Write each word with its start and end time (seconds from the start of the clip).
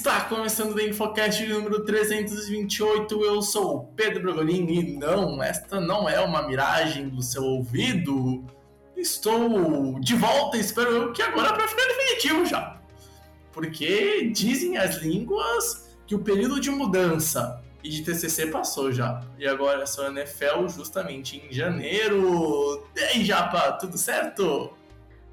Está 0.00 0.22
começando 0.22 0.74
o 0.74 0.80
Infocast 0.80 1.46
número 1.46 1.84
328. 1.84 3.22
Eu 3.22 3.42
sou 3.42 3.76
o 3.76 3.84
Pedro 3.88 4.22
Bragolin 4.22 4.66
e 4.66 4.96
não, 4.96 5.42
esta 5.42 5.78
não 5.78 6.08
é 6.08 6.18
uma 6.18 6.48
miragem 6.48 7.10
do 7.10 7.20
seu 7.20 7.44
ouvido. 7.44 8.42
Estou 8.96 10.00
de 10.00 10.14
volta, 10.14 10.56
espero 10.56 10.90
eu 10.90 11.12
que 11.12 11.20
agora 11.20 11.52
para 11.52 11.68
ficar 11.68 11.86
definitivo 11.86 12.46
já. 12.46 12.80
Porque 13.52 14.30
dizem 14.32 14.78
as 14.78 14.96
línguas 14.96 15.94
que 16.06 16.14
o 16.14 16.20
período 16.20 16.58
de 16.58 16.70
mudança 16.70 17.62
e 17.84 17.90
de 17.90 18.02
TCC 18.02 18.46
passou 18.46 18.90
já. 18.90 19.22
E 19.38 19.46
agora 19.46 19.82
é 19.82 19.86
só 19.86 20.08
NFL 20.08 20.66
justamente 20.68 21.36
em 21.46 21.52
janeiro. 21.52 22.88
E 22.96 23.00
aí, 23.00 23.22
Japa, 23.22 23.72
tudo 23.72 23.98
certo? 23.98 24.72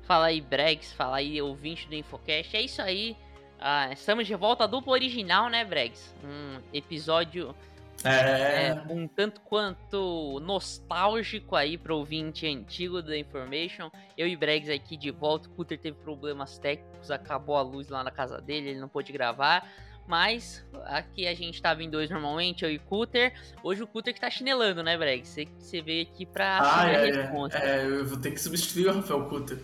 Fala 0.01 0.25
aí, 0.25 0.41
Bregs, 0.41 0.91
fala 0.91 1.17
aí, 1.17 1.41
ouvinte 1.41 1.87
do 1.87 1.95
Infocast. 1.95 2.53
É 2.53 2.61
isso 2.63 2.81
aí. 2.81 3.15
Ah, 3.59 3.91
estamos 3.91 4.27
de 4.27 4.35
volta 4.35 4.65
à 4.65 4.67
dupla 4.67 4.93
original, 4.93 5.49
né, 5.49 5.65
Bregs? 5.65 6.13
Um 6.23 6.59
episódio 6.71 7.55
É. 8.03 8.67
é, 8.67 8.83
um 8.89 9.07
tanto 9.07 9.41
quanto 9.41 10.39
nostálgico 10.43 11.55
aí 11.55 11.77
pro 11.77 11.97
ouvinte 11.97 12.45
antigo 12.45 13.01
da 13.01 13.17
Information. 13.17 13.89
Eu 14.15 14.27
e 14.27 14.35
Bregs 14.35 14.69
aqui 14.69 14.95
de 14.95 15.09
volta. 15.09 15.49
O 15.49 15.51
Cutter 15.53 15.79
teve 15.79 15.97
problemas 15.97 16.59
técnicos, 16.59 17.09
acabou 17.09 17.55
a 17.55 17.61
luz 17.61 17.89
lá 17.89 18.03
na 18.03 18.11
casa 18.11 18.39
dele, 18.39 18.69
ele 18.69 18.79
não 18.79 18.87
pôde 18.87 19.11
gravar. 19.11 19.67
Mas 20.07 20.63
aqui 20.85 21.27
a 21.27 21.33
gente 21.33 21.61
tava 21.61 21.83
em 21.83 21.89
dois 21.89 22.09
normalmente, 22.09 22.63
eu 22.63 22.71
e 22.71 22.77
Cutter. 22.79 23.33
Hoje 23.63 23.81
o 23.83 23.87
Cutter 23.87 24.13
que 24.13 24.21
tá 24.21 24.29
chinelando, 24.29 24.81
né, 24.83 24.95
Bregs? 24.97 25.27
Você, 25.29 25.47
você 25.57 25.81
veio 25.81 26.03
aqui 26.03 26.25
pra 26.25 26.59
Ah, 26.59 26.81
a 26.83 26.89
é, 26.91 27.05
responsa. 27.11 27.57
é, 27.57 27.83
eu 27.85 28.05
vou 28.05 28.17
ter 28.19 28.31
que 28.31 28.39
substituir 28.39 28.87
o 28.87 28.93
Rafael 28.93 29.25
Cutter. 29.25 29.57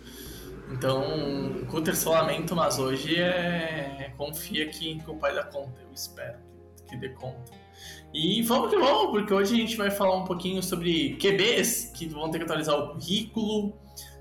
Então, 0.70 1.52
o 1.62 1.66
Cutter 1.66 1.96
só 1.96 2.12
lamento, 2.12 2.56
mas 2.56 2.78
hoje 2.78 3.20
é, 3.20 4.12
confia 4.16 4.68
que, 4.68 4.98
que 4.98 5.10
o 5.10 5.16
pai 5.16 5.34
dá 5.34 5.44
conta. 5.44 5.80
Eu 5.82 5.92
espero 5.92 6.38
que, 6.76 6.90
que 6.90 6.96
dê 6.96 7.10
conta. 7.10 7.52
E 8.12 8.42
vamos 8.42 8.70
que 8.70 8.76
vamos, 8.76 9.10
porque 9.10 9.34
hoje 9.34 9.54
a 9.54 9.56
gente 9.56 9.76
vai 9.76 9.90
falar 9.90 10.16
um 10.16 10.24
pouquinho 10.24 10.62
sobre 10.62 11.16
QBs 11.16 11.92
que 11.94 12.06
vão 12.06 12.30
ter 12.30 12.38
que 12.38 12.44
atualizar 12.44 12.78
o 12.78 12.92
currículo, 12.92 13.76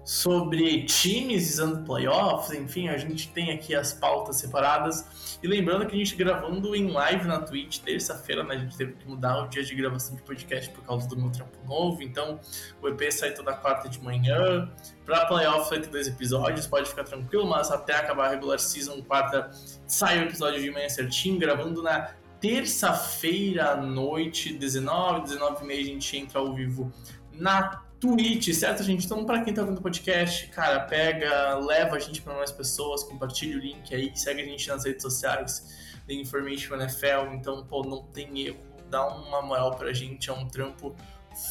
sobre 0.06 0.84
times 0.84 1.48
visando 1.48 1.84
playoffs, 1.86 2.52
enfim, 2.52 2.90
a 2.90 2.98
gente 2.98 3.30
tem 3.30 3.52
aqui 3.52 3.74
as 3.74 3.94
pautas 3.94 4.38
separadas. 4.38 5.38
E 5.42 5.48
lembrando 5.48 5.86
que 5.86 5.96
a 5.96 5.98
gente 5.98 6.16
gravando 6.16 6.76
em 6.76 6.90
live 6.90 7.26
na 7.26 7.40
Twitch, 7.40 7.80
terça-feira, 7.80 8.44
né? 8.44 8.56
A 8.56 8.58
gente 8.58 8.78
teve 8.78 8.94
que 8.94 9.08
mudar 9.08 9.44
o 9.44 9.48
dia 9.48 9.64
de 9.64 9.74
gravação 9.76 10.16
de 10.16 10.22
podcast 10.22 10.70
por 10.72 10.84
causa 10.84 11.08
do 11.08 11.18
meu 11.18 11.30
trampo 11.32 11.58
novo. 11.66 12.02
Então, 12.02 12.40
o 12.82 12.88
EP 12.88 13.12
sai 13.12 13.34
toda 13.34 13.54
quarta 13.54 13.88
de 13.88 14.02
manhã. 14.02 14.70
Pra 15.06 15.26
playoffs 15.26 15.70
vai 15.70 15.80
ter 15.80 15.90
dois 15.90 16.08
episódios, 16.08 16.68
pode 16.68 16.90
ficar 16.90 17.04
tranquilo, 17.04 17.46
mas 17.46 17.72
até 17.72 17.96
acabar 17.96 18.28
a 18.28 18.30
regular 18.30 18.60
season, 18.60 19.02
quarta, 19.02 19.52
sai 19.86 20.20
o 20.20 20.24
episódio 20.24 20.62
de 20.62 20.72
manhã 20.72 20.88
certinho, 20.88 21.38
gravando 21.38 21.82
na 21.82 22.12
terça-feira 22.40 23.72
à 23.72 23.76
noite, 23.78 24.54
19, 24.54 25.24
19 25.24 25.64
e 25.64 25.68
meia, 25.68 25.82
a 25.82 25.86
gente 25.86 26.18
entra 26.18 26.40
ao 26.40 26.54
vivo 26.54 26.92
na 27.34 27.84
Twitch, 28.04 28.54
certo, 28.54 28.84
gente? 28.84 29.06
Então, 29.06 29.24
pra 29.24 29.42
quem 29.42 29.54
tá 29.54 29.64
vendo 29.64 29.78
o 29.78 29.82
podcast, 29.82 30.48
cara, 30.48 30.82
pega, 30.82 31.58
leva 31.60 31.96
a 31.96 32.00
gente 32.00 32.22
pra 32.22 32.34
mais 32.36 32.52
pessoas, 32.52 33.02
compartilha 33.02 33.56
o 33.56 33.62
link 33.62 33.96
aí, 33.96 34.12
segue 34.14 34.42
a 34.42 34.46
gente 34.46 34.68
nas 34.68 34.84
redes 34.84 35.02
sociais, 35.02 35.74
The 36.06 36.14
Information 36.14 36.76
NFL, 36.76 37.34
então, 37.34 37.66
pô, 37.66 37.82
não 37.82 38.04
tem 38.04 38.48
erro, 38.48 38.60
dá 38.90 39.08
uma 39.08 39.42
moral 39.42 39.78
pra 39.78 39.94
gente, 39.94 40.30
é 40.30 40.34
um 40.34 40.46
trampo 40.50 40.94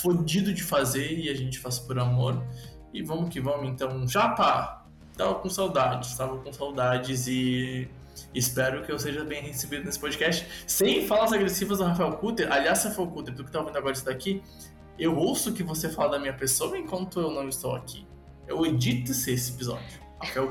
fodido 0.02 0.52
de 0.52 0.62
fazer 0.62 1.18
e 1.18 1.30
a 1.30 1.34
gente 1.34 1.58
faz 1.58 1.78
por 1.78 1.98
amor. 1.98 2.44
E 2.92 3.02
vamos 3.02 3.30
que 3.30 3.40
vamos, 3.40 3.70
então, 3.70 4.06
Japa, 4.06 4.84
tava 5.16 5.36
com 5.36 5.48
saudades, 5.48 6.14
tava 6.18 6.36
com 6.36 6.52
saudades 6.52 7.28
e 7.28 7.88
espero 8.34 8.82
que 8.84 8.92
eu 8.92 8.98
seja 8.98 9.24
bem 9.24 9.42
recebido 9.42 9.86
nesse 9.86 9.98
podcast. 9.98 10.46
Sem 10.66 11.06
falas 11.06 11.32
agressivas 11.32 11.78
do 11.78 11.84
Rafael 11.84 12.12
Kutter, 12.12 12.52
aliás, 12.52 12.84
Rafael 12.84 13.08
Kutter, 13.08 13.34
tu 13.34 13.42
que 13.42 13.50
tá 13.50 13.60
ouvindo 13.60 13.78
agora 13.78 13.94
isso 13.94 14.04
daqui, 14.04 14.42
eu 15.02 15.16
ouço 15.16 15.52
que 15.52 15.62
você 15.62 15.88
fala 15.88 16.12
da 16.12 16.18
minha 16.18 16.32
pessoa 16.32 16.78
enquanto 16.78 17.20
eu 17.20 17.30
não 17.30 17.48
estou 17.48 17.74
aqui. 17.74 18.06
Eu 18.46 18.64
edito 18.64 19.10
esse 19.12 19.32
episódio. 19.52 20.00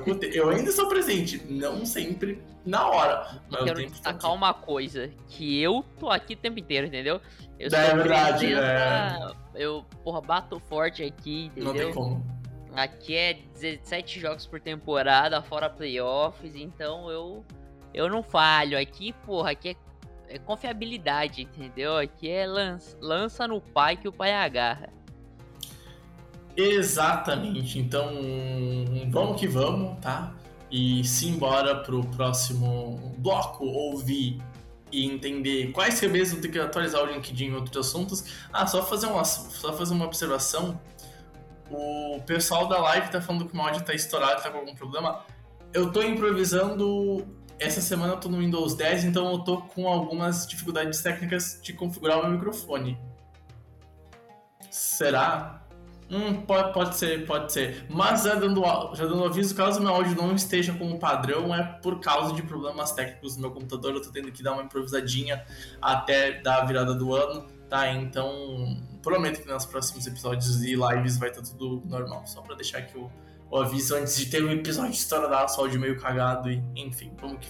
Kutter, 0.03 0.29
eu 0.33 0.49
ainda 0.49 0.69
sou 0.71 0.89
presente, 0.89 1.41
não 1.49 1.85
sempre 1.85 2.43
na 2.65 2.87
hora, 2.89 3.41
mas 3.49 3.61
eu 3.61 3.65
quero 3.67 3.79
estar 3.79 4.11
destacar 4.11 4.33
uma 4.33 4.53
coisa, 4.53 5.09
que 5.29 5.61
eu 5.61 5.85
tô 5.97 6.09
aqui 6.09 6.33
o 6.33 6.37
tempo 6.37 6.59
inteiro, 6.59 6.87
entendeu? 6.87 7.21
Eu 7.57 7.67
É 7.73 7.95
verdade, 7.95 8.47
presença, 8.47 9.35
Eu, 9.55 9.85
porra, 10.03 10.19
bato 10.19 10.59
forte 10.59 11.03
aqui, 11.03 11.49
Não 11.55 11.71
tem 11.71 11.83
entendeu? 11.83 11.93
como. 11.93 12.41
Aqui 12.75 13.15
é 13.15 13.33
17 13.53 14.19
jogos 14.19 14.45
por 14.45 14.59
temporada, 14.59 15.41
fora 15.41 15.69
playoffs, 15.69 16.53
então 16.55 17.09
eu 17.09 17.45
eu 17.93 18.09
não 18.09 18.23
falho. 18.23 18.77
Aqui, 18.77 19.13
porra, 19.25 19.51
aqui 19.51 19.69
é, 19.69 19.75
é 20.31 20.39
confiabilidade, 20.39 21.41
entendeu? 21.41 21.97
Aqui 21.97 22.29
é 22.29 22.45
lança, 22.45 22.97
lança 23.01 23.47
no 23.47 23.59
pai 23.59 23.97
que 23.97 24.07
o 24.07 24.13
pai 24.13 24.33
agarra. 24.33 24.89
Exatamente. 26.55 27.79
Então, 27.79 28.09
vamos 29.09 29.39
que 29.39 29.47
vamos, 29.47 29.99
tá? 29.99 30.33
E 30.69 31.03
simbora 31.03 31.75
pro 31.75 32.03
próximo 32.05 33.13
bloco 33.17 33.65
ouvir 33.65 34.41
e 34.91 35.05
entender 35.05 35.71
quais 35.71 35.99
vão 35.99 36.41
ter 36.41 36.49
que 36.49 36.59
atualizar 36.59 37.03
o 37.03 37.05
LinkedIn 37.05 37.45
em 37.45 37.55
outros 37.55 37.87
assuntos. 37.87 38.23
Ah, 38.51 38.65
só 38.67 38.83
fazer 38.83 39.07
uma, 39.07 39.23
só 39.23 39.73
fazer 39.73 39.93
uma 39.93 40.05
observação. 40.05 40.79
O 41.69 42.21
pessoal 42.25 42.67
da 42.67 42.79
live 42.79 43.09
tá 43.09 43.21
falando 43.21 43.47
que 43.47 43.55
o 43.55 43.61
áudio 43.61 43.83
tá 43.83 43.93
estourado, 43.93 44.41
tá 44.41 44.49
com 44.49 44.57
algum 44.57 44.75
problema. 44.75 45.23
Eu 45.73 45.91
tô 45.91 46.01
improvisando. 46.01 47.25
Essa 47.61 47.79
semana 47.79 48.13
eu 48.13 48.19
tô 48.19 48.27
no 48.27 48.39
Windows 48.39 48.73
10, 48.73 49.05
então 49.05 49.31
eu 49.31 49.37
tô 49.37 49.61
com 49.61 49.87
algumas 49.87 50.47
dificuldades 50.47 50.99
técnicas 51.03 51.59
de 51.61 51.73
configurar 51.73 52.17
o 52.17 52.23
meu 52.23 52.31
microfone. 52.31 52.97
Será? 54.71 55.61
Hum, 56.09 56.41
pode, 56.41 56.73
pode 56.73 56.97
ser, 56.97 57.23
pode 57.27 57.53
ser. 57.53 57.85
Mas 57.87 58.23
já 58.23 58.33
dando, 58.33 58.63
já 58.95 59.05
dando 59.05 59.23
aviso, 59.25 59.53
caso 59.53 59.79
meu 59.79 59.93
áudio 59.93 60.15
não 60.15 60.33
esteja 60.33 60.73
como 60.73 60.97
padrão, 60.97 61.53
é 61.53 61.61
por 61.83 61.99
causa 61.99 62.33
de 62.33 62.41
problemas 62.41 62.93
técnicos 62.93 63.35
no 63.35 63.43
meu 63.43 63.51
computador. 63.51 63.93
Eu 63.93 64.01
tô 64.01 64.09
tendo 64.09 64.31
que 64.31 64.41
dar 64.41 64.53
uma 64.53 64.63
improvisadinha 64.63 65.45
até 65.79 66.41
dar 66.41 66.63
a 66.63 66.65
virada 66.65 66.95
do 66.95 67.13
ano, 67.13 67.45
tá? 67.69 67.91
Então, 67.91 68.75
prometo 69.03 69.39
que 69.39 69.47
nos 69.47 69.67
próximos 69.67 70.07
episódios 70.07 70.63
e 70.63 70.73
lives 70.75 71.15
vai 71.15 71.29
estar 71.29 71.43
tudo 71.43 71.83
normal. 71.85 72.25
Só 72.25 72.41
pra 72.41 72.55
deixar 72.55 72.79
aqui 72.79 72.97
o, 72.97 73.07
o 73.51 73.57
aviso 73.57 73.95
antes 73.95 74.15
de 74.15 74.27
ter 74.27 74.43
um 74.43 74.49
episódio 74.49 74.91
estouradaço, 74.91 75.59
áudio 75.59 75.79
meio 75.79 75.99
cagado 75.99 76.49
e 76.49 76.63
enfim, 76.75 77.11
vamos 77.19 77.45
que 77.45 77.49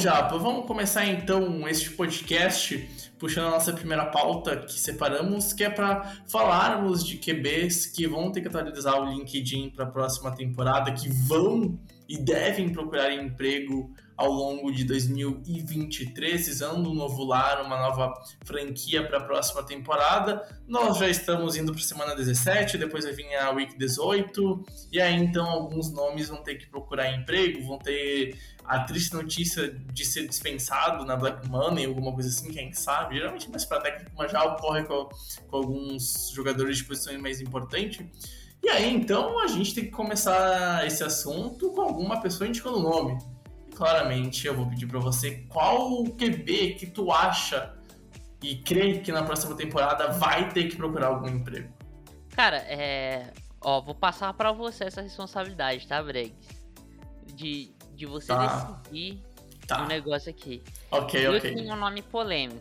Japa, 0.00 0.38
vamos 0.38 0.64
começar 0.64 1.04
então 1.04 1.68
este 1.68 1.90
podcast 1.90 2.88
puxando 3.18 3.48
a 3.48 3.50
nossa 3.50 3.70
primeira 3.70 4.06
pauta 4.06 4.56
que 4.56 4.80
separamos, 4.80 5.52
que 5.52 5.62
é 5.62 5.68
para 5.68 6.22
falarmos 6.26 7.04
de 7.04 7.18
QBs 7.18 7.84
que 7.84 8.06
vão 8.06 8.32
ter 8.32 8.40
que 8.40 8.48
atualizar 8.48 8.98
o 8.98 9.12
LinkedIn 9.12 9.68
para 9.68 9.84
a 9.84 9.90
próxima 9.90 10.34
temporada, 10.34 10.90
que 10.92 11.10
vão 11.10 11.78
e 12.08 12.16
devem 12.16 12.70
procurar 12.70 13.12
emprego 13.12 13.92
ao 14.20 14.30
longo 14.30 14.70
de 14.70 14.84
2023, 14.84 16.46
visando 16.46 16.90
um 16.90 16.94
novo 16.94 17.24
lar, 17.24 17.64
uma 17.64 17.78
nova 17.78 18.12
franquia 18.44 19.02
para 19.02 19.16
a 19.16 19.22
próxima 19.22 19.62
temporada. 19.62 20.46
Nós 20.68 20.98
já 20.98 21.08
estamos 21.08 21.56
indo 21.56 21.72
para 21.72 21.80
a 21.80 21.84
semana 21.84 22.14
17, 22.14 22.76
depois 22.76 23.04
vai 23.04 23.14
vir 23.14 23.34
a 23.36 23.50
Week 23.50 23.78
18, 23.78 24.62
e 24.92 25.00
aí 25.00 25.14
então 25.14 25.48
alguns 25.48 25.90
nomes 25.90 26.28
vão 26.28 26.42
ter 26.42 26.56
que 26.56 26.66
procurar 26.66 27.10
emprego, 27.10 27.66
vão 27.66 27.78
ter 27.78 28.38
a 28.62 28.80
triste 28.80 29.14
notícia 29.14 29.74
de 29.90 30.04
ser 30.04 30.28
dispensado 30.28 31.06
na 31.06 31.16
Black 31.16 31.48
Money, 31.48 31.86
alguma 31.86 32.12
coisa 32.12 32.28
assim, 32.28 32.50
quem 32.50 32.74
sabe. 32.74 33.16
Geralmente 33.16 33.48
mais 33.48 33.64
para 33.64 33.80
técnico, 33.80 34.10
mas 34.18 34.30
já 34.30 34.44
ocorre 34.44 34.84
com, 34.84 35.08
com 35.48 35.56
alguns 35.56 36.30
jogadores 36.34 36.76
de 36.76 36.84
posições 36.84 37.18
mais 37.18 37.40
importantes. 37.40 38.04
E 38.62 38.68
aí, 38.68 38.94
então, 38.94 39.38
a 39.38 39.46
gente 39.46 39.74
tem 39.74 39.84
que 39.84 39.90
começar 39.90 40.86
esse 40.86 41.02
assunto 41.02 41.70
com 41.70 41.80
alguma 41.80 42.20
pessoa 42.20 42.46
indicando 42.46 42.76
o 42.76 42.82
nome. 42.82 43.39
Claramente, 43.80 44.46
eu 44.46 44.54
vou 44.54 44.66
pedir 44.66 44.86
para 44.86 44.98
você 44.98 45.46
qual 45.48 46.02
o 46.02 46.14
QB 46.14 46.74
que 46.74 46.86
tu 46.86 47.10
acha 47.10 47.74
e 48.42 48.56
crê 48.56 48.98
que 48.98 49.10
na 49.10 49.22
próxima 49.22 49.56
temporada 49.56 50.08
vai 50.08 50.50
ter 50.50 50.68
que 50.68 50.76
procurar 50.76 51.06
algum 51.06 51.26
emprego. 51.26 51.72
Cara, 52.36 52.58
é. 52.58 53.32
Ó, 53.58 53.80
vou 53.80 53.94
passar 53.94 54.34
para 54.34 54.52
você 54.52 54.84
essa 54.84 55.00
responsabilidade, 55.00 55.88
tá, 55.88 56.02
Bregs? 56.02 56.46
De, 57.34 57.74
de 57.94 58.04
você 58.04 58.26
tá. 58.26 58.46
decidir 58.46 59.22
tá. 59.66 59.82
um 59.82 59.86
negócio 59.86 60.28
aqui. 60.28 60.62
Ok, 60.90 61.26
eu 61.26 61.32
ok. 61.32 61.50
Eu 61.50 61.54
tenho 61.54 61.72
um 61.72 61.78
nome 61.78 62.02
polêmico. 62.02 62.60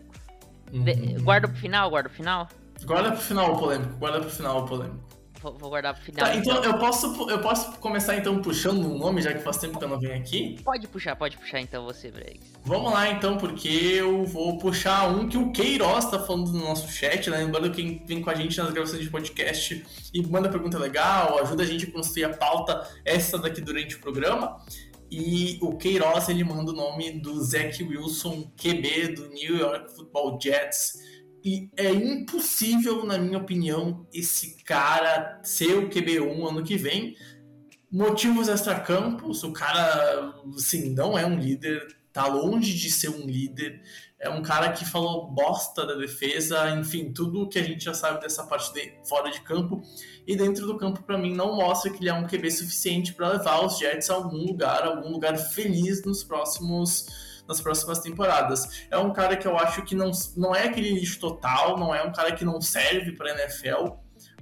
Uhum. 0.71 0.85
De... 0.85 0.93
Guarda 1.21 1.49
pro 1.49 1.57
final, 1.57 1.89
guarda 1.89 2.07
pro 2.07 2.17
final? 2.17 2.47
Guarda 2.85 3.11
pro 3.11 3.21
final 3.21 3.55
o 3.55 3.59
polêmico, 3.59 3.93
guarda 3.97 4.21
pro 4.21 4.29
final 4.29 4.63
o 4.63 4.65
polêmico. 4.65 5.18
Vou, 5.41 5.69
guardar 5.69 5.93
pro 5.93 6.03
final. 6.03 6.25
Tá, 6.25 6.35
então, 6.35 6.57
então, 6.57 6.71
eu, 6.71 6.77
posso, 6.77 7.29
eu 7.29 7.39
posso 7.39 7.71
começar 7.79 8.17
então 8.17 8.41
puxando 8.41 8.85
um 8.85 8.97
nome, 8.97 9.21
já 9.21 9.33
que 9.33 9.39
faz 9.39 9.57
tempo 9.57 9.79
que 9.79 9.85
eu 9.85 9.89
não 9.89 9.99
venho 9.99 10.15
aqui? 10.15 10.57
Pode 10.63 10.87
puxar, 10.87 11.15
pode 11.15 11.37
puxar 11.37 11.61
então 11.61 11.85
você, 11.85 12.11
Bregs. 12.11 12.51
Vamos 12.63 12.91
lá 12.91 13.09
então, 13.09 13.37
porque 13.37 13.69
eu 13.69 14.25
vou 14.25 14.57
puxar 14.57 15.07
um 15.07 15.29
que 15.29 15.37
o 15.37 15.51
Queiroz 15.51 16.05
tá 16.05 16.19
falando 16.19 16.51
no 16.51 16.59
nosso 16.59 16.91
chat, 16.91 17.29
né? 17.29 17.37
Lembrando 17.37 17.71
quem 17.71 18.03
vem 18.05 18.21
com 18.21 18.29
a 18.29 18.35
gente 18.35 18.57
nas 18.57 18.71
gravações 18.71 19.01
de 19.01 19.09
podcast 19.09 19.85
e 20.13 20.27
manda 20.27 20.49
pergunta 20.49 20.77
legal, 20.77 21.39
ajuda 21.39 21.63
a 21.63 21.65
gente 21.65 21.85
a 21.85 21.91
construir 21.91 22.25
a 22.25 22.29
pauta 22.29 22.85
essa 23.05 23.37
daqui 23.37 23.61
durante 23.61 23.95
o 23.95 23.99
programa. 23.99 24.57
E 25.11 25.57
o 25.61 25.75
Queiroz, 25.75 26.29
ele 26.29 26.43
manda 26.43 26.71
o 26.71 26.75
nome 26.75 27.13
do 27.13 27.41
Zach 27.41 27.81
Wilson, 27.83 28.51
QB 28.55 29.15
do 29.15 29.29
New 29.29 29.57
York 29.57 29.95
Football 29.95 30.37
Jets 30.39 30.99
e 31.43 31.69
é 31.77 31.91
impossível, 31.91 33.05
na 33.05 33.17
minha 33.17 33.37
opinião, 33.37 34.05
esse 34.13 34.61
cara 34.63 35.39
ser 35.43 35.77
o 35.77 35.89
QB1 35.89 36.49
ano 36.49 36.63
que 36.63 36.77
vem. 36.77 37.15
Motivos 37.91 38.47
extracampos, 38.47 39.43
o 39.43 39.51
cara, 39.51 40.33
assim, 40.55 40.93
não 40.93 41.17
é 41.17 41.25
um 41.25 41.39
líder, 41.39 41.87
tá 42.13 42.27
longe 42.27 42.73
de 42.73 42.91
ser 42.91 43.09
um 43.09 43.25
líder. 43.25 43.81
É 44.19 44.29
um 44.29 44.41
cara 44.41 44.73
que 44.73 44.83
falou 44.83 45.31
bosta 45.31 45.85
da 45.85 45.95
defesa, 45.95 46.69
enfim, 46.71 47.13
tudo 47.13 47.47
que 47.47 47.57
a 47.57 47.63
gente 47.63 47.85
já 47.85 47.93
sabe 47.93 48.19
dessa 48.19 48.43
parte 48.43 48.73
de 48.73 48.93
fora 49.07 49.31
de 49.31 49.39
campo. 49.41 49.81
E 50.27 50.35
dentro 50.35 50.67
do 50.67 50.77
campo, 50.77 51.01
para 51.03 51.17
mim, 51.17 51.33
não 51.33 51.55
mostra 51.55 51.89
que 51.89 52.03
ele 52.03 52.09
é 52.09 52.13
um 52.13 52.27
QB 52.27 52.51
suficiente 52.51 53.13
para 53.13 53.29
levar 53.29 53.65
os 53.65 53.79
Jets 53.79 54.09
a 54.09 54.15
algum 54.15 54.45
lugar, 54.45 54.83
algum 54.83 55.09
lugar 55.09 55.37
feliz 55.37 56.03
nos 56.03 56.23
próximos 56.23 57.28
nas 57.49 57.59
próximas 57.59 57.97
temporadas. 57.97 58.85
É 58.91 58.97
um 58.99 59.11
cara 59.11 59.35
que 59.35 59.47
eu 59.47 59.57
acho 59.57 59.81
que 59.81 59.95
não, 59.95 60.11
não 60.37 60.55
é 60.55 60.67
aquele 60.67 60.91
lixo 60.91 61.19
total, 61.19 61.79
não 61.79 61.93
é 61.93 62.03
um 62.03 62.11
cara 62.11 62.31
que 62.31 62.45
não 62.45 62.61
serve 62.61 63.13
para 63.13 63.31
NFL, 63.31 63.95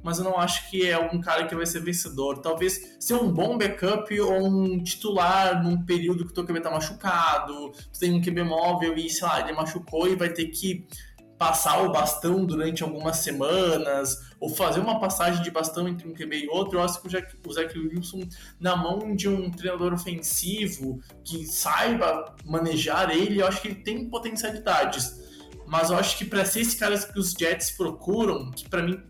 mas 0.03 0.19
eu 0.19 0.25
não 0.25 0.37
acho 0.37 0.69
que 0.69 0.85
é 0.85 0.99
um 0.99 1.21
cara 1.21 1.47
que 1.47 1.55
vai 1.55 1.65
ser 1.65 1.79
vencedor. 1.79 2.39
Talvez 2.39 2.97
ser 2.99 3.13
um 3.15 3.31
bom 3.31 3.57
backup 3.57 4.19
ou 4.19 4.45
um 4.45 4.83
titular 4.83 5.63
num 5.63 5.85
período 5.85 6.25
que 6.25 6.31
o 6.31 6.33
teu 6.33 6.45
QB 6.45 6.59
tá 6.59 6.69
machucado, 6.69 7.71
tu 7.71 7.99
tem 7.99 8.13
um 8.13 8.21
QB 8.21 8.43
móvel 8.43 8.95
e, 8.97 9.09
sei 9.09 9.25
lá, 9.25 9.39
ele 9.39 9.53
machucou 9.53 10.07
e 10.07 10.15
vai 10.15 10.29
ter 10.29 10.47
que 10.47 10.85
passar 11.37 11.83
o 11.83 11.91
bastão 11.91 12.45
durante 12.45 12.83
algumas 12.83 13.17
semanas, 13.17 14.26
ou 14.39 14.49
fazer 14.49 14.79
uma 14.79 14.99
passagem 14.99 15.41
de 15.41 15.51
bastão 15.51 15.87
entre 15.87 16.07
um 16.07 16.13
QB 16.13 16.45
e 16.45 16.49
outro, 16.49 16.77
eu 16.77 16.83
acho 16.83 17.01
que 17.01 17.07
o 17.07 17.53
Zach 17.53 17.77
Wilson, 17.77 18.21
na 18.59 18.75
mão 18.75 19.15
de 19.15 19.27
um 19.27 19.49
treinador 19.49 19.93
ofensivo 19.93 21.01
que 21.23 21.45
saiba 21.45 22.35
manejar 22.45 23.09
ele, 23.09 23.41
eu 23.41 23.47
acho 23.47 23.61
que 23.61 23.69
ele 23.69 23.81
tem 23.81 24.09
potencialidades. 24.09 25.25
Mas 25.65 25.89
eu 25.89 25.97
acho 25.97 26.17
que 26.17 26.25
para 26.25 26.45
ser 26.45 26.61
esse 26.61 26.77
cara 26.77 26.97
que 26.97 27.19
os 27.19 27.31
Jets 27.31 27.71
procuram, 27.71 28.51
que 28.51 28.69
para 28.69 28.81
mim 28.81 29.01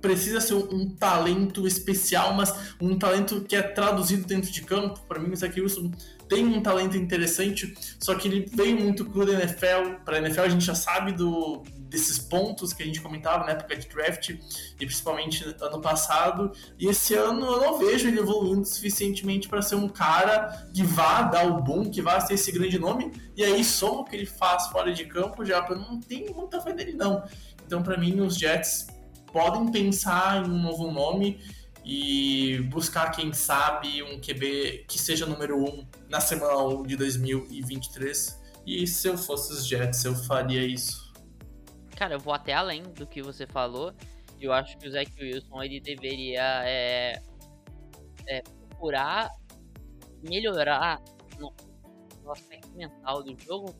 precisa 0.00 0.40
ser 0.40 0.54
um, 0.54 0.88
talento 0.88 1.66
especial, 1.66 2.32
mas 2.32 2.74
um 2.80 2.96
talento 2.96 3.40
que 3.40 3.56
é 3.56 3.62
traduzido 3.62 4.26
dentro 4.26 4.50
de 4.50 4.62
campo. 4.62 5.00
Para 5.08 5.18
mim, 5.18 5.32
o 5.32 5.36
Zach 5.36 5.60
Wilson 5.60 5.90
tem 6.28 6.46
um 6.46 6.62
talento 6.62 6.96
interessante, 6.96 7.74
só 7.98 8.14
que 8.14 8.28
ele 8.28 8.46
veio 8.54 8.78
muito 8.78 9.04
cru 9.04 9.26
da 9.26 9.32
NFL. 9.32 10.02
Para 10.04 10.18
NFL, 10.18 10.42
a 10.42 10.48
gente 10.48 10.64
já 10.64 10.74
sabe 10.74 11.12
do, 11.12 11.62
desses 11.88 12.18
pontos 12.18 12.72
que 12.72 12.82
a 12.82 12.86
gente 12.86 13.00
comentava 13.00 13.44
na 13.44 13.52
época 13.52 13.76
de 13.76 13.88
draft 13.88 14.30
e 14.30 14.76
principalmente 14.76 15.44
ano 15.60 15.80
passado. 15.80 16.52
E 16.78 16.86
esse 16.88 17.14
ano 17.14 17.46
eu 17.46 17.60
não 17.60 17.78
vejo 17.78 18.08
ele 18.08 18.20
evoluindo 18.20 18.64
suficientemente 18.64 19.48
para 19.48 19.62
ser 19.62 19.76
um 19.76 19.88
cara 19.88 20.68
que 20.72 20.82
vá 20.82 21.22
dar 21.22 21.46
o 21.46 21.62
boom, 21.62 21.90
que 21.90 22.02
vá 22.02 22.20
ser 22.20 22.34
esse 22.34 22.50
grande 22.52 22.78
nome. 22.78 23.12
E 23.36 23.44
aí, 23.44 23.64
soma 23.64 24.00
o 24.00 24.04
que 24.04 24.16
ele 24.16 24.26
faz 24.26 24.66
fora 24.68 24.92
de 24.92 25.04
campo, 25.04 25.44
já 25.44 25.66
não 25.68 26.00
tenho 26.00 26.34
muita 26.34 26.60
fé 26.60 26.72
nele, 26.72 26.92
não. 26.92 27.22
Então, 27.66 27.82
para 27.82 27.96
mim, 27.96 28.20
os 28.20 28.36
Jets 28.36 28.86
podem 29.32 29.70
pensar 29.70 30.44
em 30.44 30.50
um 30.50 30.62
novo 30.62 30.90
nome 30.90 31.40
e 31.84 32.58
buscar, 32.70 33.10
quem 33.10 33.32
sabe, 33.32 34.02
um 34.02 34.20
QB 34.20 34.86
que 34.88 34.98
seja 34.98 35.24
número 35.24 35.56
1 35.56 35.64
um 35.64 35.86
na 36.08 36.20
semana 36.20 36.56
1 36.56 36.82
de 36.84 36.96
2023. 36.96 38.40
E 38.66 38.86
se 38.86 39.06
eu 39.06 39.16
fosse 39.16 39.52
os 39.52 39.66
Jets, 39.66 40.04
eu 40.04 40.14
faria 40.14 40.66
isso. 40.66 41.05
Cara, 41.96 42.14
eu 42.14 42.20
vou 42.20 42.34
até 42.34 42.52
além 42.52 42.82
do 42.82 43.06
que 43.06 43.22
você 43.22 43.46
falou. 43.46 43.92
Eu 44.40 44.52
acho 44.52 44.76
que 44.78 44.86
o 44.86 44.90
Zach 44.90 45.10
Wilson 45.18 45.62
ele 45.62 45.80
deveria 45.80 46.62
é, 46.64 47.22
é, 48.26 48.42
procurar 48.42 49.30
melhorar 50.22 51.02
no, 51.38 51.54
no, 52.22 52.32
aspecto 52.32 52.70
mental 52.76 53.22
do 53.22 53.38
jogo. 53.38 53.74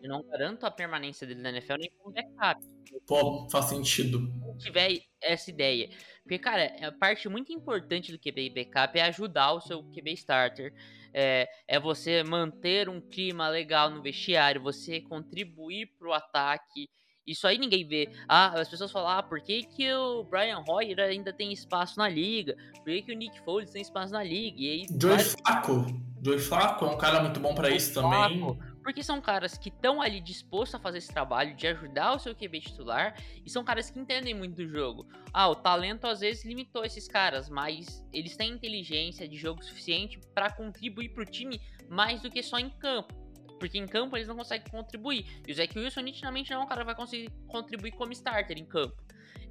Eu 0.00 0.08
não 0.08 0.22
garanto 0.22 0.64
a 0.64 0.70
permanência 0.70 1.26
dele 1.26 1.40
na 1.40 1.50
NFL 1.50 1.76
nem 1.78 1.90
como 1.98 2.14
backup. 2.14 2.62
Pô, 3.06 3.48
faz 3.50 3.66
sentido. 3.66 4.30
Se 4.58 4.66
tiver 4.66 5.00
essa 5.20 5.50
ideia. 5.50 5.88
Porque, 6.22 6.38
cara, 6.38 6.74
a 6.86 6.92
parte 6.92 7.28
muito 7.28 7.52
importante 7.52 8.12
do 8.12 8.18
QB 8.18 8.50
backup 8.50 8.98
é 8.98 9.02
ajudar 9.02 9.52
o 9.52 9.60
seu 9.60 9.82
QB 9.82 10.12
starter. 10.12 10.72
É, 11.12 11.48
é 11.68 11.78
você 11.78 12.22
manter 12.22 12.88
um 12.88 13.00
clima 13.00 13.48
legal 13.48 13.88
no 13.88 14.02
vestiário, 14.02 14.60
você 14.60 15.00
contribuir 15.00 15.86
para 15.98 16.08
o 16.08 16.12
ataque. 16.12 16.88
Isso 17.26 17.46
aí 17.46 17.58
ninguém 17.58 17.86
vê. 17.86 18.10
Ah, 18.28 18.60
as 18.60 18.68
pessoas 18.68 18.92
falam, 18.92 19.08
ah, 19.08 19.22
por 19.22 19.40
que, 19.40 19.62
que 19.62 19.92
o 19.92 20.24
Brian 20.24 20.62
Hoyer 20.68 21.00
ainda 21.00 21.32
tem 21.32 21.52
espaço 21.52 21.98
na 21.98 22.08
liga? 22.08 22.54
Por 22.76 22.84
que, 22.84 23.02
que 23.02 23.12
o 23.12 23.16
Nick 23.16 23.40
Foles 23.40 23.70
tem 23.70 23.80
espaço 23.80 24.12
na 24.12 24.22
liga? 24.22 24.60
E 24.60 24.70
aí, 24.70 24.86
Joey 24.90 25.16
vários... 25.16 25.34
Flacco. 25.34 25.86
Joey 26.22 26.38
Flacco 26.38 26.84
é 26.84 26.88
um 26.88 26.98
cara 26.98 27.20
muito 27.22 27.40
bom 27.40 27.54
para 27.54 27.70
isso 27.70 27.94
também. 27.94 28.58
Porque 28.82 29.02
são 29.02 29.18
caras 29.18 29.56
que 29.56 29.70
estão 29.70 30.02
ali 30.02 30.20
dispostos 30.20 30.74
a 30.74 30.78
fazer 30.78 30.98
esse 30.98 31.10
trabalho 31.12 31.56
de 31.56 31.66
ajudar 31.66 32.14
o 32.14 32.18
seu 32.18 32.34
QB 32.34 32.60
titular 32.60 33.16
e 33.44 33.48
são 33.48 33.64
caras 33.64 33.88
que 33.88 33.98
entendem 33.98 34.34
muito 34.34 34.56
do 34.56 34.68
jogo. 34.68 35.06
Ah, 35.32 35.48
o 35.48 35.54
talento 35.54 36.06
às 36.06 36.20
vezes 36.20 36.44
limitou 36.44 36.84
esses 36.84 37.08
caras, 37.08 37.48
mas 37.48 38.06
eles 38.12 38.36
têm 38.36 38.52
inteligência 38.52 39.26
de 39.26 39.36
jogo 39.36 39.64
suficiente 39.64 40.20
para 40.34 40.52
contribuir 40.52 41.10
para 41.10 41.22
o 41.22 41.26
time 41.26 41.60
mais 41.88 42.20
do 42.20 42.30
que 42.30 42.42
só 42.42 42.58
em 42.58 42.68
campo. 42.68 43.23
Porque 43.58 43.78
em 43.78 43.86
campo 43.86 44.16
eles 44.16 44.28
não 44.28 44.36
conseguem 44.36 44.70
contribuir. 44.70 45.26
E 45.46 45.52
o 45.52 45.54
Zach 45.54 45.78
Wilson 45.78 46.00
nitidamente 46.00 46.50
não 46.50 46.60
é 46.60 46.64
um 46.64 46.66
cara 46.66 46.80
que 46.80 46.86
vai 46.86 46.94
conseguir 46.94 47.30
contribuir 47.46 47.92
como 47.92 48.12
starter 48.12 48.58
em 48.58 48.64
campo. 48.64 48.96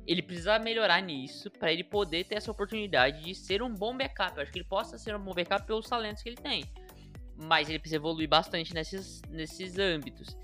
Ele 0.05 0.21
precisa 0.21 0.59
melhorar 0.59 1.01
nisso 1.01 1.49
para 1.49 1.71
ele 1.71 1.83
poder 1.83 2.25
ter 2.25 2.35
essa 2.35 2.51
oportunidade 2.51 3.23
de 3.23 3.33
ser 3.33 3.61
um 3.63 3.73
bom 3.73 3.95
backup. 3.95 4.35
Eu 4.35 4.43
acho 4.43 4.51
que 4.51 4.59
ele 4.59 4.67
possa 4.67 4.97
ser 4.97 5.15
um 5.15 5.19
bom 5.19 5.33
backup 5.33 5.65
pelos 5.65 5.87
talentos 5.87 6.21
que 6.21 6.29
ele 6.29 6.37
tem. 6.37 6.65
Mas 7.35 7.69
ele 7.69 7.79
precisa 7.79 7.97
evoluir 7.97 8.27
bastante 8.27 8.73
nesses, 8.73 9.21
nesses 9.29 9.77
âmbitos. 9.79 10.37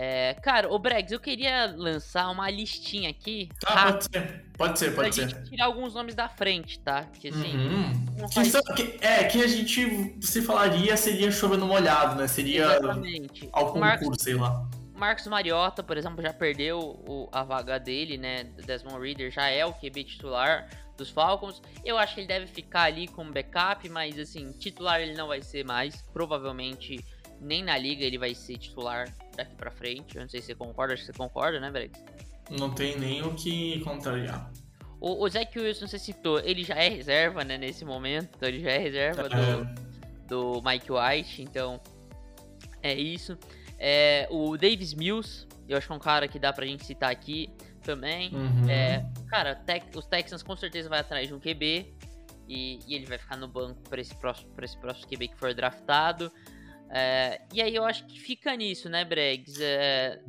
É, 0.00 0.34
cara, 0.34 0.72
o 0.72 0.78
Bregs, 0.78 1.10
eu 1.10 1.18
queria 1.18 1.74
lançar 1.76 2.30
uma 2.30 2.48
listinha 2.48 3.10
aqui. 3.10 3.48
Ah, 3.66 3.90
pode 3.92 4.04
ser, 4.04 4.44
pode 4.56 4.78
ser, 4.78 4.94
pode 4.94 5.14
ser. 5.16 5.42
tirar 5.42 5.64
alguns 5.64 5.92
nomes 5.92 6.14
da 6.14 6.28
frente, 6.28 6.78
tá? 6.78 7.02
Que 7.02 7.30
assim. 7.30 7.56
Uhum. 7.56 8.28
Faz... 8.32 8.52
Que, 8.76 8.96
é, 9.00 9.24
que 9.24 9.42
a 9.42 9.48
gente 9.48 10.16
se 10.20 10.40
falaria 10.40 10.96
seria 10.96 11.32
chovendo 11.32 11.66
molhado, 11.66 12.14
né? 12.14 12.28
Seria 12.28 12.76
Exatamente. 12.76 13.48
ao 13.52 13.72
concurso, 13.72 13.80
Marcos, 13.80 14.22
sei 14.22 14.34
lá. 14.36 14.68
Marcos 14.94 15.26
Mariota, 15.26 15.82
por 15.82 15.96
exemplo, 15.96 16.22
já 16.22 16.32
perdeu 16.32 16.78
o, 16.78 17.28
a 17.32 17.42
vaga 17.42 17.76
dele, 17.80 18.16
né? 18.16 18.44
Desmond 18.64 19.04
Reader 19.04 19.32
já 19.32 19.48
é 19.48 19.66
o 19.66 19.72
QB 19.72 20.04
titular 20.04 20.68
dos 20.96 21.10
Falcons. 21.10 21.60
Eu 21.84 21.98
acho 21.98 22.14
que 22.14 22.20
ele 22.20 22.28
deve 22.28 22.46
ficar 22.46 22.82
ali 22.82 23.08
como 23.08 23.32
backup, 23.32 23.88
mas 23.88 24.16
assim, 24.16 24.52
titular 24.52 25.00
ele 25.00 25.14
não 25.14 25.26
vai 25.26 25.42
ser 25.42 25.64
mais. 25.64 26.02
Provavelmente 26.12 27.04
nem 27.40 27.62
na 27.62 27.76
liga 27.78 28.04
ele 28.04 28.18
vai 28.18 28.34
ser 28.34 28.58
titular 28.58 29.12
daqui 29.36 29.54
pra 29.54 29.70
frente. 29.70 30.16
Eu 30.16 30.22
não 30.22 30.28
sei 30.28 30.40
se 30.40 30.46
você 30.48 30.54
concorda, 30.54 30.94
acho 30.94 31.02
que 31.06 31.12
você 31.12 31.18
concorda, 31.18 31.60
né, 31.60 31.70
Brex? 31.70 32.02
Não 32.50 32.70
tem 32.74 32.98
nem 32.98 33.22
o 33.22 33.34
que 33.34 33.80
contrariar. 33.80 34.50
O, 35.00 35.22
o 35.24 35.28
Zach 35.28 35.56
Wilson, 35.58 35.86
você 35.86 35.98
citou, 35.98 36.40
ele 36.40 36.64
já 36.64 36.74
é 36.74 36.88
reserva, 36.88 37.44
né, 37.44 37.56
nesse 37.56 37.84
momento. 37.84 38.30
Então 38.36 38.48
ele 38.48 38.60
já 38.60 38.70
é 38.70 38.78
reserva 38.78 39.22
é. 39.22 39.64
Do, 40.26 40.54
do 40.60 40.62
Mike 40.68 40.90
White, 40.90 41.42
então 41.42 41.80
É 42.82 42.94
isso. 42.94 43.38
É, 43.78 44.26
o 44.30 44.56
Davis 44.56 44.92
Mills, 44.94 45.46
eu 45.68 45.76
acho 45.78 45.86
que 45.86 45.92
é 45.92 45.96
um 45.96 46.00
cara 46.00 46.26
que 46.26 46.38
dá 46.38 46.52
pra 46.52 46.66
gente 46.66 46.84
citar 46.84 47.10
aqui 47.10 47.48
também. 47.82 48.34
Uhum. 48.34 48.68
É, 48.68 49.04
cara, 49.28 49.54
Tex- 49.54 49.94
os 49.96 50.06
Texans 50.06 50.42
com 50.42 50.56
certeza 50.56 50.88
vai 50.88 50.98
atrás 51.00 51.28
de 51.28 51.34
um 51.34 51.38
QB 51.38 51.94
e, 52.48 52.80
e 52.88 52.94
ele 52.94 53.06
vai 53.06 53.18
ficar 53.18 53.36
no 53.36 53.46
banco 53.46 53.80
para 53.88 54.00
esse 54.00 54.14
próximo, 54.16 54.50
pra 54.54 54.64
esse 54.64 54.76
próximo 54.78 55.06
QB 55.08 55.28
que 55.28 55.36
for 55.36 55.54
draftado. 55.54 56.32
É, 56.90 57.42
e 57.52 57.60
aí 57.60 57.74
eu 57.74 57.84
acho 57.84 58.06
que 58.06 58.18
fica 58.18 58.54
nisso, 58.56 58.88
né, 58.88 59.04
Bregs? 59.04 59.60
É, 59.60 60.20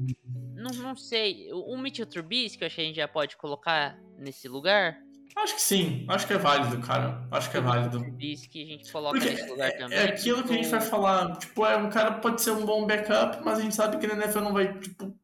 não, 0.55 0.71
não 0.71 0.95
sei. 0.95 1.51
O, 1.53 1.77
Mitchell 1.77 2.05
Trubisky, 2.05 2.61
eu 2.61 2.67
acho 2.67 2.75
que 2.75 2.81
a 2.81 2.85
gente 2.85 2.95
já 2.97 3.07
pode 3.07 3.37
colocar 3.37 3.97
nesse 4.17 4.47
lugar. 4.47 4.97
Acho 5.37 5.55
que 5.55 5.61
sim, 5.61 6.05
acho 6.09 6.27
que 6.27 6.33
é 6.33 6.37
válido, 6.37 6.79
cara. 6.85 7.25
Acho 7.31 7.49
que 7.49 7.57
é 7.57 7.61
válido. 7.61 7.99
Trubisky 7.99 8.63
a 8.63 8.65
gente 8.65 8.91
coloca 8.91 9.17
Porque 9.17 9.33
nesse 9.33 9.49
lugar 9.49 9.69
é, 9.69 9.77
também. 9.77 9.97
é 9.97 10.03
aquilo 10.03 10.43
que 10.43 10.51
a 10.51 10.55
gente 10.55 10.67
vai 10.67 10.81
falar, 10.81 11.37
tipo, 11.37 11.65
é, 11.65 11.77
um 11.77 11.89
cara 11.89 12.13
pode 12.13 12.41
ser 12.41 12.51
um 12.51 12.65
bom 12.65 12.85
backup, 12.85 13.41
mas 13.43 13.59
a 13.59 13.61
gente 13.61 13.75
sabe 13.75 13.97
que 13.97 14.07
na 14.07 14.15
NFL 14.15 14.41
não 14.41 14.53
vai, 14.53 14.77
tipo, 14.77 15.15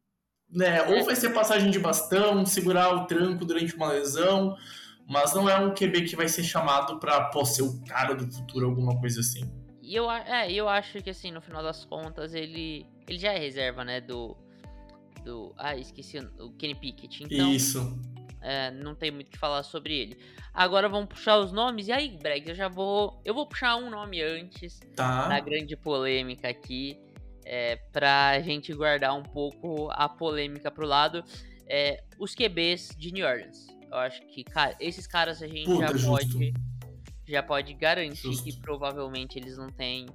né, 0.50 0.84
ou 0.84 1.04
vai 1.04 1.18
ser 1.18 1.32
passagem 1.32 1.70
de 1.70 1.80
bastão, 1.80 2.46
segurar 2.46 2.96
o 2.96 3.06
tranco 3.06 3.44
durante 3.44 3.76
uma 3.76 3.92
lesão, 3.92 4.56
mas 5.06 5.34
não 5.34 5.50
é 5.50 5.60
um 5.60 5.74
QB 5.74 6.04
que 6.04 6.16
vai 6.16 6.30
ser 6.30 6.44
chamado 6.44 6.98
pra, 6.98 7.26
pô, 7.26 7.44
ser 7.44 7.64
o 7.64 7.84
cara 7.84 8.16
do 8.16 8.32
futuro, 8.32 8.68
alguma 8.68 8.98
coisa 8.98 9.20
assim. 9.20 9.65
E 9.86 9.96
eu, 9.96 10.10
é, 10.10 10.52
eu 10.52 10.68
acho 10.68 11.02
que 11.02 11.10
assim, 11.10 11.32
no 11.32 11.42
final 11.42 11.62
das 11.62 11.86
contas, 11.86 12.34
ele, 12.34 12.86
ele 13.08 13.20
já 13.20 13.34
é 13.34 13.38
reserva, 13.38 13.84
né, 13.84 14.02
do... 14.02 14.36
do 15.24 15.54
ah, 15.58 15.76
esqueci 15.78 16.18
o, 16.40 16.52
Kenny 16.54 16.76
Pickett. 16.76 17.24
Então, 17.24 17.54
Isso. 17.54 18.00
É, 18.42 18.70
não 18.72 18.94
tem 18.94 19.10
muito 19.12 19.28
o 19.28 19.32
que 19.32 19.38
falar 19.40 19.64
sobre 19.64 19.96
ele. 19.98 20.18
Agora 20.54 20.88
vamos 20.88 21.08
puxar 21.10 21.40
os 21.40 21.52
nomes. 21.52 21.88
E 21.88 21.92
aí, 21.92 22.18
Breg, 22.18 22.48
eu 22.50 22.56
já 22.56 22.68
vou. 22.68 23.20
Eu 23.26 23.34
vou 23.34 23.48
puxar 23.48 23.76
um 23.76 23.90
nome 23.90 24.22
antes 24.22 24.80
da 24.96 25.28
Tá. 25.28 25.40
grande 25.40 25.76
polêmica 25.76 26.48
aqui. 26.48 27.00
É, 27.44 27.76
pra 27.92 28.40
gente 28.42 28.74
guardar 28.74 29.16
um 29.16 29.24
pouco 29.24 29.90
a 29.92 30.08
polêmica 30.10 30.70
pro 30.70 30.86
lado. 30.86 31.24
É, 31.68 32.04
os 32.20 32.36
QBs 32.36 32.90
de 32.98 33.12
New 33.12 33.26
Orleans. 33.26 33.66
Eu 33.92 33.98
acho 33.98 34.22
que, 34.28 34.44
cara, 34.44 34.76
esses 34.80 35.08
caras 35.08 35.42
a 35.42 35.48
gente 35.48 35.66
Puta, 35.66 35.88
já 35.88 35.94
justo. 35.94 36.08
pode. 36.10 36.54
Já 37.28 37.42
pode 37.42 37.74
garantir 37.74 38.22
Justo. 38.28 38.44
que 38.44 38.54
provavelmente 38.60 39.38
eles 39.40 39.58
não 39.58 39.70
têm. 39.72 40.06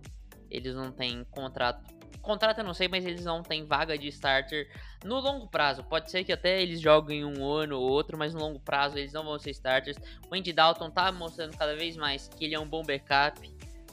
Eles 0.51 0.75
não 0.75 0.91
têm 0.93 1.25
contrato. 1.31 1.93
Contrato 2.21 2.59
eu 2.59 2.65
não 2.65 2.75
sei, 2.75 2.87
mas 2.87 3.05
eles 3.07 3.25
não 3.25 3.43
têm 3.43 3.65
vaga 3.65 3.97
de 3.97 4.09
starter 4.09 4.69
no 5.05 5.21
longo 5.21 5.49
prazo. 5.49 5.83
Pode 5.85 6.11
ser 6.11 6.23
que 6.23 6.33
até 6.33 6.61
eles 6.61 6.81
joguem 6.81 7.25
um 7.25 7.45
ano 7.45 7.79
ou 7.79 7.89
outro, 7.89 8.19
mas 8.19 8.35
no 8.35 8.41
longo 8.41 8.61
prazo 8.61 8.99
eles 8.99 9.13
não 9.13 9.25
vão 9.25 9.39
ser 9.39 9.51
starters. 9.53 9.97
O 10.31 10.35
Andy 10.35 10.53
Dalton 10.53 10.91
tá 10.91 11.11
mostrando 11.11 11.57
cada 11.57 11.75
vez 11.75 11.97
mais 11.97 12.29
que 12.29 12.45
ele 12.45 12.55
é 12.55 12.61
um 12.61 12.67
bom 12.69 12.83
backup, 12.83 13.41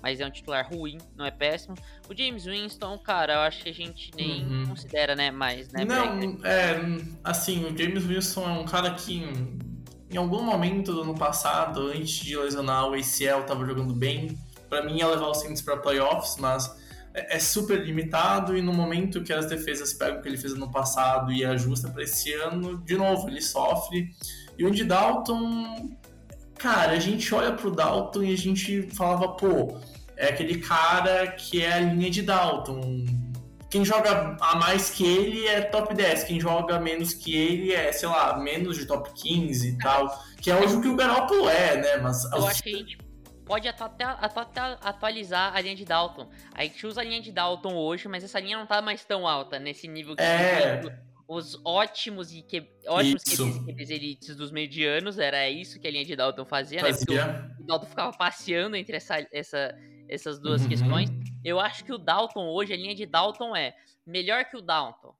mas 0.03 0.19
é 0.19 0.25
um 0.27 0.29
titular 0.29 0.67
ruim, 0.69 0.97
não 1.15 1.25
é 1.25 1.31
péssimo. 1.31 1.75
O 2.09 2.15
James 2.15 2.43
Winston, 2.45 2.97
cara, 2.99 3.33
eu 3.35 3.39
acho 3.39 3.63
que 3.63 3.69
a 3.69 3.73
gente 3.73 4.11
nem 4.15 4.45
Uhum. 4.45 4.67
considera, 4.67 5.15
né, 5.15 5.31
mais, 5.31 5.71
né? 5.71 5.85
Não, 5.85 6.19
é, 6.43 6.75
assim, 7.23 7.63
o 7.65 7.77
James 7.77 8.05
Wilson 8.05 8.43
é 8.43 8.51
um 8.59 8.65
cara 8.65 8.93
que 8.93 9.21
em 10.09 10.17
algum 10.17 10.41
momento 10.41 10.93
do 10.93 11.01
ano 11.01 11.15
passado, 11.15 11.87
antes 11.87 12.25
de 12.25 12.37
lesionar 12.37 12.89
o 12.89 12.93
ACL, 12.93 13.43
tava 13.45 13.65
jogando 13.65 13.93
bem. 13.93 14.37
Pra 14.69 14.83
mim 14.83 14.97
ia 14.97 15.07
levar 15.07 15.27
o 15.27 15.33
Saints 15.33 15.61
pra 15.61 15.77
playoffs, 15.77 16.37
mas 16.39 16.73
é 17.13 17.37
é 17.37 17.39
super 17.39 17.83
limitado 17.83 18.55
e 18.55 18.61
no 18.61 18.73
momento 18.73 19.23
que 19.23 19.33
as 19.33 19.47
defesas 19.47 19.93
pegam 19.93 20.19
o 20.19 20.21
que 20.21 20.29
ele 20.29 20.37
fez 20.37 20.53
ano 20.53 20.71
passado 20.71 21.31
e 21.31 21.43
ajusta 21.43 21.89
pra 21.89 22.03
esse 22.03 22.31
ano, 22.33 22.77
de 22.77 22.95
novo, 22.95 23.27
ele 23.27 23.41
sofre. 23.41 24.09
E 24.57 24.63
o 24.63 24.71
de 24.71 24.83
Dalton, 24.83 25.97
cara, 26.57 26.91
a 26.91 26.99
gente 26.99 27.33
olha 27.33 27.53
pro 27.53 27.71
Dalton 27.71 28.23
e 28.23 28.33
a 28.33 28.37
gente 28.37 28.83
falava, 28.93 29.29
pô, 29.29 29.79
é 30.15 30.29
aquele 30.29 30.59
cara 30.59 31.27
que 31.27 31.63
é 31.63 31.73
a 31.73 31.79
linha 31.79 32.09
de 32.09 32.21
Dalton. 32.21 33.05
Quem 33.69 33.83
joga 33.83 34.37
a 34.39 34.55
mais 34.55 34.89
que 34.89 35.05
ele 35.05 35.45
é 35.47 35.61
top 35.61 35.93
10, 35.93 36.23
quem 36.23 36.39
joga 36.39 36.79
menos 36.79 37.13
que 37.13 37.35
ele 37.35 37.73
é, 37.73 37.91
sei 37.91 38.07
lá, 38.07 38.37
menos 38.37 38.77
de 38.77 38.85
top 38.85 39.09
15 39.13 39.67
e 39.67 39.77
tal. 39.77 40.23
Que 40.41 40.49
é 40.51 40.55
hoje 40.55 40.75
o 40.75 40.81
que 40.81 40.87
o 40.87 40.95
Garoppolo 40.95 41.49
é, 41.49 41.75
né? 41.77 41.97
Mas 41.97 42.23
Eu 42.31 42.47
acho 42.47 42.63
que 42.63 42.73
a 42.73 42.77
gente 42.77 42.97
pode 43.45 43.67
até, 43.67 44.03
atualizar 44.81 45.55
a 45.55 45.61
linha 45.61 45.75
de 45.75 45.85
Dalton. 45.85 46.29
A 46.53 46.63
gente 46.63 46.85
usa 46.85 47.01
a 47.01 47.03
linha 47.03 47.21
de 47.21 47.31
Dalton 47.31 47.75
hoje, 47.75 48.07
mas 48.07 48.23
essa 48.23 48.39
linha 48.39 48.57
não 48.57 48.65
tá 48.65 48.81
mais 48.81 49.03
tão 49.05 49.27
alta, 49.27 49.57
nesse 49.59 49.87
nível 49.87 50.15
que 50.15 50.21
É. 50.23 50.81
os 51.27 51.59
ótimos 51.65 52.31
e 52.33 52.41
que, 52.41 52.69
ótimos 52.87 53.23
Isso. 53.25 53.65
QBs, 53.65 53.89
elites 53.89 54.35
dos 54.35 54.51
medianos, 54.51 55.17
era 55.19 55.49
isso 55.49 55.79
que 55.79 55.87
a 55.87 55.91
linha 55.91 56.05
de 56.05 56.15
Dalton 56.15 56.45
fazia, 56.45 56.81
né? 56.81 56.93
Porque 56.93 57.17
fazia. 57.17 57.51
o 57.59 57.65
Dalton 57.65 57.85
ficava 57.87 58.17
passeando 58.17 58.75
entre 58.77 58.95
essa, 58.97 59.25
essa, 59.31 59.75
essas 60.09 60.39
duas 60.39 60.61
Uhum. 60.63 60.69
questões. 60.69 61.09
Eu 61.43 61.59
acho 61.59 61.83
que 61.83 61.93
o 61.93 61.97
Dalton 61.97 62.47
hoje, 62.49 62.73
a 62.73 62.77
linha 62.77 62.95
de 62.95 63.05
Dalton 63.05 63.55
é 63.55 63.75
melhor 64.05 64.45
que 64.45 64.57
o 64.57 64.61
Dalton. 64.61 65.13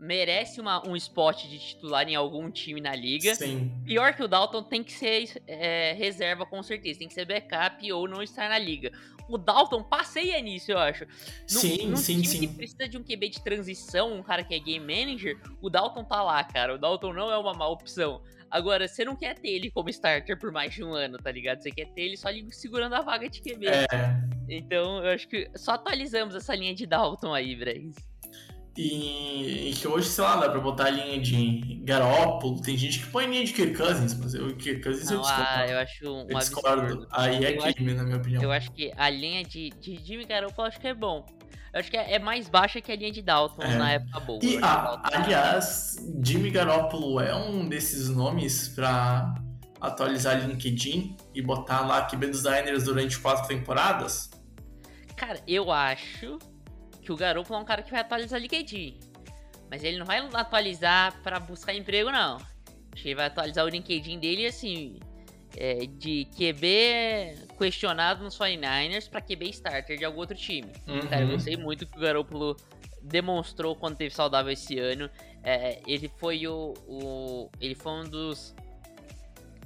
Merece 0.00 0.60
uma, 0.60 0.86
um 0.88 0.94
spot 0.94 1.46
de 1.48 1.58
titular 1.58 2.08
em 2.08 2.14
algum 2.14 2.48
time 2.52 2.80
na 2.80 2.94
liga. 2.94 3.34
Sim. 3.34 3.68
Pior 3.84 4.14
que 4.14 4.22
o 4.22 4.28
Dalton 4.28 4.62
tem 4.62 4.84
que 4.84 4.92
ser 4.92 5.42
é, 5.44 5.92
reserva 5.94 6.46
com 6.46 6.62
certeza, 6.62 7.00
tem 7.00 7.08
que 7.08 7.14
ser 7.14 7.24
backup 7.24 7.92
ou 7.92 8.06
não 8.08 8.22
estar 8.22 8.48
na 8.48 8.58
liga. 8.60 8.92
O 9.28 9.36
Dalton 9.36 9.82
passeia 9.82 10.40
nisso, 10.40 10.70
eu 10.70 10.78
acho. 10.78 11.04
Num- 11.04 11.48
Sim, 11.48 11.86
num 11.88 11.96
sim, 11.96 12.14
time 12.14 12.26
sim. 12.28 12.40
que 12.46 12.54
precisa 12.54 12.88
de 12.88 12.96
um 12.96 13.02
QB 13.02 13.28
de 13.28 13.42
transição, 13.42 14.12
um 14.14 14.22
cara 14.22 14.44
que 14.44 14.54
é 14.54 14.60
game 14.60 14.78
manager, 14.86 15.36
o 15.60 15.68
Dalton 15.68 16.04
tá 16.04 16.22
lá, 16.22 16.44
cara. 16.44 16.76
O 16.76 16.78
Dalton 16.78 17.12
não 17.12 17.30
é 17.32 17.36
uma 17.36 17.52
má 17.52 17.66
opção. 17.66 18.22
Agora, 18.50 18.88
você 18.88 19.04
não 19.04 19.14
quer 19.16 19.38
ter 19.38 19.48
ele 19.48 19.70
como 19.70 19.88
starter 19.90 20.38
por 20.38 20.50
mais 20.50 20.72
de 20.74 20.82
um 20.82 20.94
ano, 20.94 21.18
tá 21.18 21.30
ligado? 21.30 21.60
Você 21.62 21.70
quer 21.70 21.86
ter 21.92 22.02
ele 22.02 22.16
só 22.16 22.28
segurando 22.50 22.94
a 22.94 23.00
vaga 23.02 23.28
de 23.28 23.40
QB. 23.42 23.66
É. 23.66 23.86
Então, 24.48 25.04
eu 25.04 25.10
acho 25.12 25.28
que 25.28 25.50
só 25.56 25.72
atualizamos 25.72 26.34
essa 26.34 26.54
linha 26.54 26.74
de 26.74 26.86
Dalton 26.86 27.34
aí, 27.34 27.54
Bregs. 27.54 27.96
E, 28.76 29.70
e 29.70 29.72
que 29.74 29.88
hoje, 29.88 30.08
sei 30.08 30.22
lá, 30.22 30.36
dá 30.36 30.48
pra 30.48 30.60
botar 30.60 30.84
a 30.86 30.90
linha 30.90 31.20
de 31.20 31.80
Garópolo. 31.82 32.62
Tem 32.62 32.76
gente 32.76 33.00
que 33.00 33.06
põe 33.08 33.26
linha 33.26 33.44
de 33.44 33.52
Kirk 33.52 33.76
Cousins, 33.76 34.14
mas 34.14 34.34
eu, 34.34 34.56
Kirk 34.56 34.80
Cousins 34.82 35.10
eu 35.10 35.16
Não, 35.16 35.22
discordo. 35.24 35.48
ah, 35.50 35.66
eu 35.66 35.78
acho 35.78 36.04
um 36.14 36.20
eu 36.30 36.38
discordo. 36.38 36.80
absurdo. 36.82 37.08
Aí 37.10 37.44
é 37.44 37.56
Eu 37.56 37.74
crime, 37.74 37.94
na 37.94 38.04
minha 38.04 38.16
opinião. 38.16 38.40
Eu 38.40 38.52
acho 38.52 38.70
que 38.70 38.92
a 38.96 39.10
linha 39.10 39.42
de, 39.42 39.70
de 39.70 39.96
Jimmy 39.96 40.24
Garoppolo 40.24 40.66
eu 40.66 40.68
acho 40.68 40.80
que 40.80 40.86
é 40.86 40.94
bom. 40.94 41.26
Eu 41.72 41.80
acho 41.80 41.90
que 41.90 41.96
é, 41.96 42.14
é 42.14 42.18
mais 42.18 42.48
baixa 42.48 42.80
que 42.80 42.90
a 42.90 42.96
linha 42.96 43.12
de 43.12 43.22
Dalton 43.22 43.62
É. 43.62 43.76
na 43.76 43.92
época 43.92 44.20
boa. 44.20 44.40
E, 44.42 44.56
acho 44.56 44.58
que 44.58 44.64
ah, 44.64 45.00
aliás, 45.12 45.96
Jimmy 46.24 46.50
Garoppolo 46.50 47.20
é 47.20 47.34
um 47.34 47.68
desses 47.68 48.08
nomes 48.08 48.68
pra 48.68 49.34
atualizar 49.80 50.38
LinkedIn 50.46 51.16
e 51.34 51.42
botar 51.42 51.80
lá 51.86 52.06
QB 52.06 52.28
dos 52.28 52.42
Diners 52.42 52.84
durante 52.84 53.18
quatro 53.18 53.46
temporadas? 53.46 54.30
Cara, 55.16 55.40
eu 55.46 55.70
acho 55.70 56.38
que 57.02 57.12
o 57.12 57.16
Garoppolo 57.16 57.58
é 57.58 57.62
um 57.62 57.66
cara 57.66 57.82
que 57.82 57.90
vai 57.90 58.00
atualizar 58.00 58.40
LinkedIn. 58.40 58.98
Mas 59.70 59.84
ele 59.84 59.98
não 59.98 60.06
vai 60.06 60.18
atualizar 60.32 61.20
pra 61.22 61.38
buscar 61.38 61.74
emprego, 61.74 62.10
não. 62.10 62.36
Acho 62.36 63.02
que 63.02 63.08
ele 63.08 63.14
vai 63.14 63.26
atualizar 63.26 63.64
o 63.64 63.68
LinkedIn 63.68 64.18
dele 64.18 64.46
assim. 64.46 64.98
É, 65.56 65.86
de 65.86 66.26
QB 66.36 67.48
questionado 67.58 68.22
nos 68.22 68.36
49ers 68.38 69.08
pra 69.08 69.20
QB 69.20 69.48
starter 69.50 69.98
de 69.98 70.04
algum 70.04 70.18
outro 70.20 70.36
time. 70.36 70.68
Cara, 71.08 71.22
eu 71.22 71.26
Uhum. 71.28 71.32
gostei 71.34 71.56
muito 71.56 71.86
que 71.86 71.96
o 71.96 72.00
Garoppolo 72.00 72.56
demonstrou 73.02 73.74
quando 73.76 73.96
teve 73.96 74.14
saudável 74.14 74.52
esse 74.52 74.78
ano. 74.78 75.08
É, 75.42 75.80
ele 75.86 76.10
foi 76.18 76.46
o, 76.46 76.74
o- 76.86 77.50
Ele 77.60 77.74
foi 77.74 77.92
um 77.92 78.04
dos. 78.04 78.54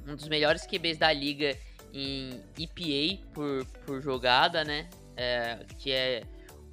Um 0.06 0.16
dos 0.16 0.28
melhores 0.28 0.66
QBs 0.66 0.98
da 0.98 1.12
liga 1.12 1.56
em 1.94 2.40
EPA 2.58 3.22
por, 3.32 3.64
por 3.86 4.02
jogada, 4.02 4.64
né? 4.64 4.88
É, 5.16 5.58
que 5.78 5.92
é 5.92 6.22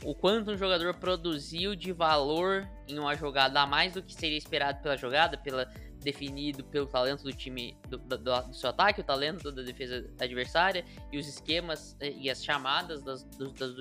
o 0.03 0.15
quanto 0.15 0.51
um 0.51 0.57
jogador 0.57 0.93
produziu 0.95 1.75
de 1.75 1.91
valor 1.91 2.67
em 2.87 2.97
uma 2.97 3.15
jogada 3.15 3.61
a 3.61 3.67
mais 3.67 3.93
do 3.93 4.01
que 4.01 4.13
seria 4.13 4.37
esperado 4.37 4.81
pela 4.81 4.95
jogada, 4.97 5.37
pela 5.37 5.69
definido 5.99 6.63
pelo 6.63 6.85
talento 6.87 7.23
do 7.23 7.31
time 7.33 7.77
do, 7.89 7.97
do- 7.97 8.17
do- 8.17 8.53
seu 8.53 8.69
ataque, 8.69 9.01
o 9.01 9.03
talento 9.03 9.51
da 9.51 9.61
defesa 9.61 10.09
adversária 10.19 10.85
e 11.11 11.17
os 11.17 11.27
esquemas 11.27 11.95
eh, 11.99 12.11
e 12.17 12.29
as 12.29 12.43
chamadas 12.43 13.03
das, 13.03 13.23
dos- 13.37 13.53
das 13.53 13.71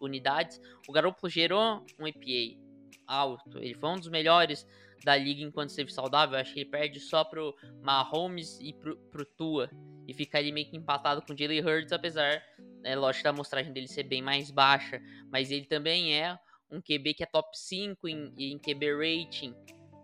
unidades. 0.00 0.60
O 0.88 0.92
Garoppolo 0.92 1.30
gerou 1.30 1.84
um 1.98 2.06
EPA 2.06 2.60
alto. 3.06 3.58
Ele 3.58 3.74
foi 3.74 3.88
um 3.90 3.96
dos 3.96 4.08
melhores 4.08 4.66
da 5.04 5.16
liga 5.16 5.42
enquanto 5.42 5.70
esteve 5.70 5.92
saudável. 5.92 6.38
Acho 6.38 6.52
que 6.54 6.60
ele 6.60 6.70
perde 6.70 7.00
só 7.00 7.24
pro 7.24 7.54
Mahomes 7.82 8.58
e 8.60 8.72
pro, 8.72 8.96
pro 9.10 9.24
Tua. 9.24 9.70
E 10.06 10.14
fica 10.14 10.38
ali 10.38 10.52
meio 10.52 10.68
que 10.70 10.76
empatado 10.76 11.22
com 11.22 11.32
o 11.32 11.36
Jalen 11.38 11.64
Hurts, 11.64 11.92
apesar, 11.92 12.42
é 12.84 12.94
lógico, 12.94 13.24
da 13.24 13.30
amostragem 13.30 13.72
dele 13.72 13.88
ser 13.88 14.04
bem 14.04 14.22
mais 14.22 14.50
baixa. 14.50 15.00
Mas 15.30 15.50
ele 15.50 15.64
também 15.66 16.14
é 16.14 16.38
um 16.70 16.80
QB 16.80 17.14
que 17.14 17.22
é 17.22 17.26
top 17.26 17.48
5 17.56 18.08
em, 18.08 18.32
em 18.38 18.58
QB 18.58 18.92
rating. 18.94 19.54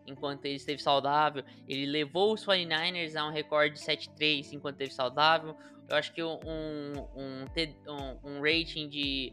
Enquanto 0.06 0.44
ele 0.46 0.56
esteve 0.56 0.82
saudável, 0.82 1.44
ele 1.68 1.86
levou 1.86 2.32
os 2.34 2.44
49ers 2.44 3.14
a 3.16 3.26
um 3.26 3.30
recorde 3.32 3.74
de 3.74 3.80
7-3 3.80 4.52
enquanto 4.52 4.74
esteve 4.74 4.92
saudável. 4.92 5.56
Eu 5.88 5.96
acho 5.96 6.12
que 6.12 6.22
um, 6.22 6.38
um, 6.44 7.46
um- 7.86 8.18
um 8.24 8.40
rating 8.40 8.88
de, 8.88 9.32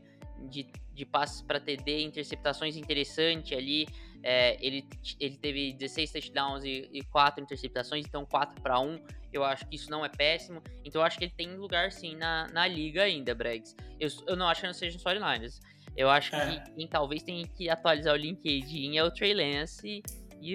de, 0.50 0.68
de 0.94 1.06
passes 1.06 1.42
para 1.42 1.60
TD, 1.60 2.04
interceptações 2.04 2.76
interessante 2.78 3.56
ali. 3.56 3.88
É, 4.22 4.58
ele, 4.64 4.86
ele 5.20 5.38
teve 5.38 5.72
16 5.74 6.12
touchdowns 6.12 6.64
e, 6.66 6.90
e 6.92 7.02
4 7.04 7.42
interceptações, 7.42 8.06
então 8.06 8.26
4 8.26 8.62
para 8.62 8.80
1. 8.80 9.00
Eu 9.32 9.44
acho 9.46 9.66
que 9.68 9.76
isso 9.76 9.90
não 9.90 10.04
é 10.04 10.10
péssimo. 10.10 10.62
Então 10.84 11.02
eu 11.02 11.06
acho 11.06 11.18
que 11.18 11.24
ele 11.26 11.34
tem 11.36 11.56
lugar 11.56 11.92
sim 11.92 12.16
na, 12.16 12.48
na 12.52 12.68
liga 12.68 13.04
ainda, 13.04 13.34
Bregs. 13.34 13.76
Eu, 14.00 14.10
eu 14.28 14.36
não 14.36 14.48
acho 14.48 14.62
que 14.62 14.68
não 14.68 14.74
seja 14.74 14.98
os 14.98 15.04
49ers. 15.04 15.60
Eu 15.96 16.10
acho 16.10 16.36
É. 16.36 16.60
que 16.60 16.72
quem 16.74 16.88
talvez 16.88 17.24
tenha 17.24 17.48
que 17.48 17.70
atualizar 17.70 18.14
o 18.14 18.18
LinkedIn 18.18 18.98
é 18.98 19.04
o 19.04 19.12
Trey 19.12 19.34
Lance 19.34 19.88
e 19.88 20.04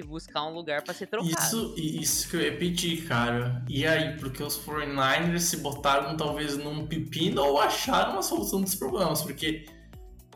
buscar 0.06 0.46
um 0.46 0.54
lugar 0.54 0.82
pra 0.82 0.94
ser 0.94 1.06
trocado. 1.06 1.30
Isso, 1.30 1.74
isso 1.76 2.30
que 2.30 2.36
eu 2.36 2.58
pedir, 2.58 3.06
cara. 3.06 3.64
E 3.68 3.86
aí, 3.86 4.16
porque 4.16 4.42
os 4.42 4.58
49ers 4.58 5.40
se 5.40 5.56
botaram 5.58 6.16
talvez 6.16 6.56
num 6.56 6.86
pepino 6.86 7.42
ou 7.42 7.60
acharam 7.60 8.18
a 8.18 8.22
solução 8.22 8.60
dos 8.60 8.74
problemas, 8.74 9.22
porque, 9.22 9.66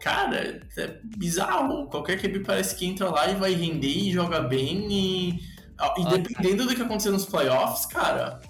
cara, 0.00 0.62
é 0.76 1.00
bizarro. 1.16 1.86
Qualquer 1.88 2.20
QB 2.20 2.40
parece 2.40 2.76
que 2.76 2.86
entra 2.86 3.10
lá 3.10 3.30
e 3.30 3.34
vai 3.34 3.54
render 3.54 3.88
e 3.88 4.12
joga 4.12 4.40
bem 4.40 4.88
e. 4.90 5.58
E 5.96 6.04
dependendo 6.06 6.66
do 6.66 6.74
que 6.74 6.82
acontecer 6.82 7.10
nos 7.10 7.24
playoffs, 7.24 7.86
cara, 7.86 8.40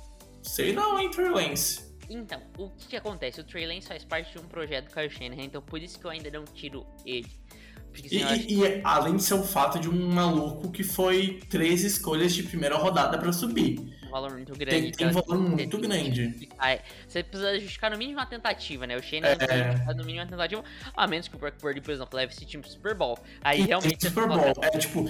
sei 0.42 0.72
não, 0.72 0.98
hein, 0.98 1.10
Trey 1.10 1.28
Lance. 1.28 1.88
Então, 2.08 2.40
o 2.56 2.70
que, 2.70 2.88
que 2.88 2.96
acontece? 2.96 3.40
O 3.40 3.44
Trey 3.44 3.66
Lance 3.66 3.86
faz 3.86 4.02
parte 4.02 4.32
de 4.32 4.38
um 4.38 4.48
projeto 4.48 4.88
do 4.88 4.94
Kyle 4.94 5.10
Shanahan, 5.10 5.42
então 5.42 5.60
por 5.60 5.82
isso 5.82 6.00
que 6.00 6.06
eu 6.06 6.10
ainda 6.10 6.30
não 6.30 6.44
tiro 6.44 6.86
ele. 7.04 7.28
Porque 8.02 8.16
E, 8.16 8.54
e- 8.54 8.60
e 8.60 8.80
além 8.84 9.16
de 9.16 9.22
ser 9.22 9.34
o 9.34 9.42
fato 9.42 9.78
de 9.78 9.88
um 9.88 10.08
maluco 10.12 10.70
que 10.70 10.82
foi 10.82 11.40
três 11.48 11.82
escolhas 11.84 12.32
de 12.32 12.42
primeira 12.42 12.76
rodada 12.76 13.18
pra 13.18 13.32
subir. 13.32 13.78
um 14.06 14.10
valor 14.10 14.32
muito 14.32 14.54
grande. 14.56 14.70
Tem, 14.70 14.92
tem 14.92 15.06
então, 15.08 15.22
valor 15.22 15.38
muito 15.38 15.76
que 15.78 15.86
grande. 15.86 16.48
é, 16.62 16.80
Você 17.06 17.22
precisa 17.22 17.54
justificar 17.60 17.90
no 17.90 17.98
mínimo 17.98 18.18
uma 18.18 18.24
tentativa, 18.26 18.86
né? 18.86 18.96
O 18.96 19.02
Shanahan 19.02 19.36
É. 19.40 19.64
justificar 19.66 19.94
no 19.94 20.04
mínimo 20.04 20.24
uma 20.24 20.30
tentativa, 20.30 20.64
a 20.96 21.06
menos 21.06 21.28
que 21.28 21.36
o 21.36 21.38
Brock 21.38 21.54
Purdy, 21.60 21.80
por 21.82 21.90
exemplo, 21.92 22.16
leve 22.16 22.32
esse 22.32 22.46
time 22.46 22.62
pro 22.62 22.72
Super 22.72 22.94
Bowl. 22.94 23.18
Aí 23.42 23.60
E 23.60 23.64
realmente 23.66 24.02
Super 24.08 24.26
Bowl. 24.26 24.52
É 24.62 24.70
tipo, 24.78 25.06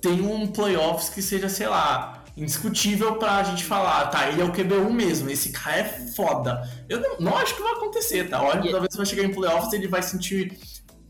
tem 0.00 0.20
um 0.22 0.46
playoffs 0.46 1.10
que 1.10 1.20
seja, 1.20 1.48
sei 1.50 1.66
lá, 1.68 2.24
indiscutível 2.36 3.16
pra 3.16 3.42
gente 3.42 3.62
falar, 3.64 4.06
tá, 4.08 4.28
ele 4.30 4.40
é 4.40 4.44
o 4.44 4.50
QB1 4.52 4.90
mesmo, 4.90 5.28
esse 5.30 5.50
cara 5.52 5.76
é 5.80 5.84
foda. 6.14 6.68
Eu 6.88 7.00
não, 7.00 7.18
não 7.20 7.36
acho 7.36 7.54
que 7.54 7.62
vai 7.62 7.72
acontecer, 7.74 8.28
tá? 8.28 8.42
Olha, 8.42 8.66
E- 8.66 8.70
talvez 8.70 8.96
vai 8.96 9.04
chegar 9.06 9.22
em 9.24 9.32
playoffs 9.34 9.72
ele 9.72 9.86
vai 9.86 10.02
sentir, 10.02 10.58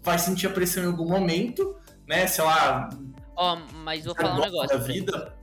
vai 0.04 0.18
sentir 0.18 0.46
a 0.46 0.50
pressão 0.50 0.84
em 0.84 0.86
algum 0.86 1.08
momento, 1.08 1.76
né? 2.06 2.26
Sei 2.26 2.44
lá, 2.44 2.88
Ó, 3.36 3.56
mas 3.82 4.04
vou 4.04 4.14
falar 4.14 4.34
um 4.34 4.40
da 4.40 4.46
negócio. 4.46 4.80
Fred. 4.82 5.00
vida. 5.00 5.34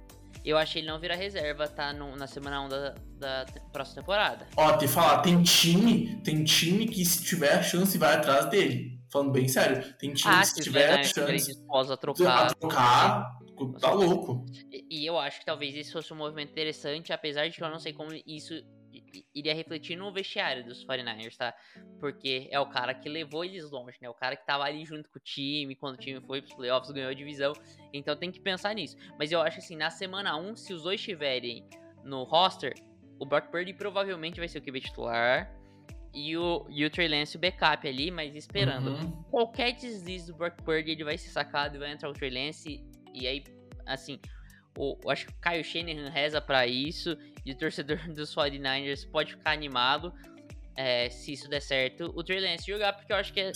Eu 0.43 0.57
achei 0.57 0.81
ele 0.81 0.87
não 0.87 0.99
virar 0.99 1.15
reserva, 1.15 1.67
tá? 1.67 1.93
no- 1.93 2.15
na 2.15 2.25
semana 2.25 2.61
1 2.61 2.69
da, 2.69 2.95
da 3.19 3.45
te- 3.45 3.61
próxima 3.71 4.01
temporada. 4.01 4.47
Ó, 4.57 4.69
tem 4.71 4.87
que 4.87 4.93
falar, 4.93 5.19
tem 5.21 5.43
time, 5.43 6.15
tem 6.23 6.43
time 6.43 6.87
que 6.87 7.03
se 7.05 7.23
tiver 7.23 7.53
a 7.53 7.61
chance 7.61 7.95
vai 7.97 8.15
atrás 8.15 8.45
dele. 8.49 8.99
Falando 9.11 9.31
bem 9.31 9.47
sério, 9.47 9.93
tem 9.99 10.13
time 10.13 10.33
Ah, 10.33 10.39
que 10.41 10.47
se 10.47 10.61
tiver 10.61 10.89
a 10.89 11.01
estiverem 11.01 11.37
chance 11.37 11.51
a 11.69 11.93
a 11.93 11.97
trocar. 11.97 12.55
trocar, 12.55 13.37
tá 13.79 13.91
louco. 13.91 14.45
E 14.71 15.01
e 15.03 15.05
eu 15.05 15.19
acho 15.19 15.39
que 15.39 15.45
talvez 15.45 15.75
esse 15.75 15.91
fosse 15.91 16.11
um 16.13 16.17
movimento 16.17 16.49
interessante, 16.51 17.11
apesar 17.13 17.47
de 17.49 17.55
que 17.57 17.63
eu 17.63 17.69
não 17.69 17.77
sei 17.79 17.93
como 17.93 18.09
isso 18.25 18.53
iria 19.33 19.53
refletir 19.53 19.95
no 19.95 20.11
vestiário 20.11 20.63
dos 20.65 20.85
49ers, 20.85 21.35
tá? 21.37 21.53
Porque 21.99 22.47
é 22.51 22.59
o 22.59 22.65
cara 22.65 22.93
que 22.93 23.09
levou 23.09 23.43
eles 23.43 23.69
longe, 23.69 23.97
né? 24.01 24.09
O 24.09 24.13
cara 24.13 24.35
que 24.35 24.45
tava 24.45 24.63
ali 24.63 24.85
junto 24.85 25.09
com 25.09 25.17
o 25.19 25.21
time, 25.21 25.75
quando 25.75 25.95
o 25.95 25.97
time 25.97 26.19
foi 26.21 26.41
pros 26.41 26.53
playoffs, 26.53 26.91
ganhou 26.91 27.09
a 27.09 27.13
divisão. 27.13 27.53
Então 27.93 28.15
tem 28.15 28.31
que 28.31 28.39
pensar 28.39 28.73
nisso. 28.73 28.95
Mas 29.17 29.31
eu 29.31 29.41
acho 29.41 29.59
assim, 29.59 29.75
na 29.75 29.89
semana 29.89 30.35
1, 30.37 30.55
se 30.55 30.73
os 30.73 30.83
dois 30.83 30.99
estiverem 30.99 31.67
no 32.03 32.23
roster, 32.23 32.73
o 33.19 33.25
Brock 33.25 33.49
Purdy 33.51 33.73
provavelmente 33.73 34.39
vai 34.39 34.47
ser 34.47 34.59
o 34.59 34.61
QB 34.61 34.81
titular. 34.81 35.51
E 36.13 36.35
o, 36.35 36.65
e 36.69 36.83
o 36.83 36.89
Trey 36.89 37.07
Lance 37.07 37.37
o 37.37 37.39
backup 37.39 37.87
ali, 37.87 38.11
mas 38.11 38.35
esperando 38.35 38.91
Uhum. 38.91 39.23
qualquer 39.29 39.71
deslize 39.71 40.27
do 40.27 40.35
Brock 40.37 40.61
Purdy, 40.63 40.91
ele 40.91 41.03
vai 41.05 41.17
ser 41.17 41.29
sacado 41.29 41.75
e 41.75 41.79
vai 41.79 41.91
entrar 41.91 42.09
o 42.09 42.13
Trey 42.13 42.29
Lance. 42.29 42.83
E 43.13 43.25
aí, 43.27 43.43
assim, 43.85 44.19
o, 44.77 44.97
eu 45.03 45.09
acho 45.09 45.27
que 45.27 45.33
o 45.33 45.35
Kyle 45.41 45.63
Shanahan 45.63 46.09
reza 46.09 46.41
pra 46.41 46.67
isso. 46.67 47.17
E 47.45 47.51
o 47.51 47.55
torcedor 47.55 47.97
dos 48.13 48.33
49ers 48.35 49.09
pode 49.09 49.33
ficar 49.33 49.51
animado 49.51 50.13
é, 50.75 51.09
se 51.09 51.33
isso 51.33 51.49
der 51.49 51.61
certo. 51.61 52.11
O 52.15 52.23
Trey 52.23 52.39
Lance 52.39 52.65
jogar, 52.65 52.93
porque 52.93 53.11
eu 53.11 53.17
acho 53.17 53.33
que 53.33 53.39
é, 53.39 53.51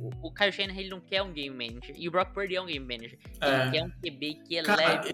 o, 0.00 0.28
o, 0.28 0.32
Kyle 0.32 0.52
Shanahan 0.52 0.78
ele 0.78 0.90
não 0.90 1.00
quer 1.00 1.22
um 1.22 1.32
game 1.32 1.50
manager. 1.50 1.94
E 1.98 2.06
o 2.08 2.10
Brock 2.10 2.32
Purdy 2.32 2.56
é 2.56 2.60
um 2.60 2.66
game 2.66 2.86
manager. 2.86 3.18
É. 3.40 3.62
Ele 3.62 3.70
quer 3.70 3.84
um 3.84 3.90
QB 3.90 4.34
que 4.46 4.54
eleve 4.56 5.12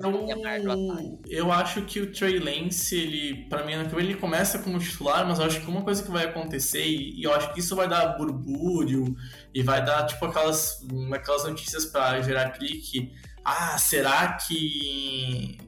eu, 0.65 1.21
eu 1.27 1.53
acho 1.53 1.83
que 1.83 2.01
o 2.01 2.13
Trey 2.13 2.39
Lance, 2.39 2.97
ele, 2.97 3.45
pra 3.49 3.65
mim, 3.65 3.73
ele 3.73 4.15
começa 4.17 4.59
como 4.59 4.79
titular, 4.79 5.27
mas 5.27 5.39
eu 5.39 5.47
acho 5.47 5.61
que 5.61 5.67
uma 5.67 5.83
coisa 5.83 6.03
que 6.03 6.11
vai 6.11 6.25
acontecer, 6.25 6.85
e, 6.85 7.21
e 7.21 7.23
eu 7.23 7.33
acho 7.33 7.53
que 7.53 7.61
isso 7.61 7.77
vai 7.77 7.89
dar 7.89 8.19
burbúrio, 8.19 9.17
e 9.55 9.63
vai 9.63 9.85
dar, 9.85 10.07
tipo, 10.07 10.25
aquelas, 10.27 10.85
aquelas 11.13 11.45
notícias 11.45 11.87
pra 11.87 12.21
gerar 12.21 12.51
clique. 12.51 13.13
Ah, 13.45 13.77
será 13.79 14.35
que, 14.35 15.59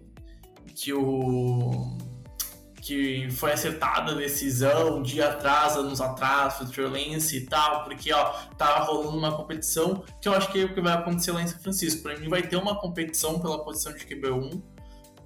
que 0.75 0.93
o 0.93 1.97
que 2.87 3.29
foi 3.33 3.53
acertada 3.53 4.13
a 4.13 4.15
decisão 4.15 4.99
um 4.99 5.03
dia 5.03 5.31
atrás, 5.31 5.77
anos 5.77 6.01
atrás, 6.01 6.59
Trey 6.71 6.87
Lance 6.87 7.37
e 7.37 7.41
tal, 7.41 7.83
porque 7.83 8.13
ó, 8.13 8.33
tá 8.57 8.79
rolando 8.79 9.19
uma 9.19 9.37
competição 9.37 10.05
que 10.23 10.29
eu 10.29 10.33
acho 10.33 10.53
que 10.53 10.61
é 10.61 10.65
o 10.67 10.73
que 10.73 10.81
vai 10.81 10.93
acontecer 10.93 11.33
lá 11.33 11.43
em 11.43 11.49
São 11.49 11.59
Francisco. 11.59 12.05
Para 12.05 12.17
mim 12.17 12.29
vai 12.29 12.43
ter 12.43 12.55
uma 12.55 12.79
competição 12.79 13.41
pela 13.41 13.65
posição 13.65 13.93
de 13.93 14.07
QB1. 14.07 14.63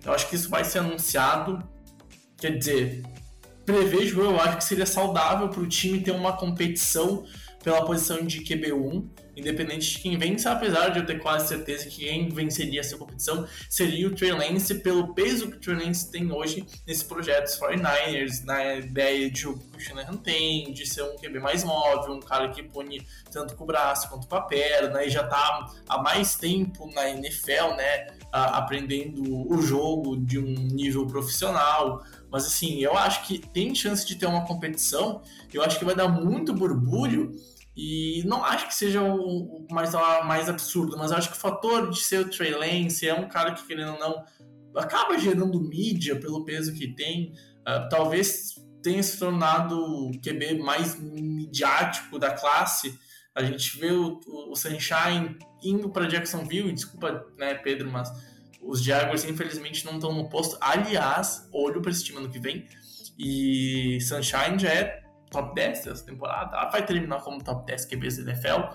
Eu 0.07 0.13
acho 0.15 0.27
que 0.31 0.37
isso 0.37 0.49
vai 0.49 0.65
ser 0.65 0.79
anunciado. 0.79 1.63
Quer 2.39 2.57
dizer, 2.57 3.03
prevejo 3.67 4.23
eu, 4.23 4.41
acho 4.41 4.57
que 4.57 4.65
seria 4.65 4.87
saudável 4.87 5.51
para 5.51 5.61
o 5.61 5.67
time 5.67 6.01
ter 6.01 6.13
uma 6.13 6.33
competição 6.33 7.27
pela 7.63 7.85
posição 7.85 8.25
de 8.25 8.41
QB1, 8.41 9.07
independente 9.37 9.93
de 9.93 9.99
quem 9.99 10.19
vence, 10.19 10.49
apesar 10.49 10.91
de 10.91 10.99
eu 11.01 11.07
ter 11.07 11.19
quase 11.21 11.49
certeza 11.49 11.89
que 11.89 12.05
quem 12.05 12.29
venceria 12.29 12.81
essa 12.81 12.97
competição 12.97 13.47
seria 13.69 14.09
o 14.09 14.15
Trey 14.15 14.33
Lance, 14.33 14.75
pelo 14.77 15.15
peso 15.15 15.51
que 15.51 15.57
o 15.57 15.61
Trey 15.61 15.77
Lance 15.77 16.11
tem 16.11 16.31
hoje 16.31 16.67
nesse 16.87 17.05
projeto 17.05 17.45
dos 17.45 17.59
49ers, 17.59 18.45
na 18.45 18.77
ideia 18.77 19.31
de 19.31 19.49
o 19.49 19.59
Shanahan 19.79 20.17
tem, 20.17 20.73
de 20.73 20.87
ser 20.87 21.03
um 21.03 21.17
QB 21.17 21.41
mais 21.41 21.65
móvel, 21.65 22.15
um 22.15 22.21
cara 22.21 22.51
que 22.51 22.63
pune 22.63 23.07
tanto 23.33 23.55
com 23.55 23.65
o 23.65 23.67
braço 23.67 24.09
quanto 24.09 24.27
com 24.27 24.37
a 24.37 24.43
perna, 24.43 25.03
e 25.03 25.11
já 25.11 25.27
tá 25.27 25.71
há 25.89 26.03
mais 26.03 26.35
tempo 26.35 26.91
na 26.95 27.09
NFL, 27.09 27.77
né, 27.77 28.09
aprendendo 28.33 29.23
o 29.51 29.63
jogo 29.63 30.17
de 30.17 30.39
um 30.39 30.53
nível 30.53 31.07
profissional, 31.07 32.05
mas 32.31 32.47
assim, 32.47 32.81
eu 32.81 32.97
acho 32.97 33.27
que 33.27 33.39
tem 33.39 33.75
chance 33.75 34.07
de 34.07 34.15
ter 34.15 34.27
uma 34.27 34.45
competição, 34.47 35.23
eu 35.53 35.63
acho 35.63 35.79
que 35.79 35.85
vai 35.85 35.95
dar 35.95 36.09
muito 36.09 36.53
burbúrio, 36.53 37.35
e 37.83 38.23
não 38.27 38.45
acho 38.45 38.69
que 38.69 38.75
seja 38.75 39.03
o, 39.03 39.67
mais, 39.71 39.95
mais 40.27 40.51
absurdo, 40.51 40.99
mas 40.99 41.13
acho 41.13 41.31
que 41.31 41.37
o 41.39 41.41
fator 41.41 41.89
de 41.89 41.99
ser 41.99 42.21
o 42.21 42.29
Trey 42.29 42.53
Lance 42.53 43.09
é 43.09 43.15
um 43.15 43.27
cara 43.27 43.55
que, 43.55 43.67
querendo 43.67 43.93
ou 43.93 43.99
não, 43.99 44.23
acaba 44.77 45.17
gerando 45.17 45.59
mídia 45.59 46.21
pelo 46.21 46.45
peso 46.45 46.75
que 46.75 46.95
tem. 46.95 47.33
Ah, 47.65 47.89
talvez 47.89 48.55
tenha 48.83 49.03
se 49.03 49.19
tornado 49.19 49.81
o 49.81 50.11
QB 50.11 50.59
mais 50.59 51.01
midiático 51.01 52.19
da 52.19 52.33
classe. 52.33 52.99
A 53.35 53.43
gente 53.43 53.79
vê 53.79 53.93
o, 53.93 54.21
o 54.27 54.55
Sunshine 54.55 55.39
indo 55.65 55.89
para 55.89 56.07
Jacksonville, 56.07 56.73
desculpa, 56.73 57.25
né, 57.39 57.55
Pedro, 57.55 57.91
mas 57.91 58.13
os 58.61 58.85
Jaguars 58.85 59.25
infelizmente 59.25 59.87
não 59.87 59.95
estão 59.95 60.13
no 60.13 60.29
posto. 60.29 60.59
Aliás, 60.61 61.49
olho 61.51 61.81
para 61.81 61.93
esse 61.93 62.05
time 62.05 62.19
ano 62.19 62.29
que 62.29 62.39
vem. 62.39 62.67
E 63.19 63.99
Sunshine 64.03 64.59
já 64.59 64.69
é 64.69 65.10
top 65.31 65.55
10 65.55 65.85
dessa 65.85 66.05
temporada. 66.05 66.57
Ela 66.57 66.71
vai 66.71 66.85
terminar 66.85 67.21
como 67.21 67.43
top 67.43 67.65
10 67.67 67.85
QBs 67.87 68.25
da 68.25 68.33
NFL 68.33 68.75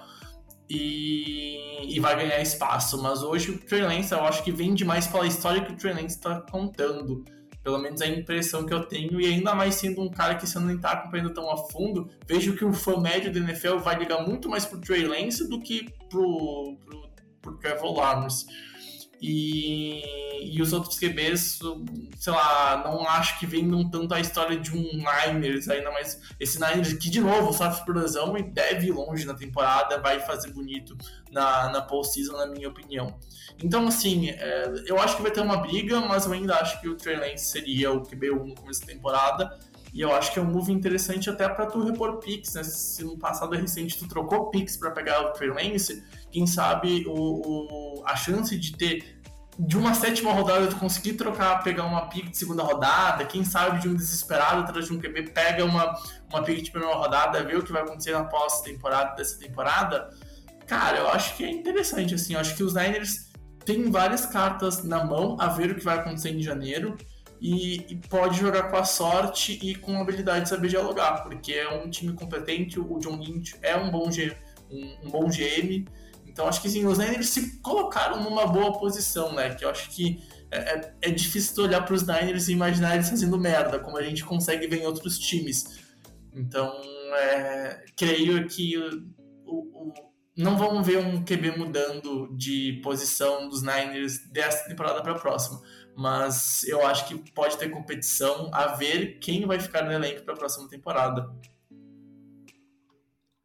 e, 0.69 1.95
e 1.95 1.99
vai 1.99 2.15
ganhar 2.15 2.41
espaço. 2.41 3.01
Mas 3.01 3.21
hoje 3.21 3.51
o 3.51 3.59
Trey 3.59 3.81
Lance 3.81 4.13
eu 4.13 4.23
acho 4.23 4.43
que 4.43 4.51
vem 4.51 4.73
demais 4.73 5.07
pela 5.07 5.27
história 5.27 5.63
que 5.63 5.73
o 5.73 5.75
Trey 5.75 5.93
Lance 5.93 6.15
está 6.15 6.41
contando. 6.41 7.23
Pelo 7.63 7.79
menos 7.79 7.99
é 8.01 8.05
a 8.05 8.09
impressão 8.09 8.65
que 8.65 8.73
eu 8.73 8.85
tenho. 8.85 9.19
E 9.19 9.25
ainda 9.25 9.55
mais 9.55 9.75
sendo 9.75 10.01
um 10.01 10.09
cara 10.09 10.35
que 10.35 10.47
você 10.47 10.59
não 10.59 10.73
está 10.73 10.91
acompanhando 10.91 11.33
tão 11.33 11.49
a 11.49 11.57
fundo, 11.57 12.09
vejo 12.27 12.55
que 12.55 12.63
o 12.63 12.73
fã 12.73 12.99
médio 12.99 13.33
da 13.33 13.39
NFL 13.39 13.77
vai 13.77 13.97
ligar 13.97 14.25
muito 14.25 14.49
mais 14.49 14.65
pro 14.65 14.79
Trey 14.79 15.05
Lance 15.05 15.47
do 15.49 15.59
que 15.59 15.91
pro, 16.09 16.77
pro, 16.85 17.09
pro 17.41 17.57
Trevor 17.57 17.93
Lawrence. 17.93 18.45
E, 19.21 20.03
e 20.53 20.61
os 20.61 20.73
outros 20.73 20.99
QBs, 20.99 21.59
sei 22.17 22.33
lá, 22.33 22.83
não 22.85 23.07
acho 23.07 23.39
que 23.39 23.45
vendam 23.45 23.89
tanto 23.89 24.13
a 24.13 24.19
história 24.19 24.59
de 24.59 24.71
um 24.71 24.83
Niners, 24.83 25.69
ainda 25.69 25.91
mais 25.91 26.21
esse 26.39 26.59
Niners 26.59 26.93
que, 26.93 27.09
de 27.09 27.21
novo, 27.21 27.53
sofre 27.53 27.85
por 27.85 27.95
lesão 27.95 28.37
e 28.37 28.43
deve 28.43 28.87
ir 28.87 28.91
longe 28.91 29.25
na 29.25 29.33
temporada, 29.33 29.99
vai 29.99 30.19
fazer 30.19 30.51
bonito 30.51 30.97
na, 31.31 31.69
na 31.69 31.81
postseason, 31.81 32.37
na 32.37 32.47
minha 32.47 32.69
opinião. 32.69 33.17
Então, 33.63 33.87
assim, 33.87 34.29
é, 34.29 34.73
eu 34.85 34.99
acho 34.99 35.15
que 35.15 35.21
vai 35.21 35.31
ter 35.31 35.41
uma 35.41 35.57
briga, 35.57 35.99
mas 36.01 36.25
eu 36.25 36.33
ainda 36.33 36.55
acho 36.55 36.79
que 36.81 36.89
o 36.89 36.95
Trey 36.95 37.15
Lance 37.15 37.45
seria 37.45 37.91
o 37.91 38.01
QB1 38.01 38.45
no 38.45 38.55
começo 38.55 38.81
da 38.81 38.87
temporada. 38.87 39.59
E 39.95 40.01
eu 40.01 40.13
acho 40.13 40.33
que 40.33 40.39
é 40.39 40.41
um 40.41 40.51
move 40.51 40.73
interessante 40.73 41.29
até 41.29 41.47
para 41.47 41.67
tu 41.67 41.81
repor 41.81 42.17
picks, 42.17 42.53
né? 42.53 42.63
Se 42.65 43.01
no 43.01 43.17
passado 43.17 43.55
recente 43.55 43.97
tu 43.97 44.05
trocou 44.09 44.49
picks 44.49 44.75
para 44.75 44.91
pegar 44.91 45.21
o 45.21 45.31
Trey 45.31 45.49
Lance, 45.49 46.03
quem 46.29 46.45
sabe 46.45 47.05
o, 47.07 47.13
o, 47.13 48.03
a 48.05 48.13
chance 48.13 48.59
de 48.59 48.75
ter 48.75 49.21
de 49.57 49.77
uma 49.77 49.93
sétima 49.93 50.33
rodada 50.33 50.67
tu 50.67 50.75
conseguir 50.75 51.13
trocar, 51.13 51.63
pegar 51.63 51.85
uma 51.85 52.09
pick 52.09 52.29
de 52.29 52.37
segunda 52.37 52.61
rodada, 52.61 53.23
quem 53.23 53.45
sabe 53.45 53.79
de 53.79 53.87
um 53.87 53.95
desesperado 53.95 54.63
atrás 54.63 54.87
de 54.87 54.91
um 54.91 54.99
QB 54.99 55.29
pega 55.29 55.63
uma, 55.63 55.97
uma 56.29 56.43
pick 56.43 56.61
de 56.61 56.71
primeira 56.71 56.93
rodada, 56.93 57.41
vê 57.41 57.55
o 57.55 57.63
que 57.63 57.71
vai 57.71 57.83
acontecer 57.83 58.11
na 58.11 58.25
pós-temporada 58.25 59.15
dessa 59.15 59.39
temporada. 59.39 60.09
Cara, 60.67 60.97
eu 60.97 61.07
acho 61.07 61.37
que 61.37 61.45
é 61.45 61.49
interessante, 61.49 62.13
assim, 62.13 62.33
eu 62.33 62.41
acho 62.41 62.53
que 62.53 62.63
os 62.63 62.73
Niners 62.73 63.31
têm 63.63 63.89
várias 63.89 64.25
cartas 64.25 64.83
na 64.83 65.05
mão 65.05 65.37
a 65.39 65.47
ver 65.47 65.71
o 65.71 65.75
que 65.75 65.85
vai 65.85 65.99
acontecer 65.99 66.31
em 66.31 66.41
janeiro 66.41 66.97
e, 67.39 67.77
e 67.89 67.95
pode 68.09 68.39
jogar 68.39 68.63
com 68.69 68.77
a 68.77 68.83
sorte 68.83 69.59
e 69.61 69.75
com 69.75 69.97
a 69.97 70.01
habilidade 70.01 70.43
de 70.43 70.49
saber 70.49 70.69
dialogar, 70.69 71.23
porque 71.23 71.53
é 71.53 71.69
um 71.69 71.89
time 71.89 72.13
competente, 72.13 72.79
o 72.79 72.99
John 72.99 73.17
Lynch 73.17 73.55
é 73.61 73.75
um 73.75 73.91
bom, 73.91 74.09
um, 74.71 74.97
um 75.03 75.09
bom 75.09 75.27
GM. 75.27 75.85
Então 76.25 76.47
acho 76.47 76.61
que 76.61 76.69
sim, 76.69 76.85
os 76.85 76.97
Niners 76.97 77.29
se 77.29 77.61
colocaram 77.61 78.21
numa 78.21 78.45
boa 78.45 78.77
posição, 78.77 79.33
né? 79.33 79.55
Que 79.55 79.63
eu 79.63 79.69
acho 79.69 79.89
que 79.91 80.21
é, 80.51 80.57
é, 80.57 80.93
é 81.03 81.11
difícil 81.11 81.63
olhar 81.63 81.81
para 81.85 81.93
os 81.93 82.05
Niners 82.05 82.47
e 82.47 82.53
imaginar 82.53 82.95
eles 82.95 83.09
fazendo 83.09 83.37
merda, 83.37 83.79
como 83.79 83.97
a 83.97 84.03
gente 84.03 84.23
consegue 84.23 84.67
ver 84.67 84.81
em 84.81 84.85
outros 84.85 85.17
times. 85.17 85.85
Então, 86.33 86.73
é, 87.13 87.85
creio 87.95 88.47
que 88.47 88.77
o, 88.77 89.11
o, 89.45 89.93
não 90.37 90.57
vamos 90.57 90.85
ver 90.85 90.97
um 90.97 91.23
QB 91.23 91.57
mudando 91.57 92.35
de 92.35 92.81
posição 92.83 93.47
dos 93.47 93.61
Niners 93.61 94.19
dessa 94.29 94.67
temporada 94.67 95.01
para 95.01 95.13
a 95.13 95.19
próxima. 95.19 95.61
Mas 95.95 96.63
eu 96.65 96.85
acho 96.85 97.07
que 97.07 97.31
pode 97.31 97.57
ter 97.57 97.69
competição 97.69 98.51
a 98.53 98.67
ver 98.67 99.17
quem 99.19 99.45
vai 99.45 99.59
ficar 99.59 99.83
no 99.83 99.91
elenco 99.91 100.23
para 100.23 100.33
a 100.33 100.37
próxima 100.37 100.67
temporada. 100.67 101.33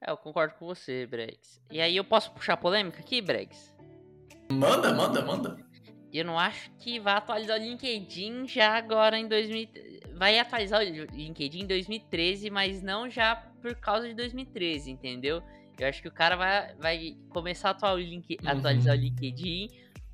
É, 0.00 0.10
eu 0.10 0.16
concordo 0.16 0.54
com 0.54 0.66
você, 0.66 1.06
Bregs. 1.06 1.60
E 1.70 1.80
aí 1.80 1.96
eu 1.96 2.04
posso 2.04 2.32
puxar 2.32 2.56
polêmica 2.56 2.98
aqui, 3.00 3.20
Bregs? 3.20 3.74
Manda, 4.50 4.92
manda, 4.92 5.22
manda. 5.22 5.56
Eu 6.12 6.24
não 6.24 6.38
acho 6.38 6.70
que 6.78 6.98
vai 6.98 7.14
atualizar 7.14 7.60
o 7.60 7.62
LinkedIn 7.62 8.48
já 8.48 8.76
agora 8.76 9.16
em 9.16 9.28
2000. 9.28 9.68
Vai 10.16 10.38
atualizar 10.38 10.80
o 10.80 10.84
LinkedIn 10.84 11.60
em 11.60 11.66
2013, 11.66 12.50
mas 12.50 12.82
não 12.82 13.08
já 13.08 13.36
por 13.62 13.74
causa 13.76 14.08
de 14.08 14.14
2013, 14.14 14.90
entendeu? 14.90 15.40
Eu 15.78 15.88
acho 15.88 16.02
que 16.02 16.08
o 16.08 16.12
cara 16.12 16.36
vai, 16.36 16.74
vai 16.74 17.16
começar 17.30 17.68
a 17.68 17.70
atualizar 17.70 18.18
o, 18.18 18.44
uhum. 18.44 18.58
atualizar 18.58 18.96
o 18.96 19.00
LinkedIn 19.00 19.68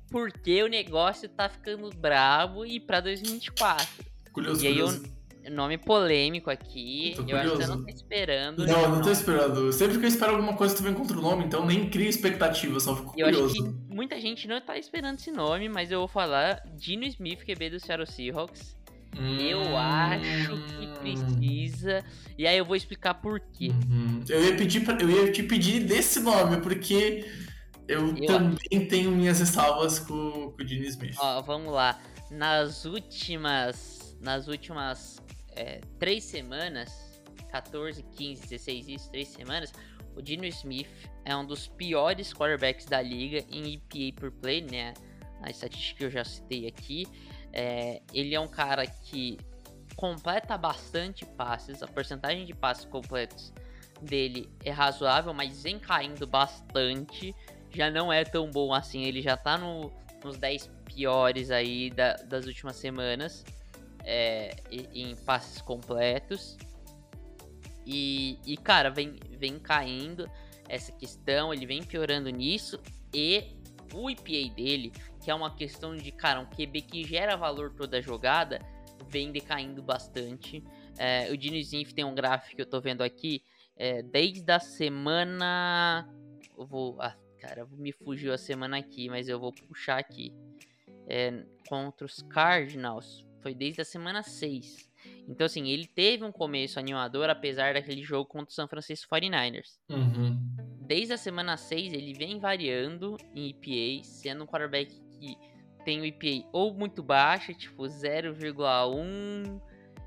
porque 0.09 0.63
o 0.63 0.67
negócio 0.67 1.27
tá 1.29 1.49
ficando 1.49 1.89
brabo 1.95 2.65
e 2.65 2.79
pra 2.79 2.99
2024. 2.99 3.87
Curioso, 4.31 4.63
e 4.63 4.67
aí 4.67 4.73
curioso. 4.73 5.03
Eu, 5.43 5.51
nome 5.51 5.77
polêmico 5.77 6.49
aqui. 6.49 7.13
Tô 7.15 7.21
eu 7.21 7.25
curioso. 7.27 7.47
acho 7.47 7.57
que 7.57 7.63
você 7.65 7.71
não 7.75 7.83
tá 7.85 7.91
esperando. 7.91 8.65
Não, 8.67 8.81
eu 8.81 8.89
não 8.89 9.01
tô 9.01 9.11
esperando. 9.11 9.71
Sempre 9.73 9.97
que 9.97 10.03
eu 10.05 10.09
espero 10.09 10.33
alguma 10.33 10.53
coisa, 10.57 10.75
tu 10.75 10.83
vem 10.83 10.93
contra 10.93 11.17
o 11.17 11.21
nome, 11.21 11.45
então 11.45 11.65
nem 11.65 11.89
cria 11.89 12.09
expectativa, 12.09 12.79
só 12.79 12.95
fico 12.95 13.13
Eu 13.17 13.25
curioso. 13.27 13.45
acho 13.63 13.63
que 13.63 13.93
muita 13.95 14.19
gente 14.19 14.47
não 14.47 14.59
tá 14.59 14.77
esperando 14.77 15.17
esse 15.19 15.31
nome, 15.31 15.69
mas 15.69 15.89
eu 15.91 15.99
vou 15.99 16.07
falar 16.07 16.61
Dino 16.75 17.05
Smith, 17.05 17.45
QB 17.45 17.69
do 17.71 17.79
Seattle 17.79 18.05
Seahawks. 18.07 18.75
Eu 19.39 19.61
Hum. 19.61 19.77
acho 19.77 20.57
que 20.77 20.87
precisa. 20.99 22.03
E 22.37 22.45
aí 22.45 22.57
eu 22.57 22.65
vou 22.65 22.75
explicar 22.75 23.15
por 23.15 23.39
quê. 23.39 23.69
Uhum. 23.89 24.21
Eu 24.29 24.43
ia 24.43 24.55
pedir 24.55 24.81
pra- 24.81 24.97
eu 25.01 25.09
ia 25.09 25.31
te 25.31 25.41
pedir 25.43 25.79
desse 25.79 26.19
nome, 26.19 26.57
porque 26.61 27.25
eu, 27.87 28.15
Eu- 28.17 28.25
também 28.27 28.87
tenho 28.87 29.11
minhas 29.11 29.39
ressalvas 29.39 29.99
com, 29.99 30.51
com 30.51 30.61
o 30.61 30.65
Dini 30.65 30.87
Smith. 30.87 31.15
Ó, 31.19 31.41
vamos 31.41 31.73
lá. 31.73 31.99
Nas 32.29 32.85
últimas. 32.85 34.17
Nas 34.21 34.47
últimas 34.47 35.17
é, 35.55 35.79
três 35.99 36.23
semanas, 36.23 37.21
14, 37.51 38.03
15, 38.03 38.41
16, 38.47 38.87
isso, 38.87 39.11
três 39.11 39.27
semanas, 39.27 39.71
o 40.15 40.21
Dino 40.21 40.45
Smith 40.45 40.89
é 41.23 41.35
um 41.35 41.45
dos 41.45 41.67
piores 41.67 42.33
quarterbacks 42.33 42.85
da 42.85 43.01
liga 43.01 43.43
em 43.51 43.73
EPA 43.75 44.19
por 44.19 44.31
play, 44.31 44.61
né? 44.61 44.93
A 45.43 45.49
estatística 45.51 45.99
que 45.99 46.05
eu 46.05 46.09
já 46.11 46.23
citei 46.25 46.67
aqui. 46.67 47.05
É, 47.53 48.01
ele 48.13 48.33
é 48.33 48.39
um 48.39 48.47
cara 48.47 48.85
que 48.87 49.37
completa 49.95 50.57
bastante 50.57 51.25
passes, 51.25 51.81
a 51.83 51.87
porcentagem 51.87 52.45
de 52.45 52.53
passes 52.53 52.85
completos 52.85 53.53
dele 54.01 54.49
é 54.63 54.71
razoável, 54.71 55.33
mas 55.33 55.61
vem 55.63 55.79
caindo 55.79 56.25
bastante. 56.27 57.35
Já 57.71 57.91
não 57.91 58.11
é 58.11 58.23
tão 58.23 58.49
bom 58.49 58.73
assim, 58.73 59.03
ele 59.03 59.21
já 59.21 59.35
tá 59.37 59.57
no, 59.57 59.91
nos 60.23 60.37
10 60.37 60.69
piores 60.85 61.51
aí 61.51 61.89
da- 61.89 62.15
das 62.15 62.45
últimas 62.45 62.75
semanas 62.75 63.43
é, 64.03 64.55
em 64.71 65.15
passes 65.15 65.61
completos. 65.61 66.57
E, 67.85 68.39
e, 68.45 68.57
cara, 68.57 68.89
vem, 68.89 69.17
vem 69.37 69.59
caindo 69.59 70.29
essa 70.67 70.91
questão, 70.91 71.53
ele 71.53 71.65
vem 71.65 71.83
piorando 71.83 72.29
nisso. 72.29 72.79
E 73.13 73.57
o 73.93 74.09
EPA 74.09 74.53
dele, 74.53 74.91
que 75.23 75.31
é 75.31 75.35
uma 75.35 75.53
questão 75.55 75.95
de, 75.95 76.11
cara, 76.11 76.39
um 76.39 76.45
QB 76.45 76.81
que 76.81 77.03
gera 77.03 77.35
valor 77.35 77.73
toda 77.73 78.01
jogada, 78.01 78.59
vem 79.07 79.31
decaindo 79.31 79.81
bastante. 79.81 80.63
É, 80.97 81.29
o 81.31 81.37
Dino 81.37 81.57
tem 81.93 82.03
um 82.03 82.15
gráfico 82.15 82.55
que 82.55 82.61
eu 82.61 82.65
tô 82.65 82.81
vendo 82.81 83.01
aqui, 83.01 83.41
é, 83.75 84.01
desde 84.01 84.51
a 84.51 84.59
semana. 84.59 86.09
Vou. 86.57 86.99
Ah, 86.99 87.15
cara, 87.39 87.65
me 87.71 87.91
fugiu 87.91 88.33
a 88.33 88.37
semana 88.37 88.77
aqui, 88.77 89.09
mas 89.09 89.27
eu 89.29 89.39
vou 89.39 89.51
puxar 89.53 89.97
aqui. 89.97 90.33
É, 91.09 91.45
contra 91.69 92.05
os 92.05 92.21
Cardinals, 92.23 93.25
foi 93.41 93.53
desde 93.55 93.79
a 93.81 93.85
semana 93.85 94.23
6. 94.23 94.87
Então, 95.27 95.45
assim, 95.45 95.69
ele 95.69 95.85
teve 95.87 96.23
um 96.25 96.31
começo 96.31 96.79
animador, 96.79 97.29
apesar 97.29 97.73
daquele 97.73 98.03
jogo 98.03 98.25
contra 98.25 98.49
o 98.49 98.53
San 98.53 98.67
Francisco 98.67 99.09
49ers. 99.15 99.77
Uhum. 99.89 100.37
Desde 100.81 101.13
a 101.13 101.17
semana 101.17 101.55
6, 101.57 101.93
ele 101.93 102.13
vem 102.13 102.39
variando 102.39 103.17
em 103.35 103.49
EPA, 103.49 104.03
sendo 104.03 104.43
um 104.43 104.47
quarterback 104.47 104.93
que 105.19 105.37
tem 105.85 106.01
o 106.01 106.05
EPA 106.05 106.47
ou 106.51 106.73
muito 106.73 107.01
baixo, 107.01 107.53
tipo 107.53 107.83
0,1, 107.87 109.61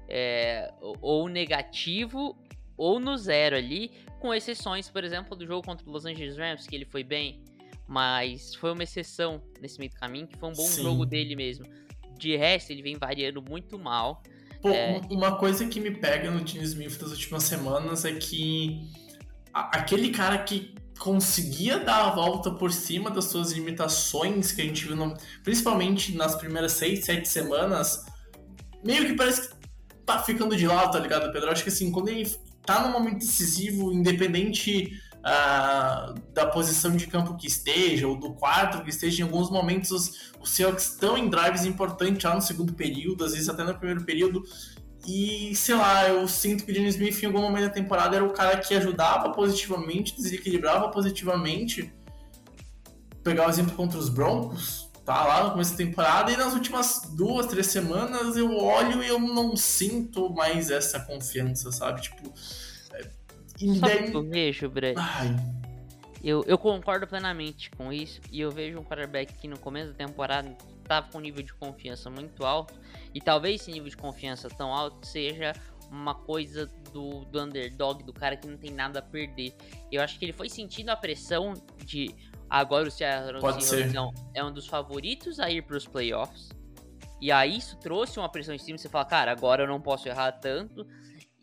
é, 0.09 0.73
ou- 0.81 0.97
ou 1.01 1.29
negativo, 1.29 2.37
ou 2.81 2.99
no 2.99 3.14
zero 3.19 3.57
ali, 3.57 3.90
com 4.19 4.33
exceções, 4.33 4.88
por 4.88 5.05
exemplo, 5.05 5.37
do 5.37 5.47
jogo 5.47 5.62
contra 5.66 5.87
o 5.87 5.93
Los 5.93 6.07
Angeles 6.07 6.38
Rams, 6.38 6.66
que 6.66 6.75
ele 6.75 6.87
foi 6.87 7.05
bem, 7.05 7.43
mas 7.87 8.55
foi 8.55 8.73
uma 8.73 8.83
exceção 8.83 9.43
nesse 9.61 9.79
meio 9.79 9.90
do 9.90 9.97
caminho, 9.97 10.27
que 10.27 10.37
foi 10.38 10.49
um 10.49 10.53
bom 10.55 10.64
Sim. 10.66 10.83
jogo 10.83 11.05
dele 11.05 11.37
mesmo. 11.37 11.66
De 12.19 12.35
resto, 12.37 12.71
ele 12.71 12.81
vem 12.83 12.97
variando 12.97 13.43
muito 13.43 13.79
mal. 13.79 14.23
Pô, 14.62 14.71
É. 14.71 14.99
um- 15.11 15.14
uma 15.16 15.37
coisa 15.37 15.66
que 15.69 15.79
me 15.79 15.90
pega 15.90 16.31
no 16.31 16.40
Dini 16.43 16.64
Smith 16.64 16.99
das 16.99 17.11
últimas 17.11 17.43
semanas 17.45 18.05
é 18.07 18.12
que 18.14 18.81
aquele 19.53 20.11
cara 20.11 20.38
que 20.38 20.75
conseguia 20.99 21.79
dar 21.81 22.07
a 22.09 22.11
volta 22.14 22.51
por 22.51 22.73
cima 22.73 23.11
das 23.11 23.27
suas 23.27 23.53
limitações 23.53 24.53
que 24.53 24.61
a 24.62 24.64
gente 24.64 24.87
viu, 24.87 24.97
no- 24.97 25.14
principalmente 25.43 26.14
nas 26.14 26.35
primeiras 26.35 26.73
seis, 26.73 27.05
sete 27.05 27.29
semanas, 27.29 28.05
meio 28.85 29.07
que 29.07 29.14
parece 29.14 29.49
que 29.49 29.55
tá 30.07 30.23
ficando 30.23 30.57
de 30.57 30.66
lado, 30.66 30.93
tá 30.93 30.99
ligado, 30.99 31.31
Pedro? 31.33 31.51
Acho 31.51 31.62
que 31.62 31.69
assim, 31.71 31.90
quando 31.90 32.09
ele 32.09 32.31
tá 32.64 32.87
num 32.87 32.92
momento 32.92 33.18
decisivo, 33.18 33.92
independente 33.92 35.01
ah, 35.23 36.14
da 36.33 36.46
posição 36.46 36.96
de 36.96 37.07
campo 37.07 37.37
que 37.37 37.46
esteja, 37.46 38.09
ou 38.09 38.16
do 38.16 38.33
quarto 38.35 38.83
que 38.83 38.90
esteja, 38.90 39.23
em 39.23 39.25
alguns 39.25 39.51
momentos 39.51 39.90
os, 40.40 40.51
Seahawks 40.51 40.92
estão 40.92 41.18
em 41.18 41.29
drives 41.29 41.64
importantes 41.64 42.23
já 42.23 42.35
no 42.35 42.40
segundo 42.40 42.73
período, 42.73 43.25
às 43.25 43.33
vezes 43.33 43.49
até 43.49 43.62
no 43.62 43.75
primeiro 43.75 44.05
período, 44.05 44.42
e 45.07 45.55
sei 45.55 45.75
lá, 45.75 46.09
eu 46.09 46.27
sinto 46.29 46.64
que 46.64 46.70
o 46.70 46.75
Dino 46.75 46.87
Smith 46.88 47.23
em 47.23 47.27
algum 47.27 47.40
momento 47.40 47.64
da 47.64 47.70
temporada 47.70 48.16
era 48.16 48.25
o 48.25 48.33
cara 48.33 48.59
que 48.59 48.75
ajudava 48.75 49.31
positivamente, 49.33 50.14
desequilibrava 50.14 50.90
positivamente. 50.90 51.92
Pegar 53.23 53.46
o 53.46 53.51
exemplo 53.51 53.75
contra 53.75 53.99
os 53.99 54.09
Broncos, 54.09 54.89
tá 55.05 55.25
lá 55.25 55.45
no 55.45 55.51
começo 55.53 55.73
da 55.73 55.77
temporada, 55.79 56.31
e 56.31 56.37
nas 56.37 56.53
últimas 56.55 57.11
duas, 57.17 57.47
três 57.47 57.67
semanas 57.67 58.37
eu 58.37 58.57
olho 58.57 59.03
e 59.03 59.09
eu 59.09 59.19
não 59.19 59.57
sinto 59.57 60.31
mais 60.31 60.71
essa 60.71 61.01
confiança, 61.01 61.73
sabe? 61.73 62.03
Tipo. 62.03 62.33
é, 62.93 63.01
E 63.61 63.79
Sabe 63.79 63.93
daí. 63.99 64.11
que 64.11 64.17
eu 64.17 64.23
vejo, 64.23 64.69
Brett? 64.69 64.99
Ai, 64.99 65.37
Eu, 66.23 66.45
eu 66.47 66.59
concordo 66.59 67.07
plenamente 67.07 67.71
com 67.71 67.93
isso. 67.93 68.21
E 68.31 68.41
eu 68.41 68.51
vejo 68.51 68.79
um 68.79 68.85
quarterback 68.85 69.33
que 69.35 69.49
no 69.49 69.59
começo 69.59 69.93
da 69.93 70.07
temporada 70.07 70.55
estava 70.83 71.09
com 71.09 71.19
um 71.19 71.21
nível 71.21 71.43
de 71.43 71.55
confiança 71.55 72.11
muito 72.11 72.45
alto. 72.45 72.75
E 73.15 73.21
talvez 73.21 73.61
esse 73.63 73.71
nível 73.73 73.89
de 73.89 73.97
confiança 73.97 74.49
tão 74.49 74.73
alto 74.73 75.07
seja 75.07 75.55
uma 75.91 76.15
coisa 76.15 76.71
do, 76.93 77.25
do 77.25 77.41
underdog, 77.41 78.05
do 78.05 78.13
cara 78.13 78.37
que 78.37 78.47
não 78.47 78.57
tem 78.57 78.71
nada 78.71 78.99
a 79.01 79.03
perder. 79.03 79.53
Eu 79.91 80.01
acho 80.03 80.19
que 80.19 80.25
ele 80.25 80.33
foi 80.33 80.49
sentindo 80.49 80.91
a 80.91 80.97
pressão 80.97 81.55
de 81.85 82.15
agora 82.51 82.89
o 82.89 82.91
Seattle 82.91 83.41
Pode 83.41 83.65
Seahawks 83.65 83.93
ser. 83.93 83.97
é 83.97 84.01
um- 84.03 84.11
é 84.35 84.45
um 84.45 84.53
dos 84.53 84.67
favoritos 84.67 85.39
a 85.41 85.51
ir 85.51 85.63
para 85.63 85.77
os 85.77 85.87
playoffs. 85.87 86.49
E 87.21 87.31
aí 87.31 87.57
isso 87.57 87.79
trouxe 87.79 88.19
uma 88.19 88.29
pressão 88.31 88.55
em 88.55 88.59
cima. 88.59 88.77
Você 88.79 88.89
fala, 88.89 89.05
cara, 89.05 89.31
agora 89.31 89.63
eu 89.63 89.69
não 89.69 89.81
posso 89.81 90.09
errar 90.09 90.33
tanto. 90.33 90.87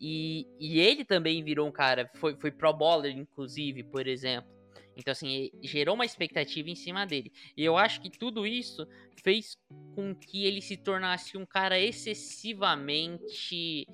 E, 0.00 0.46
e 0.60 0.78
ele 0.78 1.04
também 1.04 1.42
virou 1.42 1.66
um 1.66 1.72
cara, 1.72 2.08
foi, 2.16 2.36
foi 2.36 2.50
pro 2.52 2.72
bowler, 2.72 3.16
inclusive, 3.16 3.82
por 3.84 4.06
exemplo. 4.06 4.50
Então, 4.96 5.12
assim, 5.12 5.50
gerou 5.62 5.94
uma 5.94 6.04
expectativa 6.04 6.68
em 6.68 6.74
cima 6.74 7.06
dele. 7.06 7.32
E 7.56 7.64
eu 7.64 7.76
acho 7.76 8.00
que 8.00 8.10
tudo 8.10 8.44
isso 8.44 8.84
fez 9.22 9.56
com 9.94 10.12
que 10.14 10.44
ele 10.44 10.60
se 10.60 10.76
tornasse 10.76 11.36
um 11.38 11.46
cara 11.46 11.78
excessivamente. 11.78 13.86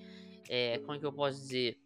é, 0.48 0.78
como 0.78 0.94
é 0.94 0.98
que 0.98 1.06
eu 1.06 1.12
posso 1.12 1.38
dizer? 1.40 1.78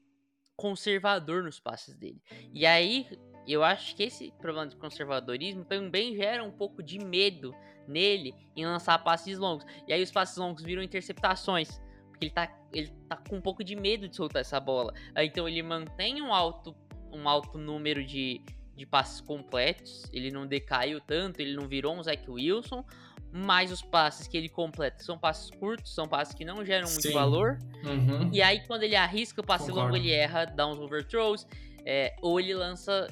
Conservador 0.57 1.45
nos 1.45 1.61
passes 1.61 1.97
dele. 1.97 2.21
E 2.53 2.67
aí, 2.67 3.07
eu 3.53 3.65
acho 3.65 3.95
que 3.97 4.03
esse 4.03 4.33
problema 4.39 4.67
de 4.69 4.77
conservadorismo 4.77 5.65
também 5.65 6.15
gera 6.17 6.45
um 6.45 6.51
pouco 6.51 6.83
de 6.83 6.99
medo 6.99 7.55
nele 7.87 8.35
em 8.55 8.67
lançar 8.67 8.99
passes 9.03 9.39
longos. 9.39 9.65
E 9.87 9.93
aí, 9.93 10.03
os 10.03 10.11
passes 10.11 10.37
longos 10.37 10.63
viram 10.63 10.83
interceptações. 10.83 11.81
Porque 12.11 12.27
ele 12.27 12.33
tá, 12.33 12.53
ele 12.73 12.89
tá 13.09 13.17
com 13.17 13.37
um 13.37 13.41
pouco 13.41 13.63
de 13.65 13.75
medo 13.77 14.09
de 14.09 14.17
soltar 14.17 14.41
essa 14.41 14.59
bola. 14.61 14.93
Aí, 15.15 15.27
Então, 15.29 15.49
ele 15.49 15.63
mantém 15.63 16.21
um 16.21 16.35
alto, 16.35 16.77
um 17.13 17.29
alto 17.29 17.57
número 17.57 18.05
de, 18.05 18.43
de 18.77 18.85
passes 18.85 19.21
completos. 19.21 20.05
Ele 20.13 20.31
não 20.31 20.47
decaiu 20.47 21.01
tanto, 21.01 21.41
ele 21.41 21.55
não 21.55 21.67
virou 21.67 21.95
um 21.95 22.03
Zach 22.03 22.29
Wilson. 22.31 22.85
Mas 23.31 23.71
os 23.71 23.83
passes 23.83 24.27
que 24.27 24.37
ele 24.37 24.49
completa 24.49 25.03
são 25.05 25.19
passes 25.19 25.51
curtos, 25.51 25.95
são 25.95 26.09
passes 26.09 26.35
que 26.35 26.47
não 26.47 26.65
geram 26.65 26.89
muito 26.89 27.09
Sim. 27.09 27.13
valor. 27.13 27.59
uhum. 27.85 28.31
E 28.33 28.41
aí, 28.41 28.67
quando 28.67 28.83
ele 28.85 28.97
arrisca 28.97 29.43
o 29.43 29.45
passe 29.45 29.67
Concordo. 29.69 29.93
longo, 29.93 29.97
ele 29.97 30.11
erra, 30.11 30.47
dá 30.47 30.67
uns 30.67 30.79
overthrows. 30.79 31.47
É, 31.91 32.15
ou 32.21 32.39
ele 32.39 32.53
lança, 32.53 33.09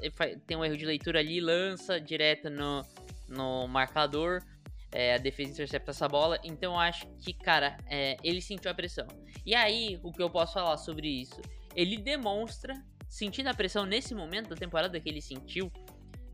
tem 0.46 0.54
um 0.54 0.62
erro 0.62 0.76
de 0.76 0.84
leitura 0.84 1.18
ali, 1.18 1.40
lança 1.40 1.98
direto 1.98 2.50
no, 2.50 2.84
no 3.26 3.66
marcador, 3.66 4.42
é, 4.92 5.14
a 5.14 5.16
defesa 5.16 5.50
intercepta 5.50 5.92
essa 5.92 6.06
bola. 6.06 6.38
Então 6.44 6.74
eu 6.74 6.78
acho 6.78 7.06
que, 7.18 7.32
cara, 7.32 7.78
é, 7.86 8.18
ele 8.22 8.42
sentiu 8.42 8.70
a 8.70 8.74
pressão. 8.74 9.06
E 9.46 9.54
aí, 9.54 9.98
o 10.02 10.12
que 10.12 10.22
eu 10.22 10.28
posso 10.28 10.52
falar 10.52 10.76
sobre 10.76 11.08
isso? 11.08 11.40
Ele 11.74 11.96
demonstra, 11.96 12.74
sentindo 13.08 13.48
a 13.48 13.54
pressão 13.54 13.86
nesse 13.86 14.14
momento 14.14 14.50
da 14.50 14.56
temporada 14.56 15.00
que 15.00 15.08
ele 15.08 15.22
sentiu. 15.22 15.72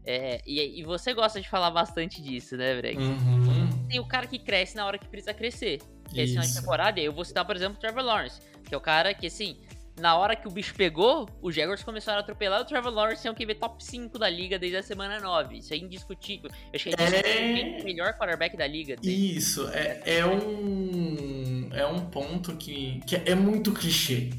é, 0.04 0.42
e, 0.44 0.80
e 0.80 0.82
você 0.82 1.14
gosta 1.14 1.40
de 1.40 1.48
falar 1.48 1.70
bastante 1.70 2.20
disso, 2.20 2.56
né, 2.56 2.74
Breg? 2.74 2.98
Uhum. 2.98 3.86
Tem 3.88 4.00
o 4.00 4.04
cara 4.08 4.26
que 4.26 4.40
cresce 4.40 4.74
na 4.74 4.84
hora 4.84 4.98
que 4.98 5.06
precisa 5.06 5.32
crescer. 5.32 5.80
Que 6.10 6.20
é 6.20 6.24
esse 6.24 6.32
final 6.32 6.44
de 6.44 6.54
temporada. 6.54 7.00
Eu 7.00 7.12
vou 7.12 7.24
citar, 7.24 7.44
por 7.44 7.54
exemplo, 7.54 7.76
o 7.76 7.80
Trevor 7.80 8.02
Lawrence, 8.02 8.40
que 8.64 8.74
é 8.74 8.76
o 8.76 8.80
cara 8.80 9.14
que, 9.14 9.28
assim, 9.28 9.60
na 10.02 10.16
hora 10.16 10.34
que 10.34 10.48
o 10.48 10.50
bicho 10.50 10.74
pegou, 10.74 11.28
os 11.40 11.54
Jaguars 11.54 11.84
começaram 11.84 12.18
a 12.18 12.22
atropelar 12.22 12.60
o 12.60 12.64
Trevor 12.64 12.92
Lawrence 12.92 13.26
é 13.26 13.30
um 13.30 13.34
QB 13.34 13.54
top 13.54 13.82
5 13.84 14.18
da 14.18 14.28
liga 14.28 14.58
desde 14.58 14.76
a 14.76 14.82
semana 14.82 15.20
9. 15.20 15.58
Isso 15.58 15.72
é 15.72 15.76
indiscutível. 15.76 16.50
Eu 16.50 16.70
acho 16.74 16.84
que 16.90 16.94
é 17.00 17.80
o 17.80 17.84
melhor 17.84 18.12
quarterback 18.14 18.56
da 18.56 18.66
liga. 18.66 18.96
desde- 18.96 19.36
Isso, 19.36 19.68
é, 19.68 20.02
é 20.04 20.26
um. 20.26 21.68
É 21.72 21.86
um 21.86 22.00
ponto 22.10 22.56
que, 22.56 23.00
que 23.06 23.14
é 23.14 23.34
muito 23.36 23.70
clichê. 23.72 24.30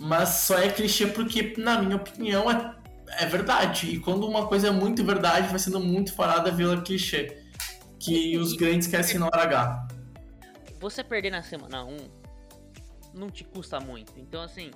Mas 0.00 0.28
só 0.30 0.58
é 0.58 0.68
clichê 0.68 1.06
porque, 1.06 1.54
na 1.56 1.80
minha 1.80 1.94
opinião, 1.94 2.50
é, 2.50 2.74
é 3.20 3.26
verdade. 3.26 3.94
E 3.94 4.00
quando 4.00 4.26
uma 4.26 4.48
coisa 4.48 4.68
é 4.68 4.70
muito 4.72 5.04
verdade, 5.04 5.46
vai 5.48 5.58
sendo 5.60 5.78
muito 5.78 6.12
farada 6.12 6.50
vila 6.50 6.82
clichê. 6.82 7.44
Que 8.00 8.36
os 8.36 8.54
grandes 8.54 8.86
esquecem 8.88 9.20
na 9.20 9.26
hora 9.26 9.42
H. 9.42 9.88
Você 10.80 11.04
perder 11.04 11.30
na 11.30 11.42
semana 11.42 11.84
1 11.84 11.96
não 13.14 13.30
te 13.30 13.44
custa 13.44 13.80
muito. 13.80 14.12
Então, 14.16 14.42
assim, 14.42 14.70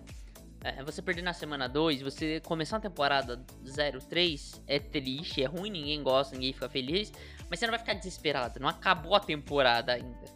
é, 0.62 0.82
você 0.82 1.02
perder 1.02 1.22
na 1.22 1.32
semana 1.32 1.68
2, 1.68 2.02
você 2.02 2.40
começar 2.40 2.76
uma 2.76 2.82
temporada 2.82 3.44
0-3 3.64 4.62
é 4.66 4.78
triste, 4.78 5.42
é 5.42 5.46
ruim, 5.46 5.70
ninguém 5.70 6.02
gosta, 6.02 6.34
ninguém 6.34 6.52
fica 6.52 6.68
feliz. 6.68 7.12
Mas 7.50 7.58
você 7.58 7.66
não 7.66 7.72
vai 7.72 7.78
ficar 7.78 7.94
desesperado, 7.94 8.58
não 8.58 8.68
acabou 8.68 9.14
a 9.14 9.20
temporada 9.20 9.92
ainda. 9.92 10.34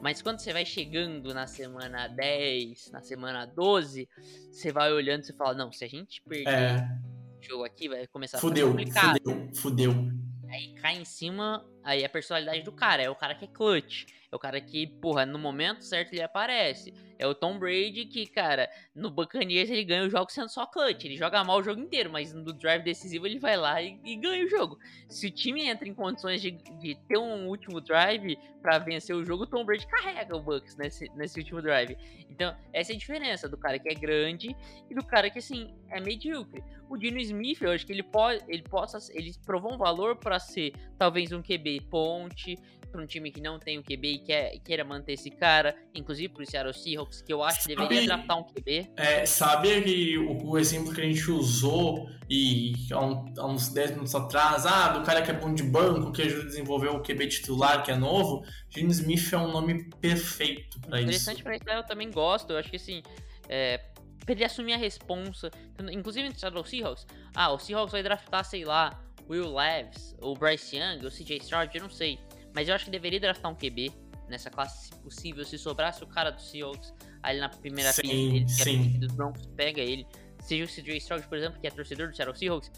Mas 0.00 0.22
quando 0.22 0.38
você 0.38 0.52
vai 0.52 0.64
chegando 0.64 1.34
na 1.34 1.48
semana 1.48 2.06
10, 2.06 2.92
na 2.92 3.00
semana 3.02 3.46
12, 3.46 4.08
você 4.52 4.70
vai 4.70 4.92
olhando 4.92 5.24
e 5.24 5.32
fala, 5.32 5.54
não, 5.54 5.72
se 5.72 5.84
a 5.84 5.88
gente 5.88 6.22
perder 6.22 6.48
É, 6.48 6.98
o 7.40 7.42
jogo 7.42 7.64
aqui, 7.64 7.88
vai 7.88 8.06
começar 8.06 8.36
a 8.36 8.40
ficar 8.40 8.48
fudeu, 8.48 8.68
complicado. 8.68 9.18
fudeu, 9.24 9.54
fudeu. 9.56 9.92
Aí 10.48 10.72
cai 10.74 10.96
em 10.98 11.04
cima, 11.04 11.66
aí 11.88 12.04
a 12.04 12.08
personalidade 12.08 12.62
do 12.62 12.70
cara. 12.70 13.02
É 13.02 13.08
o 13.08 13.14
cara 13.14 13.34
que 13.34 13.46
é 13.46 13.48
clutch. 13.48 14.04
É 14.30 14.36
o 14.36 14.38
cara 14.38 14.60
que, 14.60 14.86
porra, 14.86 15.24
no 15.24 15.38
momento 15.38 15.82
certo 15.82 16.12
ele 16.12 16.22
aparece. 16.22 16.92
É 17.18 17.26
o 17.26 17.34
Tom 17.34 17.58
Brady 17.58 18.04
que, 18.04 18.26
cara, 18.26 18.68
no 18.94 19.10
Buccaneers 19.10 19.70
ele 19.70 19.84
ganha 19.84 20.04
o 20.04 20.10
jogo 20.10 20.30
sendo 20.30 20.50
só 20.50 20.66
clutch. 20.66 21.04
Ele 21.04 21.16
joga 21.16 21.42
mal 21.42 21.58
o 21.58 21.62
jogo 21.62 21.80
inteiro, 21.80 22.10
mas 22.10 22.34
no 22.34 22.52
drive 22.52 22.82
decisivo 22.82 23.26
ele 23.26 23.38
vai 23.38 23.56
lá 23.56 23.80
e, 23.80 23.98
e 24.04 24.16
ganha 24.16 24.44
o 24.44 24.48
jogo. 24.48 24.78
Se 25.08 25.26
o 25.26 25.30
time 25.30 25.62
entra 25.62 25.88
em 25.88 25.94
condições 25.94 26.42
de, 26.42 26.50
de 26.50 26.94
ter 27.08 27.16
um 27.16 27.48
último 27.48 27.80
drive 27.80 28.38
pra 28.60 28.78
vencer 28.78 29.16
o 29.16 29.24
jogo, 29.24 29.44
o 29.44 29.46
Tom 29.46 29.64
Brady 29.64 29.86
carrega 29.86 30.36
o 30.36 30.42
Bucks 30.42 30.76
nesse, 30.76 31.10
nesse 31.14 31.40
último 31.40 31.62
drive. 31.62 31.96
Então, 32.28 32.54
essa 32.70 32.92
é 32.92 32.94
a 32.94 32.98
diferença 32.98 33.48
do 33.48 33.56
cara 33.56 33.78
que 33.78 33.88
é 33.88 33.94
grande 33.94 34.54
e 34.90 34.94
do 34.94 35.04
cara 35.04 35.30
que, 35.30 35.38
assim, 35.38 35.74
é 35.88 36.00
medíocre. 36.00 36.62
O 36.88 36.98
Dino 36.98 37.18
Smith, 37.18 37.62
eu 37.62 37.70
acho 37.70 37.86
que 37.86 37.92
ele 37.92 38.02
pode, 38.02 38.44
ele 38.46 38.62
possa, 38.62 38.98
ele 39.12 39.32
provou 39.44 39.74
um 39.74 39.78
valor 39.78 40.16
pra 40.16 40.38
ser 40.38 40.72
talvez 40.98 41.32
um 41.32 41.42
QB 41.42 41.77
ponte 41.80 42.56
para 42.90 43.02
um 43.02 43.06
time 43.06 43.30
que 43.30 43.38
não 43.40 43.58
tem 43.58 43.78
um 43.78 43.82
QB 43.82 44.08
e 44.14 44.18
quer, 44.20 44.58
queira 44.60 44.82
manter 44.82 45.12
esse 45.12 45.30
cara, 45.30 45.76
inclusive 45.94 46.32
pro 46.32 46.46
Seattle 46.46 46.72
Seahawks, 46.72 47.20
que 47.20 47.30
eu 47.30 47.42
acho 47.42 47.60
que 47.62 47.68
deveria 47.68 47.96
Sabe- 47.96 48.06
draftar 48.06 48.38
um 48.38 48.44
QB. 48.44 48.90
É, 48.96 49.26
sabe 49.26 49.82
que 49.82 50.16
o, 50.16 50.50
o 50.52 50.58
exemplo 50.58 50.94
que 50.94 51.00
a 51.02 51.04
gente 51.04 51.30
usou 51.30 52.08
e 52.30 52.72
há, 52.90 53.04
um- 53.04 53.34
há 53.36 53.46
uns 53.46 53.68
10 53.68 53.90
minutos 53.90 54.14
atrás, 54.14 54.64
ah, 54.64 54.88
do 54.88 55.04
cara 55.04 55.20
que 55.20 55.30
é 55.30 55.34
bom 55.34 55.52
de 55.52 55.62
banco, 55.64 56.12
que 56.12 56.22
ajuda 56.22 56.44
a 56.44 56.46
desenvolver 56.46 56.88
o 56.88 57.02
QB 57.02 57.28
titular, 57.28 57.82
que 57.84 57.90
é 57.90 57.96
novo, 57.96 58.42
Gene 58.70 58.90
Smith 58.90 59.32
é 59.34 59.36
um 59.36 59.52
nome 59.52 59.84
perfeito 60.00 60.80
pra 60.80 60.98
isso. 60.98 61.08
Interessante 61.08 61.42
pra 61.42 61.56
isso, 61.56 61.68
eu 61.68 61.84
também 61.84 62.10
gosto. 62.10 62.50
Eu 62.54 62.58
acho 62.58 62.70
que 62.70 62.76
assim, 62.76 63.02
é, 63.50 63.78
pra 64.24 64.32
ele 64.34 64.44
assumir 64.44 64.72
a 64.72 64.78
responsa, 64.78 65.50
inclusive 65.92 66.26
no 66.30 66.34
Seattle 66.38 66.64
Seahawks, 66.66 67.06
ah, 67.34 67.52
o 67.52 67.58
Seahawks 67.58 67.92
vai 67.92 68.02
draftar, 68.02 68.44
sei 68.46 68.64
lá, 68.64 68.98
Will 69.28 69.54
Leves, 69.54 70.14
ou 70.20 70.36
Bryce 70.36 70.76
Young, 70.76 71.04
ou 71.04 71.10
CJ 71.10 71.38
Stroud, 71.38 71.74
eu 71.74 71.82
não 71.82 71.90
sei. 71.90 72.18
Mas 72.54 72.68
eu 72.68 72.74
acho 72.74 72.86
que 72.86 72.90
deveria 72.90 73.20
draftar 73.20 73.50
um 73.50 73.54
QB 73.54 73.92
nessa 74.28 74.50
classe, 74.50 74.88
se 74.88 74.94
possível. 74.96 75.44
Se 75.44 75.58
sobrasse 75.58 76.02
o 76.02 76.06
cara 76.06 76.30
do 76.30 76.40
Seahawks 76.40 76.92
ali 77.22 77.40
na 77.40 77.48
primeira 77.48 77.92
Sim, 77.92 78.02
pick 78.02 78.10
dele, 78.10 78.44
que 78.44 78.52
é 78.52 78.54
a 78.54 78.64
sim. 78.64 78.82
pick 78.82 79.00
dos 79.00 79.12
Broncos, 79.12 79.46
pega 79.56 79.80
ele. 79.80 80.06
Seja 80.40 80.64
o 80.64 80.68
CJ 80.68 80.96
Stroud, 80.98 81.26
por 81.26 81.36
exemplo, 81.36 81.60
que 81.60 81.66
é 81.66 81.70
torcedor 81.70 82.08
do 82.08 82.16
Seattle 82.16 82.38
Seahawks, 82.38 82.70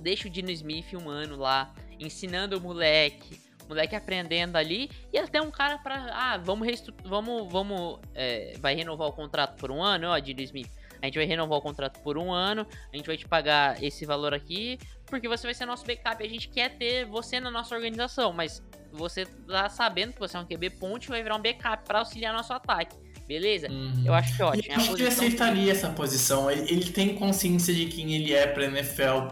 deixa 0.00 0.28
o 0.28 0.30
Dino 0.30 0.50
Smith 0.50 0.94
um 0.94 1.08
ano 1.08 1.36
lá, 1.36 1.74
ensinando 1.98 2.58
o 2.58 2.60
moleque, 2.60 3.40
o 3.64 3.68
moleque 3.68 3.96
aprendendo 3.96 4.56
ali, 4.56 4.90
e 5.12 5.18
até 5.18 5.40
um 5.40 5.50
cara 5.50 5.78
pra. 5.78 6.06
Ah, 6.12 6.36
vamos 6.36 6.68
vamos, 7.04 7.52
vamos, 7.52 7.98
é, 8.14 8.54
vai 8.60 8.74
renovar 8.74 9.08
o 9.08 9.12
contrato 9.12 9.58
por 9.58 9.70
um 9.70 9.82
ano, 9.82 10.08
ó, 10.08 10.18
Dino 10.18 10.40
Smith. 10.42 10.70
A 11.02 11.06
gente 11.06 11.16
vai 11.16 11.26
renovar 11.26 11.58
o 11.58 11.62
contrato 11.62 12.00
por 12.00 12.16
um 12.16 12.32
ano, 12.32 12.66
a 12.90 12.96
gente 12.96 13.06
vai 13.06 13.16
te 13.16 13.28
pagar 13.28 13.82
esse 13.82 14.06
valor 14.06 14.32
aqui, 14.32 14.78
porque 15.14 15.28
você 15.28 15.46
vai 15.46 15.54
ser 15.54 15.64
nosso 15.66 15.86
backup. 15.86 16.22
A 16.24 16.28
gente 16.28 16.48
quer 16.48 16.76
ter 16.76 17.04
você 17.06 17.38
na 17.38 17.50
nossa 17.50 17.74
organização, 17.74 18.32
mas 18.32 18.62
você 18.92 19.24
tá 19.26 19.68
sabendo 19.68 20.12
que 20.12 20.20
você 20.20 20.36
é 20.36 20.40
um 20.40 20.44
QB 20.44 20.70
ponte 20.70 21.08
vai 21.08 21.22
virar 21.22 21.36
um 21.36 21.42
backup 21.42 21.84
pra 21.84 22.00
auxiliar 22.00 22.32
nosso 22.32 22.52
ataque. 22.52 22.96
Beleza? 23.26 23.70
Uhum. 23.70 24.02
Eu 24.04 24.12
acho 24.12 24.36
que 24.36 24.42
é 24.42 24.44
E 24.44 24.48
ótimo. 24.48 24.72
eu 24.74 24.76
acho 24.76 24.94
que 24.94 25.02
ele 25.02 25.08
aceitaria 25.08 25.72
essa 25.72 25.88
posição. 25.90 26.50
Ele, 26.50 26.62
ele 26.70 26.90
tem 26.90 27.14
consciência 27.14 27.72
de 27.72 27.86
quem 27.86 28.14
ele 28.14 28.34
é 28.34 28.46
pra 28.46 28.64
NFL. 28.64 29.28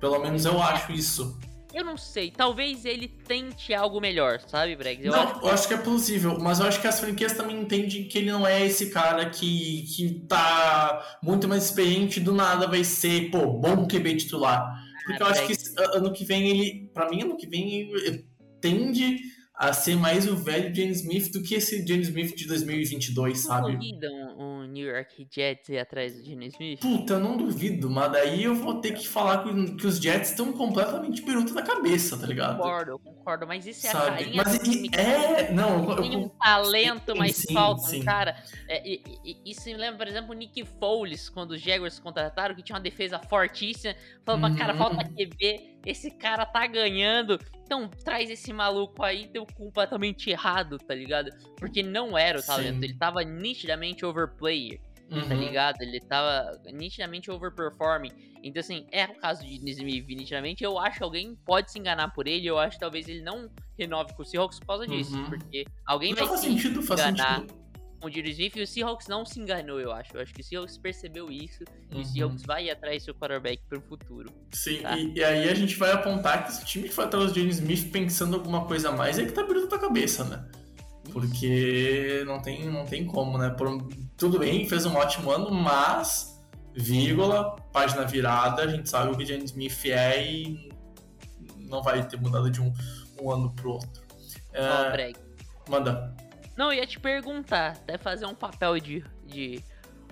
Pelo 0.00 0.18
menos 0.18 0.44
eu 0.44 0.60
acho 0.60 0.92
isso. 0.92 1.38
Eu 1.72 1.84
não 1.84 1.96
sei, 1.98 2.30
talvez 2.30 2.86
ele 2.86 3.06
tente 3.06 3.74
algo 3.74 4.00
melhor, 4.00 4.40
sabe, 4.46 4.74
Bregs? 4.76 5.04
Eu 5.04 5.12
acho 5.12 5.34
não, 5.34 5.42
eu 5.42 5.48
acho 5.50 5.68
que 5.68 5.74
é 5.74 5.76
possível, 5.76 6.38
mas 6.40 6.58
eu 6.58 6.66
acho 6.66 6.80
que 6.80 6.86
as 6.86 6.98
franquias 6.98 7.34
também 7.34 7.60
entendem 7.60 8.08
que 8.08 8.16
ele 8.16 8.32
não 8.32 8.46
é 8.46 8.64
esse 8.64 8.88
cara 8.88 9.28
que, 9.28 9.82
que 9.94 10.24
tá 10.26 11.18
muito 11.22 11.46
mais 11.46 11.64
experiente 11.64 12.18
e 12.18 12.22
do 12.22 12.32
nada 12.32 12.66
vai 12.66 12.82
ser, 12.82 13.30
pô, 13.30 13.46
bom 13.46 13.86
QB 13.86 14.16
titular. 14.16 14.85
Porque 15.06 15.22
eu 15.22 15.26
acho 15.26 15.46
que 15.46 15.54
ano 15.94 16.12
que 16.12 16.24
vem 16.24 16.48
ele, 16.48 16.90
pra 16.92 17.08
mim, 17.08 17.22
ano 17.22 17.36
que 17.36 17.46
vem 17.46 17.90
ele 17.92 18.26
tende 18.60 19.18
a 19.54 19.72
ser 19.72 19.96
mais 19.96 20.28
o 20.28 20.36
velho 20.36 20.74
James 20.74 21.00
Smith 21.00 21.32
do 21.32 21.42
que 21.42 21.54
esse 21.54 21.86
James 21.86 22.08
Smith 22.08 22.34
de 22.34 22.46
2022, 22.46 23.38
Não 23.38 23.50
sabe? 23.50 23.78
New 24.76 24.86
York 24.94 25.26
Jets 25.30 25.68
ir 25.70 25.78
atrás 25.78 26.14
do 26.14 26.24
Gene 26.24 26.46
Smith? 26.48 26.80
Puta, 26.80 27.14
eu 27.14 27.20
não 27.20 27.36
duvido, 27.36 27.88
mas 27.90 28.12
daí 28.12 28.44
eu 28.44 28.54
vou 28.54 28.80
ter 28.80 28.92
que 28.92 29.06
falar 29.08 29.42
que, 29.42 29.76
que 29.76 29.86
os 29.86 29.98
Jets 29.98 30.30
estão 30.30 30.52
completamente 30.52 31.22
biruta 31.22 31.54
da 31.54 31.62
cabeça, 31.62 32.18
tá 32.18 32.26
ligado? 32.26 32.56
Concordo, 32.58 32.90
eu 32.92 32.98
concordo, 32.98 33.46
mas 33.46 33.66
isso 33.66 33.86
é 33.86 33.90
a 33.90 33.92
Sabe? 33.92 34.06
carinha 34.24 34.42
Mas 34.44 34.58
do 34.58 34.64
time 34.64 34.88
e- 34.92 34.96
é, 34.96 35.52
não, 35.52 35.90
eu- 35.90 35.96
tem 36.02 36.16
um 36.16 36.28
talento, 36.28 37.12
sim, 37.12 37.18
mas 37.18 37.36
sim, 37.36 37.54
falta 37.54 37.82
um 37.82 37.84
sim. 37.86 38.04
cara. 38.04 38.36
É, 38.68 38.86
e- 38.88 39.02
e- 39.24 39.50
isso 39.50 39.64
me 39.66 39.74
lembra, 39.76 39.98
por 39.98 40.08
exemplo, 40.08 40.30
o 40.32 40.34
Nick 40.34 40.64
Foles, 40.78 41.28
quando 41.28 41.52
os 41.52 41.60
Jaguars 41.60 41.98
contrataram, 41.98 42.54
que 42.54 42.62
tinha 42.62 42.76
uma 42.76 42.82
defesa 42.82 43.18
fortíssima. 43.18 43.94
Falava, 44.24 44.54
cara, 44.54 44.72
Uhum. 44.72 44.78
falta 44.78 45.04
QB, 45.04 45.75
esse 45.86 46.10
cara 46.10 46.44
tá 46.44 46.66
ganhando. 46.66 47.38
Então 47.62 47.88
traz 47.88 48.28
esse 48.30 48.52
maluco 48.52 49.02
aí, 49.02 49.26
deu 49.28 49.46
completamente 49.56 50.30
errado, 50.30 50.78
tá 50.78 50.94
ligado? 50.94 51.30
Porque 51.56 51.82
não 51.82 52.16
era 52.18 52.38
o 52.38 52.42
talento, 52.42 52.78
Sim. 52.80 52.84
ele 52.84 52.94
tava 52.94 53.22
nitidamente 53.22 54.04
overplayer. 54.04 54.80
tá 55.08 55.16
Uhum. 55.16 55.40
ligado? 55.40 55.80
Ele 55.82 56.00
tava 56.00 56.60
nitidamente 56.72 57.30
overperforming. 57.30 58.10
Então, 58.42 58.58
assim, 58.60 58.86
é 58.90 59.04
o 59.04 59.14
caso 59.14 59.44
de 59.46 59.54
Smith, 59.70 60.06
nitidamente. 60.08 60.62
Eu 60.64 60.78
acho 60.78 60.98
que 60.98 61.04
alguém 61.04 61.36
pode 61.44 61.70
se 61.70 61.78
enganar 61.78 62.08
por 62.12 62.26
ele. 62.26 62.46
Eu 62.46 62.58
acho 62.58 62.76
que 62.76 62.80
talvez 62.80 63.08
ele 63.08 63.22
não 63.22 63.48
renove 63.78 64.14
com 64.14 64.22
o 64.22 64.24
Seahawks 64.24 64.58
por 64.60 64.66
causa 64.66 64.86
disso. 64.86 65.16
Uhum. 65.16 65.30
Porque 65.30 65.64
alguém 65.84 66.10
Não 66.10 66.18
vai 66.18 66.28
faz 66.28 66.40
se 66.40 66.46
sentido, 66.48 66.82
faz 66.82 67.00
enganar 67.00 67.40
sentido. 67.40 67.54
Com 68.00 68.06
o 68.08 68.10
Dino 68.10 68.28
Smith 68.28 68.56
e 68.56 68.62
o 68.62 68.66
Seahawks 68.66 69.06
não 69.08 69.24
se 69.24 69.40
enganou, 69.40 69.80
eu 69.80 69.90
acho. 69.92 70.16
Eu 70.16 70.20
acho 70.22 70.32
que 70.34 70.40
o 70.40 70.44
Seahawks 70.44 70.76
percebeu 70.78 71.30
isso 71.30 71.64
e 71.90 71.94
Uhum. 71.94 72.00
o 72.00 72.04
Seahawks 72.04 72.42
vai 72.44 72.64
ir 72.66 72.70
atrás 72.70 73.02
do 73.02 73.04
seu 73.06 73.14
quarterback 73.14 73.62
pro 73.68 73.80
futuro. 73.80 74.30
Sim, 74.52 74.78
Tá. 74.82 74.96
e, 74.96 75.14
e 75.14 75.24
aí 75.24 75.48
a 75.48 75.54
gente 75.54 75.76
vai 75.76 75.92
apontar 75.92 76.44
que 76.44 76.50
esse 76.52 76.64
time 76.64 76.88
que 76.88 76.94
foi 76.94 77.04
atrás 77.04 77.32
do 77.32 77.38
James 77.38 77.56
Smith 77.58 77.90
pensando 77.90 78.34
alguma 78.36 78.64
coisa 78.66 78.90
a 78.90 78.92
mais 78.92 79.18
é 79.18 79.24
que 79.24 79.32
tá 79.32 79.40
abrindo 79.42 79.68
tua 79.68 79.78
cabeça, 79.78 80.24
né? 80.24 80.44
Porque 81.12 82.22
não 82.26 82.40
tem, 82.42 82.66
não 82.66 82.84
tem 82.84 83.06
como, 83.06 83.38
né? 83.38 83.50
Por 83.50 83.88
tudo 84.16 84.38
bem, 84.38 84.68
fez 84.68 84.84
um 84.86 84.94
ótimo 84.94 85.30
ano, 85.30 85.50
mas, 85.50 86.38
vírgula, 86.74 87.56
página 87.72 88.04
virada, 88.04 88.62
a 88.62 88.66
gente 88.66 88.88
sabe 88.88 89.12
o 89.12 89.16
que 89.16 89.24
James 89.24 89.50
Smith 89.50 89.84
é 89.86 90.22
e 90.24 90.68
não 91.60 91.82
vai 91.82 92.06
ter 92.06 92.20
mudado 92.20 92.50
de 92.50 92.60
um, 92.60 92.72
um 93.20 93.30
ano 93.30 93.52
pro 93.54 93.72
outro. 93.72 94.02
Ó, 94.54 94.56
É, 94.86 94.90
Breg. 94.90 95.16
manda. 95.68 96.15
Não, 96.56 96.72
eu 96.72 96.78
ia 96.78 96.86
te 96.86 96.98
perguntar, 96.98 97.72
até 97.72 97.98
fazer 97.98 98.26
um 98.26 98.34
papel 98.34 98.78
de, 98.78 99.04
de 99.24 99.58
De 99.58 99.64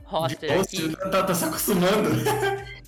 roster 0.04 0.50
host, 0.58 0.76
aqui. 0.76 0.96
tá, 1.10 1.22
tá 1.22 1.34
se 1.34 1.44
acostumando. 1.44 2.10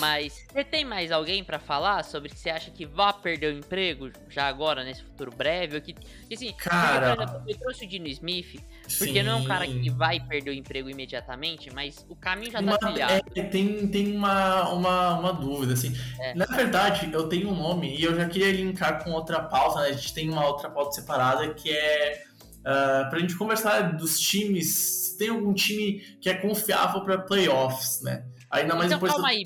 Mas 0.00 0.46
você 0.50 0.64
tem 0.64 0.82
mais 0.82 1.12
alguém 1.12 1.44
pra 1.44 1.58
falar 1.58 2.02
sobre 2.04 2.30
que 2.30 2.38
você 2.38 2.48
acha 2.48 2.70
que 2.70 2.86
vai 2.86 3.12
perder 3.12 3.52
o 3.54 3.58
emprego 3.58 4.10
já 4.30 4.48
agora, 4.48 4.82
nesse 4.82 5.02
futuro 5.02 5.30
breve? 5.30 5.76
Ou 5.76 5.82
que, 5.82 5.94
assim, 6.32 6.54
Cara. 6.54 7.14
por 7.14 7.22
exemplo, 7.22 7.42
eu 7.46 7.58
trouxe 7.58 7.84
o 7.84 7.88
Dino 7.88 8.06
Smith, 8.08 8.62
porque 8.98 9.22
não 9.22 9.32
é 9.32 9.34
um 9.34 9.44
cara 9.44 9.66
que 9.66 9.90
vai 9.90 10.18
perder 10.20 10.52
o 10.52 10.54
emprego 10.54 10.88
imediatamente, 10.88 11.70
mas 11.70 12.04
o 12.08 12.16
caminho 12.16 12.50
já 12.52 12.62
tá 12.62 12.78
trilhado. 12.78 13.12
é, 13.36 13.42
tem 13.42 13.86
tem 13.88 14.16
uma, 14.16 14.70
uma, 14.70 15.18
uma 15.18 15.32
dúvida, 15.34 15.74
assim. 15.74 15.94
É. 16.18 16.34
Na 16.34 16.46
verdade, 16.46 17.10
eu 17.12 17.28
tenho 17.28 17.50
um 17.50 17.54
nome 17.54 17.94
e 17.94 18.04
eu 18.04 18.16
já 18.16 18.26
queria 18.26 18.52
linkar 18.52 19.04
com 19.04 19.10
outra 19.12 19.42
pauta, 19.42 19.82
né? 19.82 19.88
A 19.88 19.92
gente 19.92 20.14
tem 20.14 20.30
uma 20.30 20.46
outra 20.46 20.70
pauta 20.70 20.92
separada 20.92 21.52
que 21.52 21.70
é 21.70 22.24
ah, 22.64 23.06
pra 23.10 23.18
gente 23.18 23.36
conversar 23.36 23.96
dos 23.96 24.18
times. 24.18 24.74
Se 24.74 25.18
tem 25.18 25.28
algum 25.28 25.52
time 25.52 26.00
que 26.20 26.28
é 26.28 26.34
confiável 26.34 27.02
pra 27.02 27.18
playoffs, 27.18 28.00
né? 28.02 28.24
Ainda 28.50 28.74
mais 28.74 28.86
Então 28.86 28.98
depois. 28.98 29.12
calma 29.12 29.28
aí. 29.28 29.44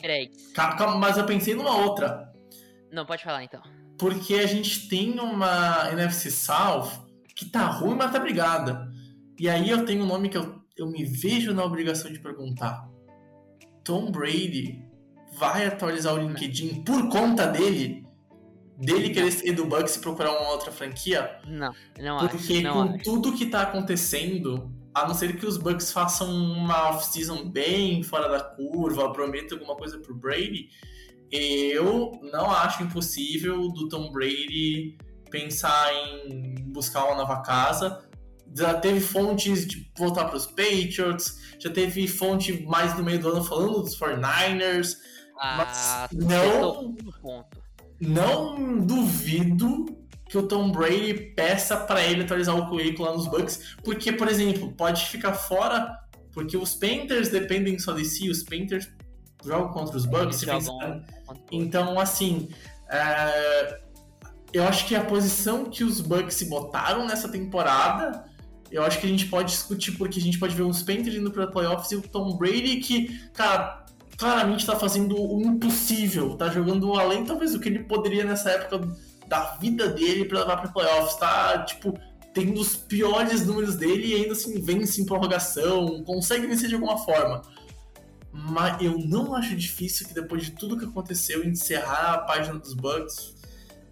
Calma, 0.55 0.77
calma, 0.77 0.97
mas 0.97 1.19
eu 1.19 1.25
pensei 1.25 1.55
numa 1.55 1.77
outra. 1.77 2.33
Não, 2.91 3.05
pode 3.05 3.23
falar 3.23 3.45
então. 3.45 3.61
Porque 3.99 4.35
a 4.35 4.47
gente 4.47 4.89
tem 4.89 5.19
uma 5.19 5.89
NFC 5.93 6.31
South 6.31 7.07
que 7.35 7.45
tá 7.47 7.67
ruim, 7.67 7.95
mas 7.97 8.13
tá 8.13 8.19
brigada. 8.19 8.89
E 9.39 9.49
aí 9.49 9.69
eu 9.71 9.85
tenho 9.85 10.05
um 10.05 10.07
nome 10.07 10.29
que 10.29 10.39
eu, 10.39 10.61
eu 10.77 10.87
me 10.87 11.05
vejo 11.05 11.53
na 11.53 11.65
obrigação 11.65 12.11
de 12.13 12.19
perguntar. 12.19 12.89
Tom 13.85 14.11
Brady 14.11 14.83
vai 15.39 15.67
atualizar 15.67 16.15
o 16.15 16.19
LinkedIn 16.19 16.83
por 16.83 17.09
conta 17.09 17.47
dele? 17.47 18.07
Dele 18.79 19.11
querer 19.11 19.33
sair 19.33 19.53
do 19.53 19.65
Bucks 19.65 19.97
e 19.97 20.01
procurar 20.01 20.31
uma 20.39 20.51
outra 20.51 20.71
franquia? 20.71 21.41
Não, 21.47 21.75
não 21.99 22.19
acho. 22.19 22.29
Porque 22.29 22.61
Não 22.61 22.73
com 22.73 22.95
acho. 22.95 23.05
tudo 23.05 23.33
que 23.33 23.47
tá 23.47 23.63
acontecendo, 23.63 24.73
a 24.95 25.07
não 25.07 25.15
ser 25.15 25.37
que 25.37 25.45
os 25.45 25.57
Bucks 25.57 25.91
façam 25.91 26.31
uma 26.33 26.91
off-season 26.91 27.51
bem 27.51 28.03
fora 28.05 28.29
da 28.29 28.41
curva, 28.41 29.13
prometam 29.13 29.59
alguma 29.59 29.77
coisa 29.77 29.99
pro 29.99 30.15
Brady, 30.15 30.69
eu 31.31 32.13
não 32.33 32.51
acho 32.51 32.83
impossível 32.85 33.69
do 33.69 33.89
Tom 33.89 34.11
Brady 34.13 34.97
pensar 35.31 35.93
em 36.27 36.55
buscar 36.73 37.05
uma 37.05 37.17
nova 37.17 37.43
casa. 37.43 38.09
Já 38.57 38.75
teve 38.75 39.01
fontes 39.01 39.67
de 39.67 39.91
voltar 39.99 40.25
para 40.25 40.37
os 40.37 40.47
Patriots, 40.47 41.57
já 41.59 41.69
teve 41.71 42.09
fonte 42.09 42.63
mais 42.65 42.97
no 42.97 43.05
meio 43.05 43.19
do 43.19 43.29
ano 43.29 43.45
falando 43.45 43.83
dos 43.83 43.99
49ers. 43.99 44.95
Ah, 45.39 45.57
mas 45.59 46.09
não-. 46.25 46.97
Não 48.01 48.79
duvido 48.79 49.87
que 50.29 50.37
o 50.37 50.43
Tom 50.43 50.71
Brady 50.71 51.15
peça 51.35 51.77
para 51.77 52.05
ele 52.05 52.23
atualizar 52.23 52.57
o 52.57 52.69
currículo 52.69 53.09
lá 53.09 53.15
nos 53.17 53.27
Bucks, 53.27 53.77
porque, 53.83 54.13
por 54.13 54.29
exemplo, 54.29 54.73
pode 54.73 55.07
ficar 55.07 55.33
fora, 55.35 55.91
porque 56.33 56.57
os 56.57 56.75
Panthers 56.75 57.29
dependem 57.31 57.79
só 57.79 57.93
de 57.93 58.05
si, 58.05 58.29
os 58.29 58.43
Panthers 58.43 58.89
jogam 59.45 59.73
contra 59.73 59.97
os 59.97 60.05
Bucks, 60.05 60.41
jogam 60.67 60.77
contra 61.27 61.43
o- 61.43 61.47
então, 61.51 61.99
assim, 61.99 62.49
é, 62.91 63.81
eu 64.53 64.65
acho 64.65 64.87
que 64.87 64.95
a 64.95 65.03
posição 65.03 65.65
que 65.65 65.83
os 65.83 66.01
Bucks 66.01 66.35
se 66.35 66.45
botaram 66.47 67.07
nessa 67.07 67.29
temporada, 67.29 68.25
eu 68.71 68.83
acho 68.85 69.01
que 69.01 69.07
a 69.07 69.09
gente 69.09 69.27
pode 69.27 69.51
discutir, 69.53 69.93
porque 69.93 70.19
a 70.19 70.23
gente 70.23 70.39
pode 70.39 70.55
ver 70.55 70.63
os 70.63 70.83
Panthers 70.83 71.15
indo 71.17 71.31
para 71.31 71.47
playoffs 71.47 71.91
e 71.91 71.97
o 71.97 72.03
Tom 72.03 72.37
Brady 72.37 72.77
que, 72.77 73.19
cara, 73.33 73.78
claramente 74.19 74.67
tá 74.67 74.77
fazendo 74.77 75.17
o 75.17 75.41
impossível, 75.41 76.37
tá 76.37 76.51
jogando 76.51 76.93
além 76.99 77.25
talvez 77.25 77.53
do 77.53 77.61
que 77.61 77.69
ele 77.69 77.85
poderia 77.85 78.25
nessa 78.25 78.51
época 78.51 78.81
da 79.29 79.57
vida 79.57 79.89
dele 79.89 80.25
para 80.25 80.41
levar 80.41 80.57
para 80.57 80.73
playoffs, 80.73 81.15
tá, 81.17 81.63
tipo, 81.65 81.97
tendo 82.35 82.61
os 82.61 82.75
piores 82.77 83.47
números 83.47 83.77
dele 83.77 84.09
e 84.09 84.15
ainda 84.15 84.33
assim 84.33 84.61
vence 84.61 85.01
em 85.01 85.07
prorrogação, 85.07 86.03
consegue 86.03 86.47
vencer 86.47 86.69
de 86.69 86.75
alguma 86.75 86.99
forma. 86.99 87.43
Mas 88.33 88.81
eu 88.83 88.99
não 88.99 89.35
acho 89.35 89.55
difícil 89.55 90.07
que 90.07 90.15
depois 90.15 90.45
de 90.45 90.51
tudo 90.53 90.77
que 90.77 90.85
aconteceu, 90.85 91.45
encerrar 91.45 92.15
a 92.15 92.19
página 92.19 92.59
dos 92.59 92.75
Bucks 92.75 93.37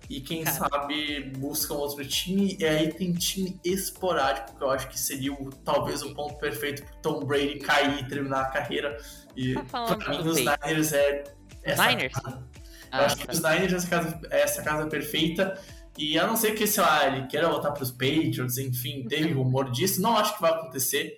e 0.08 0.20
quem 0.20 0.44
Cara. 0.44 0.68
sabe 0.70 1.32
buscam 1.38 1.74
outro 1.74 2.04
time. 2.06 2.56
E 2.58 2.64
aí 2.64 2.92
tem 2.92 3.12
time 3.12 3.58
esporádico, 3.64 4.56
que 4.56 4.62
eu 4.62 4.70
acho 4.70 4.88
que 4.88 4.98
seria 4.98 5.32
o- 5.32 5.50
talvez 5.64 6.02
o 6.02 6.14
ponto 6.14 6.34
perfeito 6.38 6.82
pro 6.84 6.96
Tom 7.02 7.24
Brady 7.24 7.58
cair 7.58 8.00
e 8.00 8.08
terminar 8.08 8.42
a 8.42 8.44
carreira. 8.50 8.96
E 9.36 9.54
pra 9.54 10.08
mim, 10.10 10.26
os. 10.28 10.36
Niners 10.38 10.92
é. 10.92 11.24
essa 11.62 11.86
Niners? 11.86 12.12
casa. 12.14 12.38
Eu 12.38 12.44
Ah, 12.92 13.04
acho 13.06 13.16
que 13.16 13.26
tá. 13.26 13.32
os 13.32 13.40
Niners 13.42 13.72
é 13.72 13.76
essa 13.76 13.88
casa, 13.88 14.20
é 14.30 14.40
essa 14.42 14.62
casa 14.62 14.86
perfeita. 14.86 15.60
E 15.98 16.18
a 16.18 16.26
não 16.26 16.36
ser 16.36 16.52
que, 16.54 16.66
sei 16.66 16.82
lá, 16.82 17.06
ele 17.08 17.26
queira 17.26 17.48
voltar 17.48 17.72
para 17.72 17.82
os 17.82 17.90
Patriots, 17.90 18.58
enfim, 18.58 19.04
teve 19.08 19.32
rumor 19.32 19.70
disso. 19.70 20.00
Não 20.00 20.16
acho 20.16 20.34
que 20.34 20.40
vai 20.42 20.52
acontecer. 20.52 21.16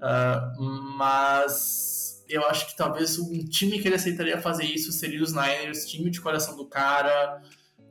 Ah, 0.00 0.52
mas 0.96 2.24
eu 2.28 2.46
acho 2.46 2.66
que 2.68 2.76
talvez 2.76 3.18
um 3.18 3.44
time 3.44 3.78
que 3.78 3.88
ele 3.88 3.96
aceitaria 3.96 4.40
fazer 4.40 4.64
isso 4.64 4.90
seria 4.92 5.22
os 5.22 5.32
Niners, 5.32 5.86
time 5.86 6.10
de 6.10 6.20
coração 6.20 6.56
do 6.56 6.66
cara. 6.66 7.42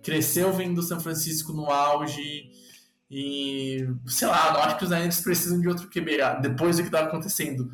Cresceu 0.01 0.51
vindo 0.51 0.75
do 0.75 0.81
São 0.83 0.99
Francisco 0.99 1.53
no 1.53 1.69
auge. 1.69 2.49
E, 3.09 3.85
sei 4.07 4.27
lá, 4.27 4.53
não 4.53 4.61
acho 4.63 4.77
que 4.77 4.85
os 4.85 4.89
Niners 4.89 5.19
precisam 5.21 5.59
de 5.59 5.67
outro 5.67 5.89
QB 5.89 6.17
depois 6.41 6.77
do 6.77 6.83
que 6.83 6.89
tá 6.89 7.01
acontecendo. 7.01 7.69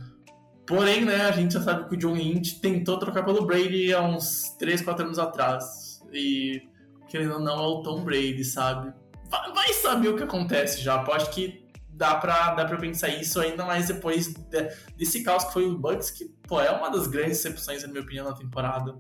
Porém, 0.67 1.05
né, 1.05 1.21
a 1.21 1.31
gente 1.31 1.53
já 1.53 1.61
sabe 1.61 1.87
que 1.87 1.95
o 1.95 1.97
John 1.97 2.13
Lynch 2.13 2.59
tentou 2.59 2.99
trocar 2.99 3.23
pelo 3.23 3.45
Brady 3.45 3.93
há 3.93 4.01
uns 4.01 4.49
3, 4.59 4.81
4 4.81 5.05
anos 5.05 5.17
atrás. 5.17 6.03
E, 6.11 6.61
querendo 7.07 7.35
ou 7.35 7.39
não, 7.39 7.57
é 7.57 7.67
o 7.67 7.81
Tom 7.81 8.03
Brady, 8.03 8.43
sabe? 8.43 8.93
Vai, 9.29 9.73
saber 9.73 10.09
o 10.09 10.17
que 10.17 10.23
acontece 10.23 10.81
já. 10.81 11.01
Acho 11.01 11.29
que 11.31 11.65
dá 11.89 12.15
pra, 12.15 12.53
dá 12.53 12.65
pra 12.65 12.77
pensar 12.77 13.07
isso 13.09 13.39
ainda 13.39 13.65
mais 13.65 13.87
depois 13.87 14.33
de- 14.33 14.69
desse 14.97 15.23
caos 15.23 15.45
que 15.45 15.53
foi 15.53 15.65
o 15.65 15.77
Bucks, 15.77 16.11
que, 16.11 16.25
pô, 16.47 16.59
é 16.61 16.69
uma 16.71 16.89
das 16.89 17.07
grandes 17.07 17.37
decepções, 17.41 17.81
na 17.83 17.87
minha 17.89 18.01
opinião, 18.01 18.25
na 18.25 18.33
temporada. 18.35 18.95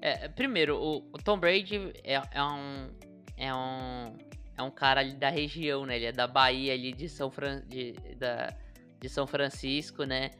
É, 0.00 0.26
primeiro, 0.28 0.76
o, 0.76 0.96
o 1.12 1.18
Tom 1.22 1.38
Brady 1.38 1.92
é, 2.02 2.20
é 2.32 2.42
um. 2.42 2.88
É 3.36 3.54
um. 3.54 4.16
É 4.58 4.62
um 4.62 4.70
cara 4.70 5.00
ali 5.00 5.14
da 5.14 5.30
região, 5.30 5.86
né? 5.86 5.96
Ele 5.96 6.06
é 6.06 6.12
da 6.12 6.26
Bahia 6.26 6.74
ali 6.74 6.92
de 6.92 7.08
São, 7.08 7.30
Fran, 7.30 7.62
de, 7.66 7.92
da, 8.18 8.52
de 9.00 9.08
São 9.08 9.26
Francisco, 9.26 10.04
né? 10.04 10.30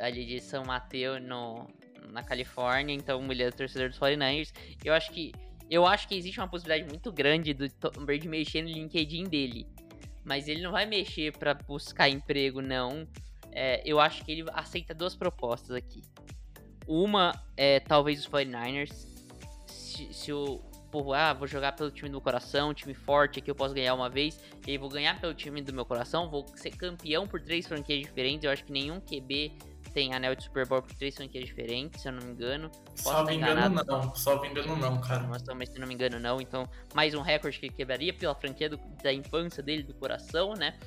Ali 0.00 0.24
de 0.24 0.40
São 0.40 0.64
Mateus 0.64 1.22
no, 1.22 1.66
na 2.10 2.22
Califórnia, 2.22 2.94
então 2.94 3.30
ele 3.30 3.42
é 3.42 3.50
torcedor 3.50 3.88
dos 3.88 3.98
49ers. 3.98 4.52
Eu 4.84 4.94
acho 4.94 5.10
que. 5.10 5.32
Eu 5.70 5.86
acho 5.86 6.06
que 6.06 6.14
existe 6.14 6.38
uma 6.38 6.48
possibilidade 6.48 6.88
muito 6.88 7.10
grande 7.10 7.54
do 7.54 7.68
Tom 7.70 8.04
Brady 8.04 8.28
mexer 8.28 8.62
no 8.62 8.68
LinkedIn 8.68 9.24
dele. 9.24 9.66
Mas 10.22 10.46
ele 10.46 10.62
não 10.62 10.70
vai 10.70 10.84
mexer 10.84 11.32
pra 11.36 11.54
buscar 11.54 12.08
emprego, 12.08 12.60
não. 12.60 13.08
É, 13.50 13.82
eu 13.84 13.98
acho 13.98 14.24
que 14.24 14.32
ele 14.32 14.44
aceita 14.52 14.94
duas 14.94 15.16
propostas 15.16 15.74
aqui. 15.74 16.02
Uma 16.86 17.32
é 17.56 17.80
talvez 17.80 18.20
os 18.20 18.28
49ers. 18.28 18.92
Se, 19.66 20.12
se 20.12 20.32
o 20.32 20.60
povo, 20.94 21.12
ah, 21.12 21.32
vou 21.32 21.48
jogar 21.48 21.72
pelo 21.72 21.90
time 21.90 22.08
do 22.08 22.12
meu 22.12 22.20
coração, 22.20 22.72
time 22.72 22.94
forte 22.94 23.40
aqui 23.40 23.50
eu 23.50 23.54
posso 23.54 23.74
ganhar 23.74 23.94
uma 23.94 24.08
vez. 24.08 24.38
E 24.64 24.70
aí 24.70 24.78
vou 24.78 24.88
ganhar 24.88 25.20
pelo 25.20 25.34
time 25.34 25.60
do 25.60 25.72
meu 25.72 25.84
coração, 25.84 26.30
vou 26.30 26.46
ser 26.54 26.70
campeão 26.70 27.26
por 27.26 27.40
três 27.40 27.66
franquias 27.66 28.00
diferentes. 28.06 28.44
Eu 28.44 28.52
acho 28.52 28.64
que 28.64 28.70
nenhum 28.70 29.00
QB 29.00 29.52
tem 29.92 30.14
anel 30.14 30.36
de 30.36 30.44
Super 30.44 30.66
Bowl 30.68 30.82
por 30.82 30.94
três 30.94 31.16
franquias 31.16 31.46
diferentes, 31.46 32.00
se 32.00 32.08
eu 32.08 32.12
não 32.12 32.22
me 32.24 32.30
engano. 32.32 32.70
Só 32.94 33.10
estar 33.10 33.24
me 33.24 33.34
engano, 33.36 33.82
não. 33.88 34.14
Só 34.14 34.40
me 34.40 34.48
engano, 34.48 34.76
não, 34.76 35.00
cara. 35.00 35.24
Mas 35.28 35.42
também, 35.42 35.66
se 35.66 35.78
não 35.80 35.86
me 35.88 35.94
engano, 35.94 36.20
não. 36.20 36.40
Então, 36.40 36.68
mais 36.94 37.12
um 37.12 37.22
recorde 37.22 37.58
que 37.58 37.68
quebraria 37.68 38.12
pela 38.14 38.34
franquia 38.34 38.68
do- 38.70 38.78
da 39.02 39.12
infância 39.12 39.62
dele, 39.64 39.82
do 39.82 39.94
coração, 39.94 40.54
né? 40.54 40.78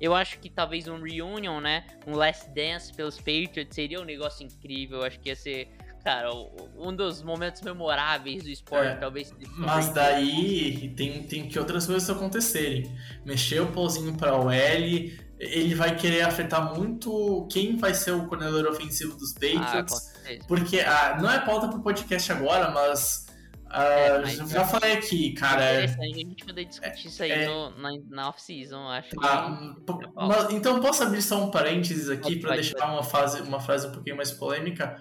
Eu 0.00 0.14
acho 0.14 0.38
que 0.38 0.48
talvez 0.50 0.86
um 0.86 1.00
reunion, 1.02 1.58
né? 1.60 1.86
Um 2.06 2.14
last 2.14 2.48
dance 2.50 2.92
pelos 2.92 3.16
Patriots 3.16 3.74
seria 3.74 4.00
um 4.00 4.04
negócio 4.04 4.44
incrível. 4.46 4.98
Eu 4.98 5.04
acho 5.04 5.18
que 5.18 5.28
ia 5.30 5.36
ser, 5.36 5.68
cara, 6.06 6.30
um 6.76 6.94
dos 6.94 7.20
momentos 7.20 7.60
memoráveis 7.62 8.44
do 8.44 8.48
esporte, 8.48 8.92
É, 8.92 8.94
talvez. 8.94 9.34
Mas 9.56 9.88
daí 9.88 10.92
tem, 10.96 11.24
tem 11.24 11.48
que 11.48 11.58
outras 11.58 11.84
coisas 11.84 12.08
acontecerem. 12.08 12.88
Mexer 13.24 13.60
o 13.60 13.72
pauzinho 13.72 14.16
para 14.16 14.38
o 14.40 14.48
L, 14.48 15.20
ele 15.40 15.74
vai 15.74 15.96
querer 15.96 16.22
afetar 16.22 16.72
muito 16.78 17.48
quem 17.50 17.76
vai 17.76 17.92
ser 17.92 18.12
o 18.12 18.24
coordenador 18.28 18.66
ofensivo 18.70 19.16
dos 19.16 19.32
Ah, 19.34 19.40
Patriots. 19.40 19.94
certeza. 19.98 20.44
porque 20.46 20.78
ah, 20.78 21.18
não 21.20 21.28
é 21.28 21.40
pauta 21.44 21.66
pro 21.66 21.80
podcast 21.80 22.30
agora, 22.30 22.70
mas, 22.70 23.26
ah, 23.68 23.82
É, 23.82 24.18
mas 24.20 24.36
já 24.48 24.62
é- 24.62 24.64
falei 24.64 24.92
aqui, 24.92 25.32
cara. 25.32 25.64
É 25.64 25.66
é- 25.66 25.84
interessante 25.86 26.12
a 26.14 26.16
gente 26.18 26.44
poder 26.46 26.64
discutir 26.66 27.08
isso 27.08 27.22
aí 27.24 27.30
é- 27.32 27.46
no- 27.48 27.70
na, 27.78 27.90
na 28.10 28.28
off-season, 28.28 28.88
acho. 28.90 29.08
Ah, 29.20 29.74
é 29.88 30.08
mas- 30.14 30.52
então 30.52 30.78
posso 30.80 31.02
abrir 31.02 31.20
só 31.20 31.42
um 31.42 31.50
parênteses 31.50 32.08
aqui 32.08 32.38
para 32.38 32.54
deixar 32.54 32.92
uma, 32.92 33.02
fase, 33.02 33.40
uma 33.42 33.58
frase 33.58 33.88
um 33.88 33.90
pouquinho 33.92 34.16
mais 34.16 34.30
polêmica. 34.30 35.00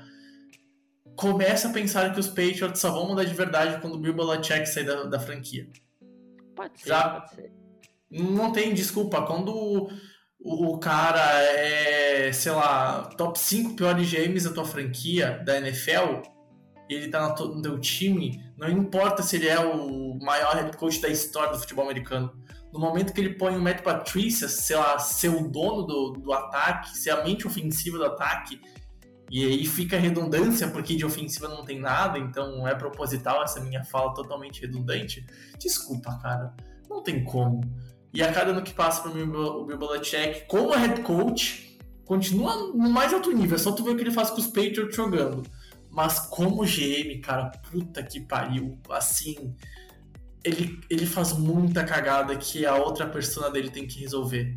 Começa 1.15 1.69
a 1.69 1.71
pensar 1.71 2.13
que 2.13 2.19
os 2.19 2.27
Patriots 2.27 2.79
só 2.79 2.91
vão 2.91 3.07
mudar 3.07 3.23
de 3.23 3.33
verdade 3.33 3.79
quando 3.81 3.95
o 3.95 3.99
Bill 3.99 4.13
Belichick 4.13 4.65
sair 4.67 4.85
da, 4.85 5.03
da 5.03 5.19
franquia. 5.19 5.67
Pode 6.55 6.79
ser, 6.81 6.89
já- 6.89 7.09
pode 7.21 7.35
ser. 7.35 7.51
Não 8.11 8.51
tem 8.51 8.73
desculpa. 8.73 9.21
Quando 9.23 9.49
o, 9.53 9.89
o 10.73 10.77
cara 10.77 11.21
é, 11.43 12.31
sei 12.31 12.51
lá, 12.51 13.03
top 13.17 13.37
5 13.39 13.75
piores 13.75 14.09
GMs 14.09 14.47
da 14.47 14.53
tua 14.53 14.65
franquia, 14.65 15.41
da 15.45 15.57
NFL, 15.57 16.21
e 16.89 16.93
ele 16.93 17.07
tá 17.09 17.35
no 17.39 17.61
teu 17.61 17.79
time, 17.79 18.43
não 18.57 18.69
importa 18.69 19.23
se 19.23 19.37
ele 19.37 19.47
é 19.47 19.59
o 19.59 20.17
maior 20.21 20.55
head 20.55 20.75
coach 20.77 21.01
da 21.01 21.09
história 21.09 21.51
do 21.53 21.59
futebol 21.59 21.83
americano. 21.85 22.31
No 22.71 22.79
momento 22.79 23.13
que 23.13 23.21
ele 23.21 23.35
põe 23.35 23.55
o 23.55 23.61
Matt 23.61 23.81
Patricia, 23.81 24.47
sei 24.49 24.75
lá, 24.75 24.99
ser 24.99 25.29
o 25.29 25.47
dono 25.49 25.83
do, 25.83 26.11
do 26.11 26.33
ataque, 26.33 26.95
ser 26.97 27.09
a 27.11 27.23
mente 27.23 27.47
ofensiva 27.47 27.97
do 27.97 28.05
ataque, 28.05 28.59
E 29.29 29.43
aí 29.43 29.65
fica 29.65 29.97
redundância, 29.97 30.67
porque 30.67 30.95
de 30.95 31.05
ofensiva 31.05 31.47
não 31.47 31.65
tem 31.65 31.79
nada, 31.79 32.19
então 32.19 32.67
é 32.67 32.75
proposital 32.75 33.43
essa 33.43 33.59
minha 33.59 33.83
fala 33.83 34.13
totalmente 34.13 34.61
redundante. 34.61 35.25
Desculpa, 35.59 36.17
cara. 36.21 36.53
Não 36.89 37.01
tem 37.01 37.23
como. 37.23 37.61
E 38.13 38.21
a 38.21 38.31
cada 38.31 38.51
ano 38.51 38.61
que 38.61 38.73
passa 38.73 39.01
para 39.01 39.11
o 39.11 39.65
Bill 39.65 39.77
Belichick, 39.77 40.45
como 40.47 40.71
head 40.73 41.01
coach, 41.01 41.77
continua 42.05 42.55
no 42.55 42.89
mais 42.89 43.13
alto 43.13 43.31
nível. 43.31 43.55
É 43.55 43.59
só 43.59 43.71
tu 43.71 43.83
ver 43.83 43.91
o 43.91 43.95
que 43.95 44.03
ele 44.03 44.11
faz 44.11 44.29
com 44.29 44.37
os 44.37 44.47
Patriots 44.47 44.95
jogando. 44.95 45.43
Mas 45.89 46.19
como 46.19 46.63
GM, 46.63 47.19
cara, 47.21 47.51
puta 47.71 48.03
que 48.03 48.19
pariu. 48.21 48.77
Assim, 48.89 49.55
ele, 50.43 50.79
ele 50.89 51.05
faz 51.05 51.33
muita 51.33 51.83
cagada 51.83 52.35
que 52.35 52.65
a 52.65 52.75
outra 52.75 53.07
persona 53.07 53.49
dele 53.49 53.69
tem 53.69 53.87
que 53.87 53.99
resolver. 53.99 54.55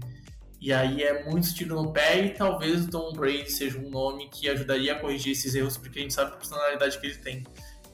E 0.61 0.73
aí 0.73 1.03
é 1.03 1.25
muito 1.25 1.55
tiro 1.55 1.81
no 1.81 1.93
pé 1.93 2.25
e 2.25 2.31
talvez 2.31 2.85
o 2.85 2.91
Tom 2.91 3.13
Brady 3.13 3.51
seja 3.51 3.79
um 3.79 3.89
nome 3.89 4.29
que 4.29 4.49
ajudaria 4.49 4.93
a 4.93 4.99
corrigir 4.99 5.33
esses 5.33 5.55
erros, 5.55 5.77
porque 5.77 6.01
a 6.01 6.03
gente 6.03 6.15
sabe 6.15 6.33
a 6.33 6.37
personalidade 6.37 6.99
que 6.99 7.07
ele 7.07 7.17
tem. 7.17 7.45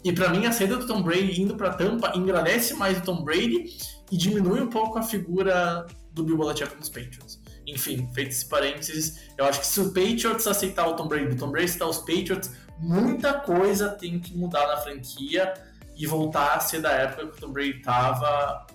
E 0.02 0.12
para 0.12 0.28
mim 0.30 0.46
a 0.46 0.52
saída 0.52 0.76
do 0.76 0.86
Tom 0.86 1.02
Brady 1.02 1.40
indo 1.40 1.56
para 1.56 1.74
Tampa 1.74 2.12
engrandece 2.14 2.74
mais 2.74 2.98
o 2.98 3.02
Tom 3.02 3.22
Brady 3.22 3.76
e 4.10 4.16
diminui 4.16 4.60
um 4.60 4.68
pouco 4.68 4.98
a 4.98 5.02
figura 5.02 5.86
do 6.12 6.22
Bill 6.24 6.38
Belichick 6.38 6.74
nos 6.76 6.88
Patriots. 6.88 7.42
Enfim, 7.66 8.08
feito 8.14 8.30
esse 8.30 8.46
parênteses, 8.46 9.30
eu 9.38 9.46
acho 9.46 9.60
que 9.60 9.66
se 9.66 9.80
o 9.80 9.86
Patriots 9.86 10.46
aceitar 10.46 10.86
o 10.86 10.94
Tom 10.94 11.08
Brady, 11.08 11.34
o 11.34 11.36
Tom 11.36 11.50
Brady 11.50 11.66
aceitar 11.66 11.86
os 11.86 11.98
Patriots, 11.98 12.50
muita 12.78 13.32
coisa 13.32 13.90
tem 13.90 14.18
que 14.18 14.36
mudar 14.36 14.66
na 14.66 14.76
franquia 14.76 15.54
e 15.96 16.06
voltar 16.06 16.54
a 16.54 16.60
ser 16.60 16.80
da 16.80 16.92
época 16.92 17.26
que 17.28 17.38
o 17.38 17.40
Tom 17.40 17.52
Brady 17.52 17.80
tava 17.80 18.66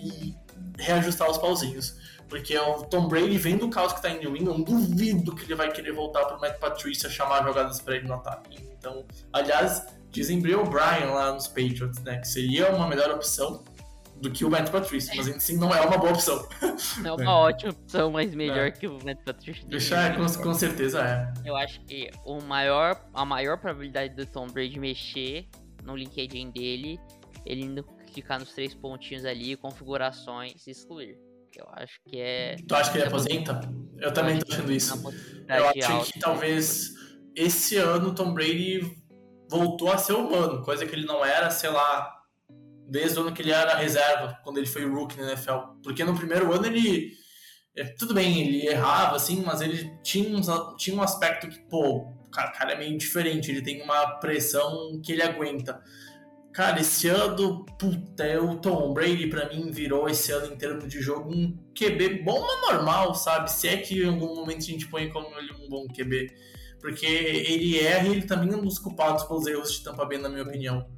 e 0.00 0.34
reajustar 0.78 1.30
os 1.30 1.36
pauzinhos. 1.36 1.99
Porque 2.30 2.56
o 2.56 2.84
Tom 2.84 3.08
Brady 3.08 3.36
vem 3.36 3.58
do 3.58 3.68
caos 3.68 3.92
que 3.92 4.00
tá 4.00 4.08
em 4.08 4.20
New 4.20 4.36
England, 4.36 4.62
duvido 4.62 5.34
que 5.34 5.44
ele 5.44 5.56
vai 5.56 5.72
querer 5.72 5.92
voltar 5.92 6.24
pro 6.26 6.40
Matt 6.40 6.58
Patricia 6.60 7.10
chamar 7.10 7.42
jogadas 7.42 7.80
pra 7.80 7.96
ele 7.96 8.06
no 8.06 8.14
ataque. 8.14 8.56
Então, 8.78 9.04
aliás, 9.32 9.84
dizem 10.10 10.40
Bill 10.40 10.62
O'Brien 10.62 11.06
lá 11.12 11.32
nos 11.32 11.48
Patriots, 11.48 12.00
né? 12.04 12.18
Que 12.18 12.28
seria 12.28 12.70
uma 12.70 12.86
melhor 12.86 13.10
opção 13.10 13.64
do 14.20 14.30
que 14.30 14.44
o 14.44 14.50
Matt 14.50 14.70
Patricia, 14.70 15.12
mas 15.16 15.26
ainda 15.26 15.38
assim 15.38 15.56
não 15.56 15.74
é 15.74 15.80
uma 15.80 15.98
boa 15.98 16.12
opção. 16.12 16.46
Não 17.02 17.16
é 17.18 17.22
uma 17.22 17.36
ótima 17.36 17.72
opção, 17.72 18.10
mas 18.10 18.34
melhor 18.34 18.68
é. 18.68 18.70
que 18.70 18.86
o 18.86 19.02
Matt 19.04 19.18
Patricia. 19.24 19.66
Deixa, 19.66 19.96
é, 19.96 20.10
com, 20.10 20.26
com, 20.26 20.54
certeza 20.54 21.02
é. 21.02 21.48
Eu 21.48 21.56
acho 21.56 21.80
que 21.80 22.10
o 22.24 22.40
maior, 22.42 23.00
a 23.14 23.24
maior 23.24 23.58
probabilidade 23.58 24.14
do 24.14 24.26
Tom 24.26 24.46
Brady 24.46 24.78
mexer 24.78 25.48
no 25.82 25.96
LinkedIn 25.96 26.50
dele, 26.50 27.00
ele 27.46 27.62
indo 27.62 27.82
clicar 28.12 28.38
nos 28.38 28.52
três 28.52 28.74
pontinhos 28.74 29.24
ali, 29.24 29.56
configurações 29.56 30.66
e 30.66 30.70
excluir. 30.70 31.18
Eu 31.56 31.66
acho 31.72 32.00
que 32.04 32.20
é. 32.20 32.56
Tu 32.66 32.74
acha 32.74 32.90
que 32.90 32.98
ele 32.98 33.06
aposenta? 33.06 33.60
Eu 33.98 34.12
também 34.12 34.38
tô 34.38 34.52
achando 34.52 34.72
isso. 34.72 34.94
Eu 35.48 35.98
acho 35.98 36.12
que 36.12 36.18
talvez 36.18 36.94
esse 37.34 37.76
ano 37.76 38.14
Tom 38.14 38.32
Brady 38.32 39.00
voltou 39.48 39.90
a 39.90 39.98
ser 39.98 40.12
humano, 40.12 40.62
coisa 40.62 40.86
que 40.86 40.94
ele 40.94 41.06
não 41.06 41.24
era, 41.24 41.50
sei 41.50 41.70
lá, 41.70 42.20
desde 42.88 43.18
o 43.18 43.22
ano 43.22 43.32
que 43.32 43.42
ele 43.42 43.52
era 43.52 43.74
reserva, 43.74 44.38
quando 44.44 44.58
ele 44.58 44.66
foi 44.66 44.84
rookie 44.88 45.18
na 45.18 45.32
NFL. 45.32 45.58
Porque 45.82 46.04
no 46.04 46.16
primeiro 46.16 46.52
ano 46.52 46.66
ele. 46.66 47.12
É, 47.76 47.84
tudo 47.84 48.12
bem, 48.12 48.40
ele 48.40 48.66
errava, 48.66 49.16
assim, 49.16 49.42
mas 49.46 49.60
ele 49.60 49.96
tinha, 50.02 50.36
uns, 50.36 50.48
tinha 50.76 50.96
um 50.96 51.02
aspecto 51.02 51.48
que, 51.48 51.60
pô, 51.68 51.98
o 51.98 52.30
cara 52.30 52.72
é 52.72 52.78
meio 52.78 52.98
diferente, 52.98 53.50
ele 53.50 53.62
tem 53.62 53.80
uma 53.82 54.18
pressão 54.18 55.00
que 55.04 55.12
ele 55.12 55.22
aguenta. 55.22 55.80
Cara, 56.52 56.80
esse 56.80 57.08
ano, 57.08 57.64
puta, 57.78 58.24
é 58.24 58.38
o 58.38 58.56
Tom 58.58 58.92
Brady 58.92 59.28
pra 59.28 59.48
mim 59.48 59.70
virou 59.70 60.08
esse 60.08 60.32
ano 60.32 60.52
em 60.52 60.56
termos 60.56 60.88
de 60.88 61.00
jogo 61.00 61.32
um 61.32 61.56
QB 61.74 62.22
bom, 62.24 62.40
mas 62.40 62.74
normal, 62.74 63.14
sabe? 63.14 63.50
Se 63.50 63.68
é 63.68 63.76
que 63.76 64.02
em 64.02 64.08
algum 64.08 64.34
momento 64.34 64.58
a 64.58 64.66
gente 64.66 64.88
põe 64.88 65.08
como 65.10 65.28
ele 65.38 65.52
um 65.52 65.68
bom 65.68 65.86
QB. 65.86 66.34
Porque 66.80 67.06
ele 67.06 67.78
erra 67.78 68.08
e 68.08 68.12
ele 68.12 68.22
também 68.22 68.52
é 68.52 68.56
um 68.56 68.62
dos 68.62 68.78
culpados 68.78 69.24
pelos 69.24 69.46
erros 69.46 69.72
de 69.72 69.84
Tampa 69.84 70.04
Bay, 70.04 70.18
na 70.18 70.28
minha 70.28 70.42
opinião. 70.42 70.90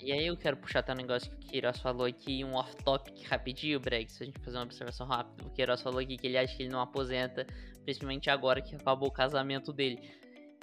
E 0.00 0.12
aí 0.12 0.26
eu 0.26 0.36
quero 0.36 0.56
puxar 0.56 0.80
até 0.80 0.92
um 0.92 0.96
negócio 0.96 1.30
que 1.30 1.36
o 1.36 1.48
Queiroz 1.48 1.78
falou 1.78 2.06
aqui, 2.06 2.44
um 2.44 2.54
off-topic 2.54 3.24
rapidinho, 3.28 3.78
Breg, 3.78 4.10
se 4.10 4.22
a 4.22 4.26
gente 4.26 4.38
fazer 4.40 4.58
uma 4.58 4.64
observação 4.64 5.06
rápida. 5.06 5.46
O 5.46 5.50
Queiroz 5.50 5.80
falou 5.80 6.00
aqui 6.00 6.18
que 6.18 6.26
ele 6.26 6.36
acha 6.36 6.54
que 6.56 6.64
ele 6.64 6.72
não 6.72 6.80
aposenta, 6.80 7.46
principalmente 7.84 8.28
agora 8.28 8.60
que 8.60 8.74
acabou 8.74 9.08
o 9.08 9.12
casamento 9.12 9.72
dele. 9.72 10.00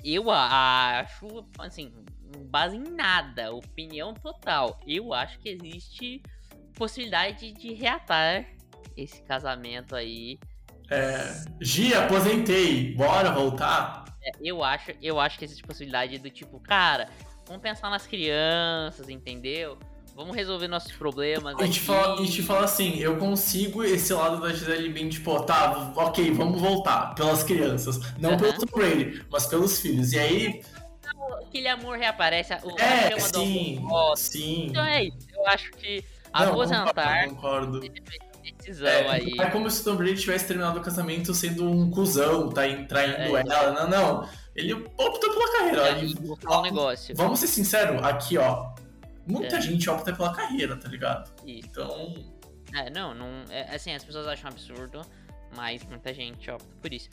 Eu 0.04 0.32
acho, 0.32 1.46
assim, 1.58 1.94
base 2.50 2.78
em 2.78 2.84
nada, 2.84 3.54
opinião 3.54 4.14
total. 4.14 4.80
Eu 4.88 5.14
acho 5.14 5.40
que 5.40 5.50
existe 5.50 6.22
possibilidade 6.76 7.52
de 7.52 7.74
reatar 7.74 8.46
esse 8.96 9.22
casamento 9.24 9.96
aí. 9.96 10.40
É, 10.90 11.44
Gi, 11.62 11.94
aposentei, 11.94 12.94
bora 12.96 13.32
voltar? 13.32 14.06
É, 14.24 14.32
eu 14.42 14.64
acho, 14.64 14.92
eu 15.02 15.20
acho 15.20 15.38
que 15.38 15.46
existe 15.46 15.64
possibilidade 15.64 16.18
do 16.18 16.30
tipo, 16.30 16.60
cara, 16.60 17.10
vamos 17.46 17.62
pensar 17.62 17.90
nas 17.90 18.08
crianças, 18.08 19.10
entendeu? 19.10 19.78
Vamos 20.20 20.36
resolver 20.36 20.68
nossos 20.68 20.92
problemas. 20.92 21.56
E 21.62 21.70
te, 21.70 21.80
fala, 21.80 22.22
e 22.22 22.28
te 22.28 22.44
fala 22.44 22.66
assim, 22.66 22.98
eu 22.98 23.16
consigo 23.16 23.82
esse 23.86 24.14
lado 24.14 24.42
da 24.42 24.52
Gisele 24.52 24.90
bem, 24.90 25.08
tipo, 25.08 25.40
tá, 25.44 25.94
ok, 25.96 26.30
vamos 26.32 26.60
voltar 26.60 27.16
pelas 27.16 27.42
crianças. 27.42 28.02
Não 28.18 28.32
uhum. 28.32 28.38
pelo 28.38 28.54
Tom 28.54 28.78
Brady, 28.78 29.26
mas 29.32 29.46
pelos 29.46 29.80
filhos. 29.80 30.12
E 30.12 30.20
aí 30.20 30.62
aquele 31.48 31.70
amor 31.70 31.98
reaparece. 31.98 32.54
O, 32.66 32.78
é, 32.78 33.18
sim, 33.18 33.82
sim. 34.18 34.66
Então 34.66 34.84
é 34.84 35.06
isso. 35.06 35.28
Eu 35.34 35.48
acho 35.48 35.72
que 35.72 36.04
aposentar. 36.34 37.28
Não, 37.28 37.36
concordo. 37.36 37.80
Decisão 38.58 38.90
é, 38.90 39.10
aí. 39.10 39.36
é 39.40 39.46
como 39.46 39.72
se 39.72 39.80
o 39.80 39.84
Tom 39.86 39.96
Brady 39.96 40.20
tivesse 40.20 40.46
terminado 40.46 40.80
o 40.80 40.84
casamento 40.84 41.34
sendo 41.34 41.64
um 41.64 41.90
cuzão, 41.90 42.50
tá 42.50 42.64
traindo 42.90 43.38
é, 43.38 43.44
ela. 43.48 43.72
Não, 43.72 43.90
não. 43.90 44.30
Ele 44.54 44.74
optou 44.74 45.34
pela 45.34 45.52
carreira. 45.54 45.88
É, 45.88 46.00
ele, 46.00 46.16
falar 46.42 46.60
um 46.60 46.64
negócio. 46.64 47.16
Vamos 47.16 47.40
ser 47.40 47.48
sinceros, 47.48 48.04
aqui, 48.04 48.38
ó. 48.38 48.68
Muita 49.30 49.58
é. 49.58 49.62
gente 49.62 49.90
opta 49.90 50.14
pela 50.14 50.34
carreira, 50.34 50.76
tá 50.76 50.90
ligado? 50.90 51.32
Isso. 51.46 51.68
Então. 51.70 52.16
É, 52.74 52.90
não, 52.90 53.14
não. 53.14 53.46
É, 53.50 53.76
assim, 53.76 53.94
as 53.94 54.04
pessoas 54.04 54.28
acham 54.28 54.50
absurdo, 54.50 55.02
mas 55.56 55.84
muita 55.86 56.14
gente 56.14 56.50
opta 56.50 56.68
por 56.82 56.92
isso. 56.92 57.10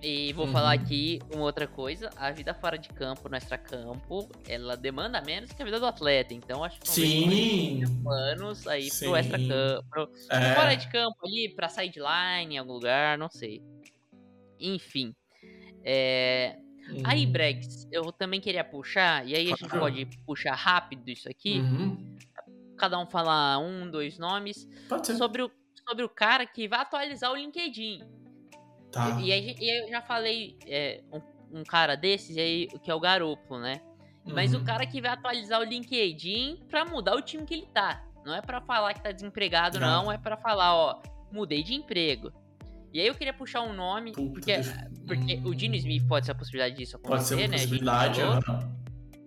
E 0.00 0.32
vou 0.32 0.46
uhum. 0.46 0.52
falar 0.52 0.74
aqui 0.74 1.20
uma 1.34 1.42
outra 1.42 1.66
coisa, 1.66 2.08
a 2.16 2.30
vida 2.30 2.54
fora 2.54 2.78
de 2.78 2.88
campo, 2.88 3.28
no 3.28 3.36
extra-campo, 3.36 4.28
ela 4.46 4.76
demanda 4.76 5.20
menos 5.20 5.50
que 5.50 5.60
a 5.60 5.64
vida 5.64 5.80
do 5.80 5.86
atleta, 5.86 6.32
então 6.32 6.62
acho 6.62 6.78
que 6.78 6.88
Sim. 6.88 7.82
anos 8.06 8.64
aí 8.68 8.88
Sim. 8.90 9.06
pro 9.06 9.16
extra-campo, 9.16 10.10
é. 10.30 10.54
fora 10.54 10.76
de 10.76 10.88
campo 10.88 11.16
ali, 11.24 11.48
pra 11.48 11.68
sideline 11.68 12.54
em 12.54 12.58
algum 12.58 12.74
lugar, 12.74 13.18
não 13.18 13.28
sei. 13.28 13.60
Enfim. 14.60 15.12
É... 15.84 16.56
Uhum. 16.88 17.02
Aí, 17.04 17.26
Bregs, 17.26 17.86
eu 17.92 18.10
também 18.10 18.40
queria 18.40 18.64
puxar, 18.64 19.26
e 19.26 19.34
aí 19.34 19.52
a 19.52 19.56
gente 19.56 19.68
pode 19.68 20.06
puxar 20.24 20.54
rápido 20.54 21.08
isso 21.08 21.28
aqui, 21.28 21.60
uhum. 21.60 22.16
cada 22.76 22.98
um 22.98 23.06
falar 23.06 23.58
um, 23.58 23.90
dois 23.90 24.18
nomes, 24.18 24.66
sobre 25.18 25.42
o, 25.42 25.50
sobre 25.86 26.04
o 26.04 26.08
cara 26.08 26.46
que 26.46 26.66
vai 26.66 26.80
atualizar 26.80 27.30
o 27.30 27.36
LinkedIn. 27.36 28.02
Tá. 28.90 29.20
E, 29.20 29.30
e, 29.30 29.56
e 29.60 29.84
eu 29.84 29.88
já 29.88 30.00
falei 30.00 30.56
é, 30.66 31.02
um, 31.12 31.60
um, 31.60 31.64
cara 31.64 31.94
desses 31.94 32.36
aí, 32.38 32.68
que 32.82 32.90
é 32.90 32.94
o 32.94 33.00
Garopo, 33.00 33.58
né? 33.58 33.82
Mas 34.24 34.54
uhum. 34.54 34.60
o 34.60 34.64
cara 34.64 34.86
que 34.86 35.00
vai 35.00 35.10
atualizar 35.10 35.60
o 35.60 35.64
LinkedIn 35.64 36.64
pra 36.68 36.84
mudar 36.84 37.14
o 37.16 37.22
time 37.22 37.44
que 37.44 37.54
ele 37.54 37.66
tá. 37.66 38.04
Não 38.24 38.34
é 38.34 38.42
para 38.42 38.60
falar 38.60 38.94
que 38.94 39.02
tá 39.02 39.10
desempregado, 39.10 39.78
não. 39.78 40.04
não 40.04 40.12
é 40.12 40.18
para 40.18 40.36
falar, 40.36 40.74
ó, 40.74 41.02
mudei 41.32 41.62
de 41.62 41.74
emprego. 41.74 42.32
E 42.92 43.00
aí 43.00 43.06
eu 43.06 43.14
queria 43.14 43.32
puxar 43.32 43.62
um 43.62 43.72
nome, 43.72 44.12
Puta 44.12 44.32
porque, 44.32 44.54
porque 45.06 45.40
o 45.44 45.54
Dino 45.54 45.74
Smith 45.76 46.06
pode 46.06 46.26
ser 46.26 46.32
a 46.32 46.34
possibilidade 46.34 46.76
disso 46.76 46.96
acontecer, 46.96 47.16
pode 47.16 47.28
ser 47.28 47.34
uma 47.34 47.48
né? 47.48 47.56
Possibilidade, 47.58 48.20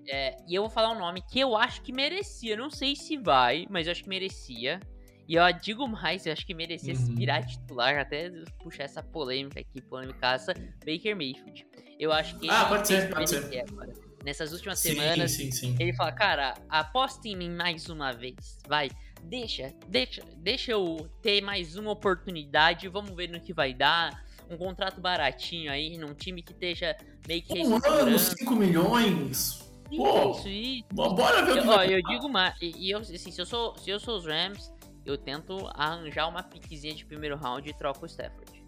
é, 0.08 0.36
e 0.48 0.56
eu 0.56 0.64
vou 0.64 0.70
falar 0.70 0.92
um 0.92 1.00
nome 1.00 1.22
que 1.22 1.40
eu 1.40 1.56
acho 1.56 1.82
que 1.82 1.94
merecia. 1.94 2.58
Não 2.58 2.70
sei 2.70 2.96
se 2.96 3.18
vai, 3.18 3.66
mas 3.70 3.88
eu 3.88 3.92
acho 3.92 4.04
que 4.04 4.10
merecia. 4.10 4.80
E 5.28 5.36
eu 5.36 5.44
digo 5.54 5.88
mais, 5.88 6.26
eu 6.26 6.34
acho 6.34 6.46
que 6.46 6.54
merecia 6.54 6.94
uhum. 6.94 7.16
virar 7.16 7.44
titular, 7.44 7.98
até 7.98 8.30
puxar 8.62 8.84
essa 8.84 9.02
polêmica 9.02 9.62
aqui, 9.62 9.82
polêmicaça, 9.82 10.54
Baker 10.86 11.16
Mayfield. 11.16 11.66
Eu 11.98 12.12
acho 12.12 12.38
que 12.40 12.50
ah, 12.50 12.66
pode 12.66 12.88
ser, 12.88 13.10
pode 13.10 13.30
ser. 13.30 13.64
Agora. 13.70 13.94
Nessas 14.26 14.52
últimas 14.52 14.80
sim, 14.80 14.90
semanas, 14.90 15.32
sim, 15.32 15.52
sim. 15.52 15.76
ele 15.80 15.94
fala, 15.94 16.12
cara, 16.12 16.54
aposta 16.70 17.28
em 17.28 17.36
mim 17.36 17.50
mais 17.50 17.90
uma 17.90 18.12
vez, 18.12 18.60
vai, 18.68 18.90
deixa, 19.24 19.74
deixa, 19.88 20.24
deixa 20.38 20.72
eu 20.72 21.10
ter 21.22 21.42
mais 21.42 21.76
uma 21.76 21.92
oportunidade, 21.92 22.88
vamos 22.88 23.16
ver 23.16 23.30
no 23.30 23.40
que 23.40 23.54
vai 23.54 23.74
dar. 23.74 24.24
Um 24.50 24.58
contrato 24.58 25.00
baratinho 25.00 25.72
aí, 25.72 25.98
num 25.98 26.14
time 26.14 26.42
que 26.42 26.52
esteja 26.52 26.98
meio 27.26 27.42
que. 27.42 27.60
Um 27.66 27.80
ano, 27.86 28.20
5 28.20 28.54
milhões. 28.54 29.72
Pô, 29.96 30.32
isso, 30.32 30.50
isso. 30.50 30.86
Bora 30.92 31.44
ver 31.46 31.52
o 31.52 31.54
que 31.54 31.60
eu, 31.60 31.66
vai 31.66 31.88
ó, 31.88 31.92
eu 31.92 32.02
digo 32.04 32.30
mais, 32.30 32.56
e, 32.62 32.88
e 32.88 32.92
eu, 32.92 33.00
assim, 33.00 33.32
se 33.32 33.40
eu 33.40 33.46
sou, 33.46 33.78
se 33.78 33.90
eu 33.90 34.00
sou 34.00 34.18
os 34.18 34.26
Rams, 34.26 34.72
eu 35.06 35.18
tento 35.18 35.70
arranjar 35.74 36.28
uma 36.28 36.44
piquezinha 36.44 36.94
de 36.94 37.06
primeiro 37.06 37.38
round 37.38 37.70
e 37.70 37.74
troco 37.74 38.04
o 38.04 38.06
Stafford. 38.06 38.62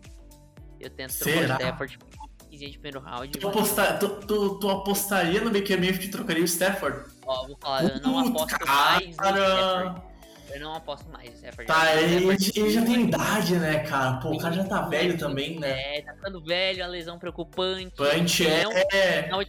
Eu 0.80 0.89
tento 0.89 1.18
trocar 1.18 1.39
o 1.39 1.43
Stafford 1.43 1.99
piquezinha 2.54 2.72
de 2.72 2.78
primeiro 2.78 2.99
round. 2.99 3.38
Tu, 3.38 3.47
aposta, 3.47 3.97
tu, 3.97 4.10
tu, 4.28 4.60
tu, 4.60 4.70
apostaria 4.70 5.41
no 5.41 5.51
Baker 5.51 5.78
Mayfield 5.80 6.08
e 6.08 6.12
trocaria 6.12 6.43
o 6.43 6.45
Stafford? 6.45 7.10
Ó, 7.26 7.47
vou 7.47 7.58
falar, 7.58 7.84
eu 7.84 8.01
não 8.01 8.20
aposto 8.20 8.58
cara. 8.60 8.66
mais 8.66 9.06
no 9.06 9.12
Stafford. 9.12 10.12
Eu 10.54 10.60
não 10.62 10.76
aposto 10.76 11.10
mais 11.10 11.34
Stafford. 11.34 11.66
Tá, 11.66 11.95
ele, 11.95 12.28
ele, 12.56 12.70
já 12.70 12.82
tem 12.84 13.04
idade, 13.04 13.56
né, 13.56 13.80
cara? 13.80 14.18
Pô, 14.18 14.32
o 14.32 14.38
cara 14.38 14.54
já 14.54 14.64
tá 14.64 14.82
velho 14.84 15.18
também, 15.18 15.60
né? 15.60 15.97
É, 15.97 16.01
tá 16.01 16.14
ficando 16.14 16.43
velho, 16.43 16.84
a 16.84 16.88
lesão 16.88 17.18
preocupante. 17.18 17.95
Pante 17.95 18.45
é. 18.45 19.28
Na, 19.30 19.43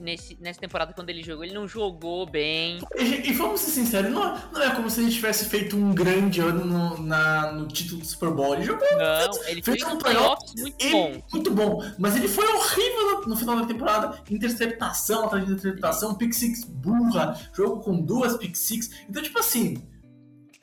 nesse, 0.00 0.38
nessa 0.40 0.60
temporada, 0.60 0.92
quando 0.94 1.10
ele 1.10 1.22
jogou, 1.22 1.44
ele 1.44 1.52
não 1.52 1.68
jogou 1.68 2.24
bem. 2.24 2.78
E, 2.96 3.28
e 3.28 3.32
vamos 3.32 3.60
ser 3.60 3.72
sinceros, 3.72 4.10
não, 4.10 4.38
não, 4.50 4.62
é 4.62 4.74
como 4.74 4.88
se 4.88 5.02
ele 5.02 5.10
tivesse 5.10 5.44
feito 5.46 5.76
um 5.76 5.94
grande 5.94 6.40
ano 6.40 6.64
no, 6.64 7.02
na, 7.02 7.52
no 7.52 7.68
título 7.68 8.00
do 8.00 8.06
Super 8.06 8.30
Bowl. 8.30 8.54
Ele 8.54 8.64
jogou. 8.64 8.88
Não, 8.96 9.34
fez, 9.34 9.48
ele 9.48 9.62
fez 9.62 9.82
um 9.82 9.98
playoffs 9.98 10.54
muito 10.54 10.82
ele, 10.82 10.92
bom. 10.92 11.22
Muito 11.32 11.50
bom. 11.50 11.92
Mas 11.98 12.16
ele 12.16 12.28
foi 12.28 12.46
horrível 12.46 13.20
no, 13.20 13.26
no 13.28 13.36
final 13.36 13.56
da 13.56 13.66
temporada. 13.66 14.18
Interceptação 14.30 15.26
atrás 15.26 15.44
de 15.44 15.52
interceptação, 15.52 16.14
pick 16.14 16.32
six 16.32 16.64
burra, 16.64 17.38
jogo 17.52 17.82
com 17.82 18.00
duas 18.00 18.36
pick 18.38 18.56
six. 18.56 18.90
Então, 19.08 19.22
tipo 19.22 19.38
assim 19.38 19.91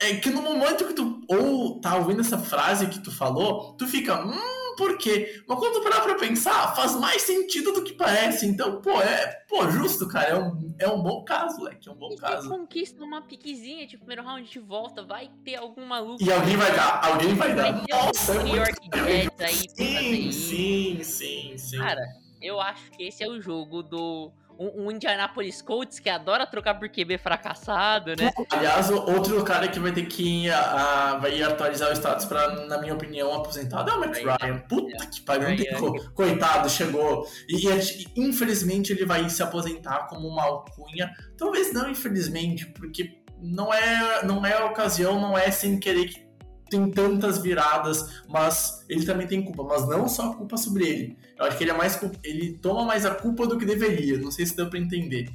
é 0.00 0.16
que 0.16 0.30
no 0.30 0.40
momento 0.40 0.86
que 0.86 0.94
tu 0.94 1.20
ou 1.28 1.78
tá 1.80 1.96
ouvindo 1.96 2.22
essa 2.22 2.38
frase 2.38 2.88
que 2.88 2.98
tu 2.98 3.12
falou, 3.12 3.74
tu 3.74 3.86
fica, 3.86 4.24
hum, 4.24 4.74
por 4.76 4.96
quê? 4.96 5.42
Mas 5.46 5.58
quando 5.58 5.74
tu 5.74 5.82
parar 5.82 6.00
pra 6.00 6.14
pensar, 6.14 6.74
faz 6.74 6.98
mais 6.98 7.20
sentido 7.20 7.70
do 7.72 7.84
que 7.84 7.92
parece. 7.92 8.46
Então, 8.46 8.80
pô, 8.80 8.92
é 9.02 9.26
pô, 9.46 9.68
justo, 9.70 10.08
cara. 10.08 10.28
É 10.30 10.38
um, 10.38 10.74
é 10.78 10.88
um 10.88 11.02
bom 11.02 11.22
caso, 11.22 11.62
Leque. 11.62 11.86
É 11.86 11.92
um 11.92 11.96
bom 11.96 12.10
e 12.12 12.16
caso. 12.16 12.48
conquista 12.48 13.04
uma 13.04 13.20
piquezinha, 13.20 13.86
tipo, 13.86 14.06
primeiro 14.06 14.26
round 14.26 14.48
de 14.48 14.58
volta, 14.58 15.02
vai 15.02 15.30
ter 15.44 15.56
algum 15.56 15.84
maluco. 15.84 16.22
E 16.22 16.32
alguém 16.32 16.56
vai 16.56 16.74
dar, 16.74 17.04
alguém 17.04 17.34
vai 17.34 17.54
dar. 17.54 17.72
Vai 17.72 17.84
Nossa, 17.90 18.34
é 18.36 18.42
New 18.42 18.56
York 18.56 18.88
Jets 18.94 19.40
aí 19.40 19.68
sim, 19.76 20.32
sim, 20.32 21.04
sim, 21.04 21.58
sim. 21.58 21.78
Cara, 21.78 22.00
eu 22.40 22.58
acho 22.58 22.90
que 22.92 23.02
esse 23.02 23.22
é 23.22 23.28
o 23.28 23.38
jogo 23.38 23.82
do 23.82 24.32
um, 24.60 24.84
um, 24.84 24.90
Indianapolis 24.90 25.62
Colts 25.62 25.98
que 25.98 26.10
adora 26.10 26.46
trocar 26.46 26.74
por 26.74 26.86
QB 26.90 27.16
fracassado, 27.16 28.10
né? 28.14 28.30
Aliás, 28.50 28.90
outro 28.90 29.42
cara 29.42 29.66
que 29.68 29.80
vai 29.80 29.90
ter 29.90 30.04
que 30.04 30.48
uh, 30.50 31.18
vai 31.18 31.42
atualizar 31.42 31.88
o 31.88 31.92
status 31.94 32.26
para, 32.26 32.66
na 32.66 32.78
minha 32.78 32.92
opinião, 32.92 33.34
aposentado 33.34 33.90
é 33.90 33.94
o 33.94 34.00
Matt 34.00 34.18
Ryan. 34.18 34.58
Puta 34.68 35.06
que 35.06 35.22
pariu, 35.22 35.56
co 35.78 36.12
coitado, 36.12 36.68
chegou. 36.68 37.26
E, 37.48 37.66
e, 37.66 38.06
infelizmente 38.16 38.92
ele 38.92 39.06
vai 39.06 39.28
se 39.30 39.42
aposentar 39.42 40.06
como 40.08 40.28
uma 40.28 40.44
alcunha. 40.44 41.10
Talvez 41.38 41.72
não, 41.72 41.88
infelizmente, 41.88 42.66
porque 42.66 43.18
não 43.40 43.72
é, 43.72 44.22
não 44.24 44.44
é 44.44 44.52
a 44.52 44.66
ocasião, 44.66 45.18
não 45.18 45.38
é 45.38 45.50
sem 45.50 45.80
querer 45.80 46.06
que 46.06 46.29
tem 46.70 46.90
tantas 46.90 47.38
viradas, 47.38 48.22
mas 48.28 48.84
ele 48.88 49.04
também 49.04 49.26
tem 49.26 49.42
culpa, 49.42 49.64
mas 49.64 49.86
não 49.88 50.08
só 50.08 50.30
a 50.30 50.34
culpa 50.34 50.56
sobre 50.56 50.88
ele. 50.88 51.18
Eu 51.38 51.46
acho 51.46 51.58
que 51.58 51.64
ele 51.64 51.70
é 51.70 51.74
mais 51.74 52.00
ele 52.22 52.58
toma 52.58 52.84
mais 52.84 53.04
a 53.04 53.14
culpa 53.14 53.46
do 53.46 53.58
que 53.58 53.66
deveria. 53.66 54.18
Não 54.18 54.30
sei 54.30 54.46
se 54.46 54.56
deu 54.56 54.70
para 54.70 54.78
entender. 54.78 55.28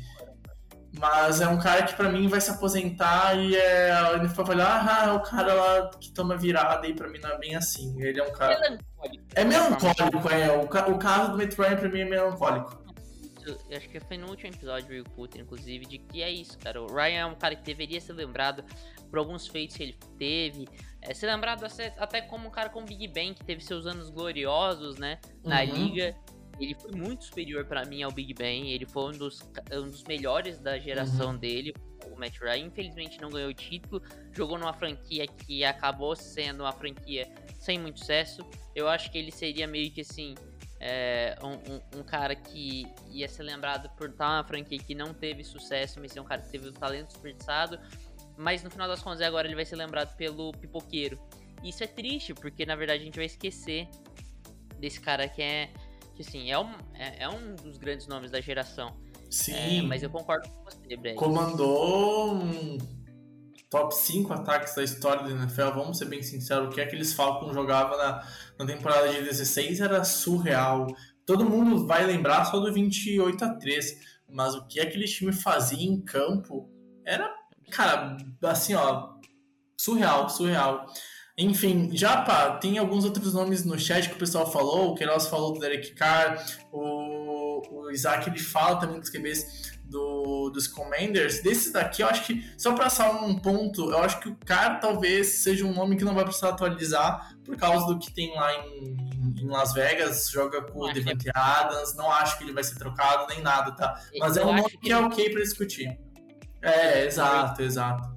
Mas 0.98 1.42
é 1.42 1.48
um 1.48 1.60
cara 1.60 1.84
que 1.84 1.94
para 1.94 2.10
mim 2.10 2.28
vai 2.28 2.40
se 2.40 2.50
aposentar 2.50 3.38
e 3.38 3.56
é, 3.56 3.90
ele 4.14 4.28
vai 4.28 4.46
falar, 4.46 4.86
ah, 4.88 5.08
é 5.08 5.12
o 5.12 5.20
cara 5.20 5.54
lá 5.54 5.92
que 6.00 6.10
toma 6.12 6.38
virada 6.38 6.88
e 6.88 6.94
para 6.94 7.10
mim 7.10 7.20
não 7.20 7.32
é 7.32 7.38
bem 7.38 7.56
assim. 7.56 8.02
Ele 8.02 8.20
é 8.20 8.24
um 8.24 8.32
cara 8.32 8.58
melancólico. 8.58 9.26
É 9.36 9.44
melancólico, 9.44 10.30
é. 10.30 10.58
O, 10.58 10.64
o 10.64 10.98
caso 10.98 11.32
do 11.34 11.38
Ryan 11.38 11.76
pra 11.76 11.90
mim 11.90 12.00
é 12.00 12.06
melancólico. 12.06 12.86
Eu 13.46 13.78
acho 13.78 13.90
que 13.90 14.00
foi 14.00 14.18
no 14.18 14.28
último 14.28 14.50
episódio 14.50 15.04
do 15.04 15.10
Putin, 15.12 15.40
inclusive, 15.40 15.86
de 15.86 16.00
que 16.00 16.24
é 16.24 16.32
isso, 16.32 16.58
cara. 16.58 16.82
O 16.82 16.88
Ryan 16.88 17.20
é 17.20 17.26
um 17.26 17.36
cara 17.36 17.56
que 17.56 17.64
deveria 17.64 18.02
ser 18.02 18.14
lembrado 18.14 18.64
por 19.10 19.20
alguns 19.20 19.48
feitos 19.48 19.78
que 19.78 19.84
ele 19.84 19.98
teve, 20.18 20.68
é, 21.08 21.14
ser 21.14 21.28
lembrado 21.28 21.66
até 21.98 22.22
como 22.22 22.48
um 22.48 22.52
cara 22.52 22.70
como 22.70 22.86
Big 22.86 23.08
Ben, 23.08 23.34
que 23.34 23.44
teve 23.44 23.62
seus 23.64 23.86
anos 23.86 24.10
gloriosos, 24.10 24.98
né, 24.98 25.20
na 25.44 25.62
uhum. 25.62 25.74
liga. 25.74 26.16
Ele 26.60 26.74
foi 26.74 26.92
muito 26.92 27.26
superior 27.26 27.66
para 27.66 27.86
mim 27.86 28.02
ao 28.04 28.12
Big 28.12 28.34
Ben. 28.34 28.72
Ele 28.72 28.86
foi 28.86 29.14
um 29.14 29.18
dos, 29.18 29.42
um 29.74 29.90
dos 29.90 30.04
melhores 30.06 30.60
da 30.60 30.80
geração 30.80 31.32
uhum. 31.32 31.38
dele, 31.38 31.74
o 32.10 32.18
Matt 32.18 32.40
Ryan. 32.40 32.68
Infelizmente 32.68 33.20
não 33.22 33.30
ganhou 33.30 33.50
o 33.50 33.54
título. 33.54 34.02
Jogou 34.32 34.58
numa 34.58 34.74
franquia 34.74 35.28
que 35.28 35.66
acabou 35.66 36.16
sendo 36.16 36.62
uma 36.64 36.72
franquia 36.72 37.28
sem 37.60 37.78
muito 37.78 38.00
sucesso. 38.00 38.46
Eu 38.74 38.88
acho 38.88 39.12
que 39.12 39.18
ele 39.18 39.32
seria 39.32 39.68
meio 39.68 39.92
que 39.92 40.02
assim. 40.02 40.36
É, 40.78 41.38
um, 41.42 41.74
um, 41.74 42.00
um, 42.00 42.04
cara 42.04 42.36
que 42.36 42.86
ia 43.10 43.30
ser 43.30 43.44
lembrado 43.44 43.90
por 43.96 44.10
estar 44.10 44.28
uma 44.28 44.44
franquia 44.44 44.78
que 44.78 44.94
não 44.94 45.14
teve 45.14 45.44
sucesso, 45.44 46.00
mas 46.02 46.12
ser 46.12 46.20
um 46.20 46.26
cara 46.26 46.42
que 46.42 46.52
teve 46.52 46.68
o 46.68 46.74
talento 46.74 47.08
desperdiçado 47.08 47.80
mas 48.38 48.64
no 48.64 48.70
final 48.70 48.88
das 48.88 49.02
contas 49.02 49.22
agora 49.22 49.48
ele 49.48 49.56
vai 49.56 49.66
ser 49.66 49.76
lembrado 49.76 50.16
pelo 50.16 50.52
pipoqueiro. 50.54 51.20
Isso 51.64 51.84
é 51.84 51.88
triste, 51.88 52.34
porque 52.34 52.66
na 52.66 52.76
verdade 52.76 53.02
a 53.02 53.06
gente 53.06 53.16
vai 53.16 53.26
esquecer 53.26 53.88
desse 54.80 55.00
cara 55.00 55.28
que 55.28 55.42
é, 55.42 55.70
que 56.14 56.22
assim, 56.22 56.52
é 56.52 56.60
um, 56.60 56.72
é, 56.94 57.24
é 57.24 57.30
um 57.30 57.56
dos 57.56 57.78
grandes 57.78 58.08
nomes 58.08 58.32
da 58.32 58.42
geração. 58.42 58.96
Sim. 59.30 59.80
É, 59.80 59.82
mas 59.82 60.04
eu 60.04 60.10
concordo 60.10 60.48
com 60.50 60.64
você, 60.64 60.96
Brad. 60.96 61.16
Comandou 61.16 62.36
um 62.36 62.78
top 63.70 63.94
5 63.94 64.32
ataques 64.32 64.76
da 64.76 64.84
história 64.84 65.24
da 65.24 65.32
NFL, 65.32 65.72
vamos 65.74 65.98
ser 65.98 66.06
bem 66.06 66.22
sinceros, 66.22 66.68
o 66.68 66.70
que 66.70 66.80
aqueles 66.80 67.14
Falcons 67.14 67.54
jogavam 67.54 67.98
na, 67.98 68.26
na 68.58 68.66
temporada 68.66 69.10
de 69.10 69.22
16 69.22 69.82
era 69.82 70.04
surreal. 70.04 70.88
Todo 71.26 71.50
mundo 71.50 71.86
vai 71.88 72.06
lembrar 72.06 72.46
só 72.46 72.60
do 72.60 72.72
28 72.72 73.44
a 73.44 73.54
3, 73.56 73.98
mas 74.30 74.54
o 74.56 74.66
que 74.68 74.80
aquele 74.80 75.06
time 75.06 75.34
fazia 75.34 75.84
em 75.84 76.00
campo 76.00 76.70
era 77.04 77.30
Cara, 77.76 78.16
assim, 78.44 78.74
ó, 78.74 79.10
surreal, 79.78 80.30
surreal. 80.30 80.86
Enfim, 81.38 81.90
já 81.92 82.22
pá, 82.22 82.52
tem 82.52 82.78
alguns 82.78 83.04
outros 83.04 83.34
nomes 83.34 83.66
no 83.66 83.78
chat 83.78 84.08
que 84.08 84.16
o 84.16 84.20
pessoal 84.20 84.50
falou. 84.50 84.92
O 84.92 84.96
Queiroz 84.96 85.28
falou 85.28 85.52
do 85.52 85.60
Derek 85.60 85.94
Carr, 85.94 86.42
o, 86.72 87.62
o 87.70 87.92
Isaac 87.92 88.30
ele 88.30 88.40
fala 88.40 88.80
também 88.80 88.98
dos 88.98 89.10
QBs 89.10 89.74
do, 89.84 90.50
dos 90.52 90.68
Commanders. 90.68 91.44
Desses 91.44 91.74
daqui, 91.74 92.02
eu 92.02 92.08
acho 92.08 92.26
que, 92.26 92.50
só 92.58 92.74
pra 92.74 92.86
passar 92.86 93.12
um 93.12 93.38
ponto, 93.38 93.92
eu 93.92 93.98
acho 93.98 94.22
que 94.22 94.30
o 94.30 94.38
Carr 94.46 94.80
talvez 94.80 95.28
seja 95.28 95.66
um 95.66 95.74
nome 95.74 95.98
que 95.98 96.06
não 96.06 96.16
vai 96.16 96.24
precisar 96.24 96.50
atualizar 96.50 97.36
por 97.44 97.58
causa 97.58 97.86
do 97.88 98.00
que 98.00 98.14
tem 98.14 98.34
lá 98.34 98.54
em, 98.54 98.96
em 99.42 99.48
Las 99.48 99.74
Vegas. 99.74 100.30
Joga 100.30 100.62
com 100.62 100.80
o 100.80 100.94
Devante 100.94 101.30
Adams, 101.36 101.94
não 101.98 102.10
acho 102.10 102.38
que 102.38 102.46
ele 102.46 102.54
vai 102.54 102.64
ser 102.64 102.76
trocado 102.76 103.28
nem 103.28 103.42
nada, 103.42 103.74
tá? 103.74 104.02
Mas 104.18 104.38
é 104.38 104.44
um 104.44 104.56
nome 104.56 104.64
que, 104.64 104.78
que 104.78 104.92
é 104.94 104.98
ok 104.98 105.30
pra 105.30 105.42
discutir. 105.42 106.05
É, 106.66 107.06
exato, 107.06 107.62
exato. 107.62 108.16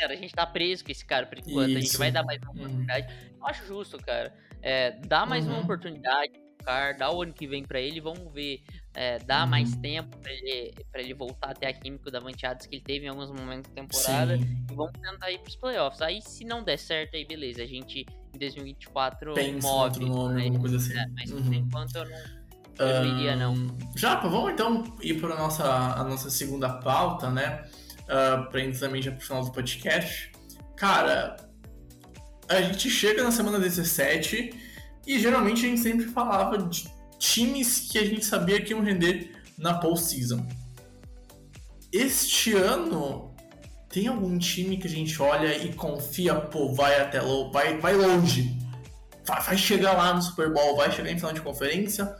a 0.00 0.14
gente 0.14 0.34
tá 0.34 0.46
preso 0.46 0.84
com 0.84 0.92
esse 0.92 1.04
cara 1.04 1.26
por 1.26 1.38
enquanto. 1.38 1.70
Isso. 1.70 1.78
A 1.78 1.80
gente 1.80 1.96
vai 1.96 2.12
dar 2.12 2.24
mais 2.24 2.40
uma 2.42 2.52
oportunidade. 2.52 3.12
Hum. 3.12 3.36
Eu 3.40 3.46
acho 3.46 3.66
justo, 3.66 3.98
cara. 3.98 4.34
É, 4.62 4.92
dá 5.06 5.24
mais 5.24 5.46
uhum. 5.46 5.54
uma 5.54 5.62
oportunidade 5.62 6.32
cara, 6.66 6.92
dá 6.92 7.10
o 7.12 7.22
ano 7.22 7.32
que 7.32 7.46
vem 7.46 7.62
para 7.62 7.80
ele, 7.80 8.00
vamos 8.00 8.32
ver, 8.32 8.60
é, 8.92 9.20
dá 9.20 9.44
uhum. 9.44 9.50
mais 9.50 9.76
tempo 9.76 10.16
para 10.18 10.32
ele, 10.32 10.74
pra 10.90 11.00
ele 11.00 11.14
voltar 11.14 11.50
até 11.50 11.68
a 11.68 11.72
química 11.72 12.10
da 12.10 12.18
Vanteados 12.18 12.66
que 12.66 12.74
ele 12.74 12.82
teve 12.82 13.06
em 13.06 13.08
alguns 13.08 13.30
momentos 13.30 13.70
da 13.70 13.82
temporada. 13.82 14.36
Sim. 14.36 14.66
E 14.70 14.74
vamos 14.74 14.92
tentar 15.00 15.30
ir 15.30 15.38
pros 15.38 15.54
playoffs. 15.54 16.02
Aí, 16.02 16.20
se 16.20 16.44
não 16.44 16.64
der 16.64 16.76
certo, 16.76 17.14
aí 17.14 17.24
beleza. 17.24 17.62
A 17.62 17.66
gente, 17.66 18.04
em 18.34 18.38
2024, 18.38 19.34
Pensa 19.34 19.68
move. 19.68 20.04
Nome, 20.04 20.34
né? 20.34 20.42
alguma 20.44 20.60
coisa 20.60 20.76
assim. 20.76 20.98
É, 20.98 21.06
mas 21.14 21.30
uhum. 21.30 21.44
por 21.44 21.54
enquanto 21.54 21.96
eu 21.96 22.04
não. 22.04 22.46
Eu 22.78 23.02
um, 23.02 23.18
iria, 23.18 23.36
não. 23.36 23.54
Japa, 23.94 24.28
vamos 24.28 24.52
então 24.52 24.84
ir 25.00 25.18
para 25.18 25.34
nossa, 25.36 25.64
a 25.64 26.04
nossa 26.04 26.28
segunda 26.28 26.68
pauta, 26.68 27.30
né? 27.30 27.64
Uh, 28.06 28.48
pra 28.50 28.60
indo 28.60 28.78
também 28.78 29.02
já 29.02 29.12
pro 29.12 29.24
final 29.24 29.44
do 29.44 29.52
podcast. 29.52 30.32
Cara, 30.76 31.36
a 32.48 32.60
gente 32.62 32.88
chega 32.90 33.22
na 33.22 33.30
semana 33.30 33.58
17 33.58 34.54
e 35.06 35.18
geralmente 35.18 35.64
a 35.64 35.68
gente 35.68 35.80
sempre 35.80 36.06
falava 36.06 36.58
de 36.58 36.88
times 37.18 37.88
que 37.90 37.98
a 37.98 38.04
gente 38.04 38.24
sabia 38.24 38.60
que 38.60 38.72
iam 38.72 38.80
render 38.80 39.32
na 39.58 39.74
postseason. 39.74 40.46
Este 41.92 42.54
ano, 42.54 43.34
tem 43.88 44.08
algum 44.08 44.36
time 44.38 44.76
que 44.76 44.86
a 44.86 44.90
gente 44.90 45.20
olha 45.22 45.56
e 45.56 45.72
confia, 45.72 46.34
pô, 46.34 46.72
vai 46.74 47.00
até 47.00 47.20
low, 47.20 47.50
vai, 47.50 47.78
vai 47.78 47.94
longe, 47.94 48.54
vai, 49.24 49.42
vai 49.42 49.56
chegar 49.56 49.92
lá 49.92 50.12
no 50.12 50.20
Super 50.20 50.52
Bowl, 50.52 50.76
vai 50.76 50.90
chegar 50.92 51.10
em 51.10 51.16
final 51.16 51.32
de 51.32 51.40
conferência? 51.40 52.14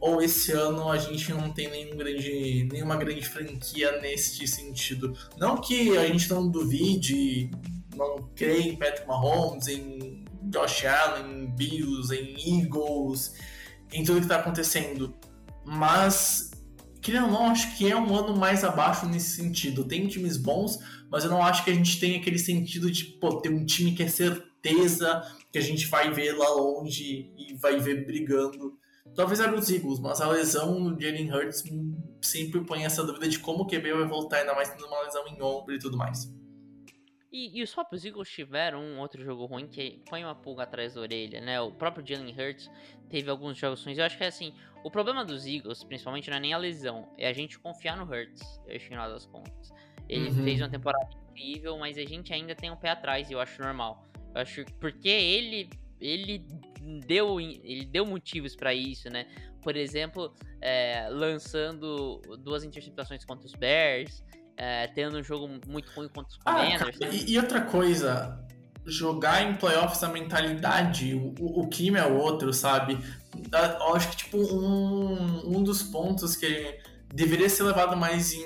Ou 0.00 0.22
esse 0.22 0.52
ano 0.52 0.90
a 0.90 0.96
gente 0.96 1.32
não 1.32 1.50
tem 1.50 1.70
nenhum 1.70 1.96
grande, 1.96 2.68
nenhuma 2.70 2.96
grande 2.96 3.22
franquia 3.22 4.00
neste 4.00 4.46
sentido. 4.46 5.16
Não 5.36 5.60
que 5.60 5.96
a 5.96 6.06
gente 6.06 6.30
não 6.30 6.48
duvide, 6.48 7.50
não 7.96 8.28
creia 8.34 8.68
em 8.68 8.76
Patrick 8.76 9.06
Mahomes, 9.06 9.66
em 9.66 10.24
Josh 10.44 10.84
Allen, 10.84 11.44
em 11.44 11.46
Bills, 11.46 12.14
em 12.14 12.60
Eagles, 12.60 13.34
em 13.92 14.04
tudo 14.04 14.18
que 14.18 14.24
está 14.24 14.36
acontecendo, 14.36 15.14
mas 15.64 16.50
querendo 17.00 17.26
ou 17.26 17.32
não, 17.32 17.46
acho 17.46 17.76
que 17.76 17.90
é 17.90 17.96
um 17.96 18.14
ano 18.14 18.36
mais 18.36 18.64
abaixo 18.64 19.06
nesse 19.06 19.36
sentido. 19.36 19.84
Tem 19.84 20.06
times 20.06 20.36
bons, 20.36 20.78
mas 21.10 21.24
eu 21.24 21.30
não 21.30 21.42
acho 21.42 21.64
que 21.64 21.70
a 21.70 21.74
gente 21.74 21.98
tem 21.98 22.16
aquele 22.16 22.38
sentido 22.38 22.90
de 22.90 23.04
pô, 23.04 23.40
ter 23.40 23.50
um 23.50 23.64
time 23.64 23.92
que 23.92 24.02
é 24.02 24.08
certeza 24.08 25.22
que 25.50 25.58
a 25.58 25.62
gente 25.62 25.86
vai 25.86 26.12
ver 26.12 26.32
lá 26.32 26.48
longe 26.50 27.32
e 27.36 27.54
vai 27.54 27.78
ver 27.78 28.04
brigando 28.04 28.76
Talvez 29.14 29.40
era 29.40 29.54
os 29.54 29.68
Eagles, 29.68 29.98
mas 29.98 30.20
a 30.20 30.28
lesão 30.28 30.92
do 30.92 31.00
Jalen 31.00 31.32
Hurts 31.32 31.64
sempre 32.22 32.64
põe 32.64 32.84
essa 32.84 33.04
dúvida 33.04 33.28
de 33.28 33.38
como 33.38 33.64
o 33.64 33.66
QB 33.66 33.92
vai 33.92 34.06
voltar, 34.06 34.38
ainda 34.38 34.54
mais 34.54 34.70
tendo 34.70 34.86
uma 34.86 35.02
lesão 35.02 35.26
em 35.26 35.42
ombro 35.42 35.74
e 35.74 35.78
tudo 35.78 35.96
mais. 35.96 36.32
E, 37.30 37.58
e, 37.58 37.62
os 37.62 37.74
próprios 37.74 38.04
Eagles 38.04 38.28
tiveram 38.30 38.80
um 38.80 38.98
outro 39.00 39.22
jogo 39.22 39.44
ruim 39.44 39.66
que 39.66 40.02
põe 40.08 40.24
uma 40.24 40.34
pulga 40.34 40.62
atrás 40.62 40.94
da 40.94 41.00
orelha, 41.02 41.40
né? 41.40 41.60
O 41.60 41.70
próprio 41.72 42.06
Jalen 42.06 42.34
Hurts 42.34 42.70
teve 43.10 43.28
alguns 43.28 43.58
jogos 43.58 43.84
ruins. 43.84 43.98
Eu 43.98 44.04
acho 44.04 44.16
que 44.16 44.24
é 44.24 44.28
assim, 44.28 44.54
o 44.82 44.90
problema 44.90 45.24
dos 45.24 45.46
Eagles, 45.46 45.84
principalmente, 45.84 46.30
não 46.30 46.38
é 46.38 46.40
nem 46.40 46.54
a 46.54 46.58
lesão, 46.58 47.06
é 47.18 47.28
a 47.28 47.32
gente 47.32 47.58
confiar 47.58 47.96
no 47.96 48.04
Hurts, 48.04 48.42
eu 48.66 48.76
acho, 48.76 48.84
no 48.84 48.90
final 48.90 49.10
das 49.10 49.26
contas. 49.26 49.70
Ele 50.08 50.30
uhum. 50.30 50.44
fez 50.44 50.60
uma 50.60 50.70
temporada 50.70 51.10
incrível, 51.28 51.76
mas 51.76 51.98
a 51.98 52.04
gente 52.04 52.32
ainda 52.32 52.54
tem 52.54 52.70
um 52.70 52.76
pé 52.76 52.90
atrás 52.90 53.28
e 53.28 53.34
eu 53.34 53.40
acho 53.40 53.60
normal. 53.60 54.08
Eu 54.34 54.40
acho 54.40 54.64
porque 54.80 55.08
ele 55.08 55.68
ele 56.00 56.46
deu, 57.06 57.40
ele 57.40 57.84
deu 57.84 58.06
motivos 58.06 58.54
para 58.56 58.72
isso, 58.74 59.08
né? 59.10 59.26
por 59.60 59.76
exemplo, 59.76 60.32
é, 60.62 61.08
lançando 61.10 62.22
duas 62.38 62.64
interceptações 62.64 63.24
contra 63.24 63.44
os 63.46 63.52
Bears, 63.52 64.22
é, 64.56 64.86
tendo 64.86 65.18
um 65.18 65.22
jogo 65.22 65.48
muito 65.66 65.90
ruim 65.92 66.08
contra 66.08 66.32
os 66.32 66.38
Ah, 66.44 66.54
Commanders. 66.54 66.98
né? 67.00 67.08
e, 67.12 67.32
e 67.32 67.38
outra 67.38 67.60
coisa, 67.60 68.38
jogar 68.86 69.42
em 69.42 69.54
playoffs 69.56 70.02
a 70.02 70.08
mentalidade, 70.08 71.14
o, 71.14 71.68
clima 71.68 71.98
é 71.98 72.06
outro, 72.06 72.52
sabe? 72.52 72.98
Da- 73.48 73.78
Eu 73.80 73.94
acho 73.94 74.10
que, 74.10 74.16
tipo, 74.16 74.38
um, 74.38 75.58
um 75.58 75.62
dos 75.62 75.82
pontos 75.82 76.34
que 76.36 76.78
deveria 77.12 77.48
ser 77.48 77.64
levado 77.64 77.96
mais 77.96 78.32
em 78.32 78.44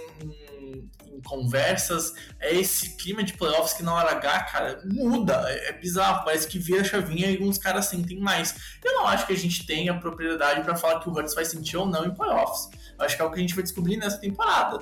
conversas 1.23 2.15
é 2.41 2.55
esse 2.55 2.97
clima 2.97 3.23
de 3.23 3.33
playoffs 3.35 3.73
que 3.75 3.83
na 3.83 3.95
hora 3.95 4.13
H, 4.13 4.41
cara, 4.45 4.83
muda. 4.85 5.45
É, 5.49 5.71
é 5.71 5.73
bizarro, 5.73 6.25
parece 6.25 6.47
que 6.49 6.59
vira 6.59 6.81
a 6.81 6.85
chavinha 6.85 7.31
e 7.31 7.43
uns 7.43 7.59
caras 7.59 7.87
sentem 7.87 8.19
mais. 8.19 8.55
Eu 8.85 8.93
não 8.95 9.07
acho 9.07 9.27
que 9.27 9.33
a 9.33 9.37
gente 9.37 9.67
tenha 9.67 9.99
propriedade 9.99 10.63
pra 10.63 10.77
falar 10.77 11.01
que 11.01 11.09
o 11.09 11.13
Hurts 11.13 11.35
vai 11.35 11.45
sentir 11.45 11.77
ou 11.77 11.87
não 11.87 12.05
em 12.05 12.15
playoffs. 12.15 12.69
Eu 12.99 13.05
acho 13.05 13.17
que 13.17 13.23
é 13.23 13.25
o 13.25 13.31
que 13.31 13.39
a 13.39 13.43
gente 13.43 13.55
vai 13.55 13.63
descobrir 13.63 13.97
nessa 13.97 14.19
temporada. 14.19 14.81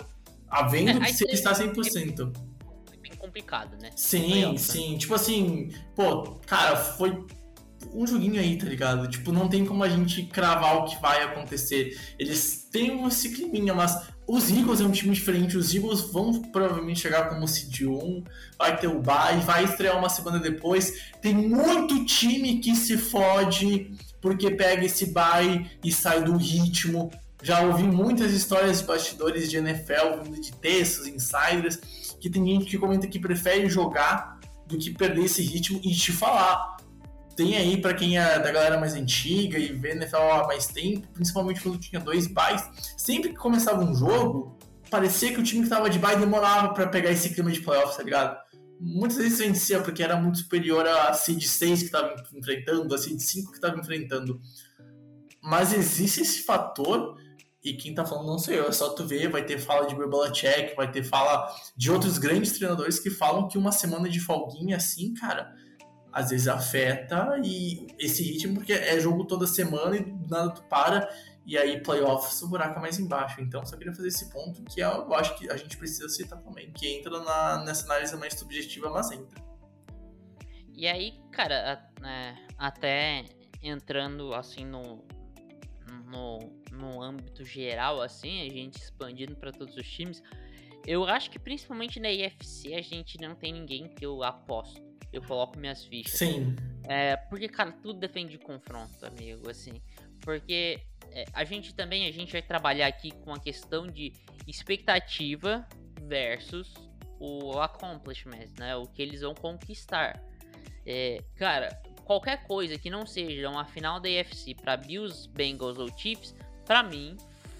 Havendo 0.48 0.90
É, 1.02 1.06
que 1.06 1.14
se 1.14 1.24
ele 1.24 1.32
está 1.34 1.52
100%. 1.52 2.32
É 2.92 2.96
bem 2.96 3.12
complicado, 3.16 3.76
né? 3.80 3.90
Sim, 3.94 4.30
Playoffs, 4.30 4.68
né? 4.68 4.74
sim. 4.74 4.98
Tipo 4.98 5.14
assim, 5.14 5.72
pô, 5.94 6.32
cara, 6.46 6.76
foi 6.76 7.24
um 7.92 8.06
joguinho 8.06 8.40
aí, 8.40 8.56
tá 8.56 8.66
ligado? 8.66 9.08
Tipo, 9.08 9.32
não 9.32 9.48
tem 9.48 9.64
como 9.64 9.82
a 9.82 9.88
gente 9.88 10.24
cravar 10.24 10.78
o 10.78 10.84
que 10.84 11.00
vai 11.00 11.22
acontecer. 11.22 11.98
Eles 12.18 12.68
têm 12.70 13.06
esse 13.06 13.30
climinha, 13.30 13.74
mas 13.74 14.08
os 14.26 14.50
Eagles 14.50 14.80
é 14.80 14.84
um 14.84 14.90
time 14.90 15.14
diferente. 15.14 15.56
Os 15.56 15.74
Eagles 15.74 16.02
vão 16.02 16.40
provavelmente 16.40 17.00
chegar 17.00 17.28
como 17.28 17.48
seed 17.48 17.82
1, 17.82 18.24
vai 18.58 18.76
ter 18.78 18.86
o 18.86 19.00
bye, 19.00 19.40
vai 19.44 19.64
estrear 19.64 19.98
uma 19.98 20.08
semana 20.08 20.38
depois. 20.38 21.10
Tem 21.20 21.34
muito 21.34 22.04
time 22.04 22.58
que 22.58 22.76
se 22.76 22.96
fode 22.96 23.90
porque 24.20 24.50
pega 24.50 24.84
esse 24.84 25.06
bye 25.06 25.68
e 25.82 25.90
sai 25.90 26.22
do 26.22 26.36
ritmo. 26.36 27.10
Já 27.42 27.62
ouvi 27.62 27.84
muitas 27.84 28.32
histórias 28.32 28.80
de 28.80 28.86
bastidores 28.86 29.50
de 29.50 29.56
NFL 29.56 30.30
de 30.40 30.52
textos, 30.52 31.06
insiders, 31.06 31.76
que 32.20 32.28
tem 32.28 32.46
gente 32.46 32.66
que 32.66 32.78
comenta 32.78 33.06
que 33.06 33.18
prefere 33.18 33.68
jogar 33.68 34.38
do 34.66 34.78
que 34.78 34.90
perder 34.90 35.24
esse 35.24 35.42
ritmo 35.42 35.80
e 35.82 35.94
te 35.94 36.12
falar. 36.12 36.76
Tem 37.40 37.56
aí 37.56 37.80
pra 37.80 37.94
quem 37.94 38.18
é 38.18 38.38
da 38.38 38.52
galera 38.52 38.78
mais 38.78 38.92
antiga 38.92 39.58
e 39.58 39.72
vê 39.72 39.92
NFL 39.92 40.16
há 40.16 40.46
mais 40.46 40.66
tempo, 40.66 41.08
principalmente 41.14 41.62
quando 41.62 41.78
tinha 41.78 41.98
dois 41.98 42.26
buys, 42.26 42.62
sempre 42.98 43.30
que 43.30 43.36
começava 43.36 43.82
um 43.82 43.94
jogo, 43.94 44.58
parecia 44.90 45.32
que 45.32 45.40
o 45.40 45.42
time 45.42 45.62
que 45.62 45.70
tava 45.70 45.88
de 45.88 45.98
bye 45.98 46.18
demorava 46.18 46.74
pra 46.74 46.86
pegar 46.86 47.10
esse 47.10 47.30
clima 47.30 47.50
de 47.50 47.62
playoffs, 47.62 47.96
tá 47.96 48.02
ligado? 48.02 48.36
Muitas 48.78 49.16
vezes 49.16 49.38
vencia 49.38 49.80
porque 49.80 50.02
era 50.02 50.20
muito 50.20 50.36
superior 50.36 50.86
a 50.86 51.14
seed 51.14 51.42
6 51.42 51.84
que 51.84 51.88
tava 51.88 52.14
enfrentando, 52.36 52.94
a 52.94 52.98
seed 52.98 53.18
5 53.18 53.52
que 53.52 53.60
tava 53.60 53.78
enfrentando. 53.78 54.38
Mas 55.42 55.72
existe 55.72 56.20
esse 56.20 56.42
fator 56.42 57.16
e 57.64 57.72
quem 57.72 57.94
tá 57.94 58.04
falando 58.04 58.26
não 58.26 58.38
sou 58.38 58.52
eu, 58.52 58.68
é 58.68 58.72
só 58.72 58.90
tu 58.90 59.06
ver, 59.06 59.30
vai 59.30 59.42
ter 59.46 59.58
fala 59.58 59.86
de 59.86 59.94
Belichick, 59.94 60.76
vai 60.76 60.92
ter 60.92 61.04
fala 61.04 61.50
de 61.74 61.90
outros 61.90 62.18
grandes 62.18 62.52
treinadores 62.52 62.98
que 62.98 63.08
falam 63.08 63.48
que 63.48 63.56
uma 63.56 63.72
semana 63.72 64.10
de 64.10 64.20
folguinha 64.20 64.76
assim, 64.76 65.14
cara, 65.14 65.54
às 66.12 66.30
vezes 66.30 66.48
afeta 66.48 67.38
e 67.44 67.86
esse 67.98 68.22
ritmo, 68.22 68.54
porque 68.54 68.72
é 68.72 68.98
jogo 69.00 69.24
toda 69.24 69.46
semana 69.46 69.96
e 69.96 70.00
do 70.04 70.28
nada 70.28 70.50
tu 70.50 70.62
para, 70.64 71.08
e 71.46 71.56
aí 71.56 71.80
playoffs 71.82 72.42
o 72.42 72.48
buraco 72.48 72.78
é 72.78 72.82
mais 72.82 72.98
embaixo. 72.98 73.40
Então 73.40 73.64
só 73.64 73.76
queria 73.76 73.92
fazer 73.92 74.08
esse 74.08 74.30
ponto 74.30 74.62
que 74.64 74.80
eu 74.80 75.12
acho 75.14 75.36
que 75.36 75.50
a 75.50 75.56
gente 75.56 75.76
precisa 75.76 76.08
citar 76.08 76.40
também, 76.42 76.70
que 76.72 76.88
entra 76.98 77.18
na, 77.20 77.64
nessa 77.64 77.84
análise 77.86 78.16
mais 78.16 78.34
subjetiva, 78.34 78.90
mas 78.90 79.10
entra. 79.12 79.40
E 80.74 80.86
aí, 80.86 81.20
cara, 81.30 81.84
a- 82.02 82.08
é, 82.08 82.34
até 82.56 83.24
entrando 83.62 84.32
assim 84.34 84.64
no, 84.64 85.04
no, 86.06 86.38
no 86.72 87.02
âmbito 87.02 87.44
geral, 87.44 88.00
assim, 88.00 88.46
a 88.46 88.50
gente 88.50 88.76
expandindo 88.80 89.36
para 89.36 89.52
todos 89.52 89.76
os 89.76 89.86
times, 89.86 90.22
eu 90.86 91.04
acho 91.04 91.30
que 91.30 91.38
principalmente 91.38 92.00
na 92.00 92.10
IFC 92.10 92.74
a 92.74 92.80
gente 92.80 93.18
não 93.20 93.34
tem 93.34 93.52
ninguém 93.52 93.88
que 93.88 94.04
eu 94.04 94.22
aposto. 94.22 94.89
Eu 95.12 95.22
coloco 95.22 95.58
minhas 95.58 95.84
fichas. 95.84 96.12
Sim, 96.18 96.54
É, 96.84 97.16
porque, 97.16 97.48
cara, 97.48 97.72
tudo 97.72 97.98
depende 97.98 98.32
de 98.32 98.38
confronto, 98.38 99.04
amigo, 99.04 99.48
assim. 99.50 99.80
Porque 100.20 100.80
é, 101.12 101.24
a 101.32 101.44
gente 101.44 101.74
também, 101.74 102.06
a 102.06 102.12
gente 102.12 102.32
vai 102.32 102.42
trabalhar 102.42 102.86
aqui 102.86 103.10
com 103.10 103.32
a 103.32 103.38
questão 103.38 103.86
de 103.86 104.12
expectativa 104.46 105.66
versus 106.02 106.72
o 107.18 107.58
accomplishment, 107.60 108.48
né? 108.58 108.76
O 108.76 108.86
que 108.86 109.02
eles 109.02 109.20
vão 109.20 109.34
conquistar. 109.34 110.20
É, 110.86 111.22
cara, 111.36 111.68
qualquer 112.04 112.42
coisa 112.44 112.78
que 112.78 112.90
não 112.90 113.06
seja 113.06 113.48
uma 113.48 113.64
final 113.64 114.00
da 114.00 114.08
AFC 114.08 114.54
para 114.54 114.76
Bills, 114.76 115.28
Bengals 115.28 115.78
ou 115.78 115.88
Chiefs, 115.96 116.34
pra 116.64 116.82
mim 116.82 117.16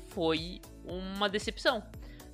foi 0.09 0.61
uma 0.85 1.29
decepção. 1.29 1.83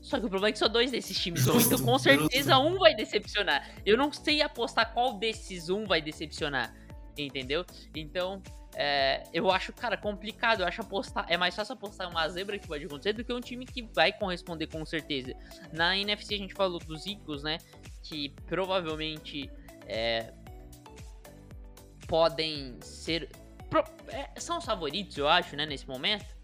Só 0.07 0.21
que 0.21 0.27
o 0.27 0.29
problema 0.29 0.51
é 0.51 0.53
que 0.53 0.59
só 0.61 0.69
dois 0.69 0.93
desses 0.93 1.19
times 1.19 1.45
vão, 1.45 1.61
então 1.61 1.79
com 1.81 1.99
certeza 1.99 2.57
um 2.59 2.79
vai 2.79 2.95
decepcionar. 2.95 3.69
Eu 3.85 3.97
não 3.97 4.13
sei 4.13 4.41
apostar 4.41 4.93
qual 4.95 5.15
desses 5.19 5.69
um 5.69 5.85
vai 5.85 6.01
decepcionar, 6.01 6.73
entendeu? 7.19 7.65
Então, 7.93 8.41
é, 8.77 9.25
eu 9.33 9.51
acho, 9.51 9.73
cara, 9.73 9.97
complicado. 9.97 10.61
Eu 10.61 10.67
acho 10.69 10.81
apostar. 10.81 11.27
É 11.29 11.37
mais 11.37 11.57
fácil 11.57 11.73
apostar 11.73 12.09
uma 12.09 12.29
zebra 12.29 12.57
que 12.57 12.69
pode 12.69 12.85
acontecer 12.85 13.15
do 13.15 13.25
que 13.25 13.33
um 13.33 13.41
time 13.41 13.67
que 13.67 13.83
vai 13.83 14.13
corresponder 14.13 14.69
com 14.69 14.87
certeza. 14.87 15.35
Na 15.73 15.97
NFC 15.99 16.35
a 16.35 16.39
gente 16.39 16.55
falou 16.55 16.79
dos 16.79 17.05
Eagles, 17.05 17.43
né? 17.43 17.59
Que 18.05 18.29
provavelmente 18.47 19.51
é, 19.89 20.33
podem 22.07 22.77
ser. 22.81 23.29
pro- 23.69 23.85
é, 24.09 24.31
são 24.39 24.59
os 24.59 24.65
favoritos, 24.65 25.17
eu 25.19 25.27
acho, 25.29 25.57
né? 25.57 25.67
Nesse 25.67 25.89
momento. 25.89 26.36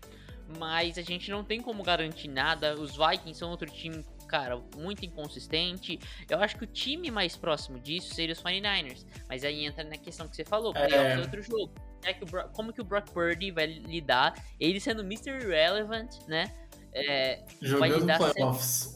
Mas 0.59 0.98
a 0.98 1.03
gente 1.03 1.30
não 1.30 1.44
tem 1.44 1.61
como 1.61 1.82
garantir 1.82 2.28
nada. 2.28 2.74
Os 2.74 2.96
Vikings 2.96 3.38
são 3.38 3.50
outro 3.50 3.70
time, 3.70 4.05
cara, 4.28 4.61
muito 4.76 5.05
inconsistente. 5.05 5.98
Eu 6.28 6.40
acho 6.40 6.57
que 6.57 6.64
o 6.64 6.66
time 6.66 7.11
mais 7.11 7.36
próximo 7.36 7.78
disso 7.78 8.14
seria 8.14 8.32
os 8.32 8.42
49ers. 8.42 9.05
Mas 9.28 9.44
aí 9.44 9.64
entra 9.64 9.84
na 9.84 9.96
questão 9.96 10.28
que 10.28 10.36
você 10.36 10.44
falou, 10.44 10.72
É. 10.76 10.86
playoffs 10.86 11.18
é 11.18 11.20
outro 11.20 11.42
jogo. 11.42 11.74
É 12.05 12.12
que 12.12 12.24
como 12.53 12.72
que 12.72 12.80
o 12.80 12.84
Brock 12.84 13.11
Purdy 13.11 13.50
vai 13.50 13.66
lidar? 13.66 14.34
Ele 14.59 14.80
sendo 14.80 15.03
Mr. 15.03 15.30
Irrelevant, 15.30 16.11
né? 16.26 16.53
É, 16.94 17.44
jogando 17.61 18.00
lidar 18.00 18.18
playoffs. 18.18 18.94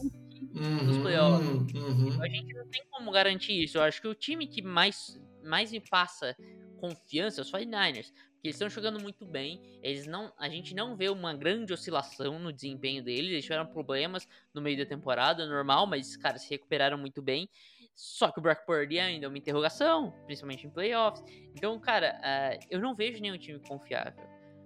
Uhum, 0.53 1.01
playoffs. 1.01 1.73
uhum. 1.73 2.21
a 2.21 2.27
gente 2.27 2.53
não 2.53 2.67
tem 2.67 2.83
como 2.91 3.11
garantir 3.11 3.63
isso. 3.63 3.77
Eu 3.77 3.83
acho 3.83 4.01
que 4.01 4.07
o 4.07 4.13
time 4.13 4.45
que 4.47 4.61
mais, 4.61 5.19
mais 5.43 5.71
me 5.71 5.79
passa 5.79 6.35
confiança 6.79 7.41
é 7.41 7.43
os 7.43 7.51
49ers. 7.51 8.11
Porque 8.37 8.49
eles 8.49 8.55
estão 8.55 8.69
jogando 8.69 9.01
muito 9.01 9.25
bem. 9.25 9.61
Eles 9.81 10.05
não, 10.05 10.31
a 10.37 10.47
gente 10.47 10.75
não 10.75 10.95
vê 10.95 11.09
uma 11.09 11.33
grande 11.33 11.73
oscilação 11.73 12.39
no 12.39 12.53
desempenho 12.53 13.03
deles. 13.03 13.31
Eles 13.31 13.43
tiveram 13.43 13.65
problemas 13.65 14.27
no 14.53 14.61
meio 14.61 14.77
da 14.77 14.85
temporada, 14.85 15.45
normal, 15.45 15.87
mas, 15.87 16.15
cara, 16.15 16.37
se 16.37 16.49
recuperaram 16.49 16.97
muito 16.97 17.21
bem. 17.21 17.49
Só 17.95 18.31
que 18.31 18.37
o 18.37 18.41
Brock 18.41 18.63
Purdy 18.65 18.99
ainda 18.99 19.25
é 19.25 19.29
uma 19.29 19.37
interrogação, 19.39 20.11
principalmente 20.25 20.67
em 20.67 20.69
playoffs. 20.69 21.23
Então, 21.55 21.79
cara, 21.79 22.19
ah, 22.23 22.57
eu 22.69 22.79
não 22.79 22.95
vejo 22.95 23.19
nenhum 23.19 23.37
time 23.39 23.59
confiável. 23.59 24.23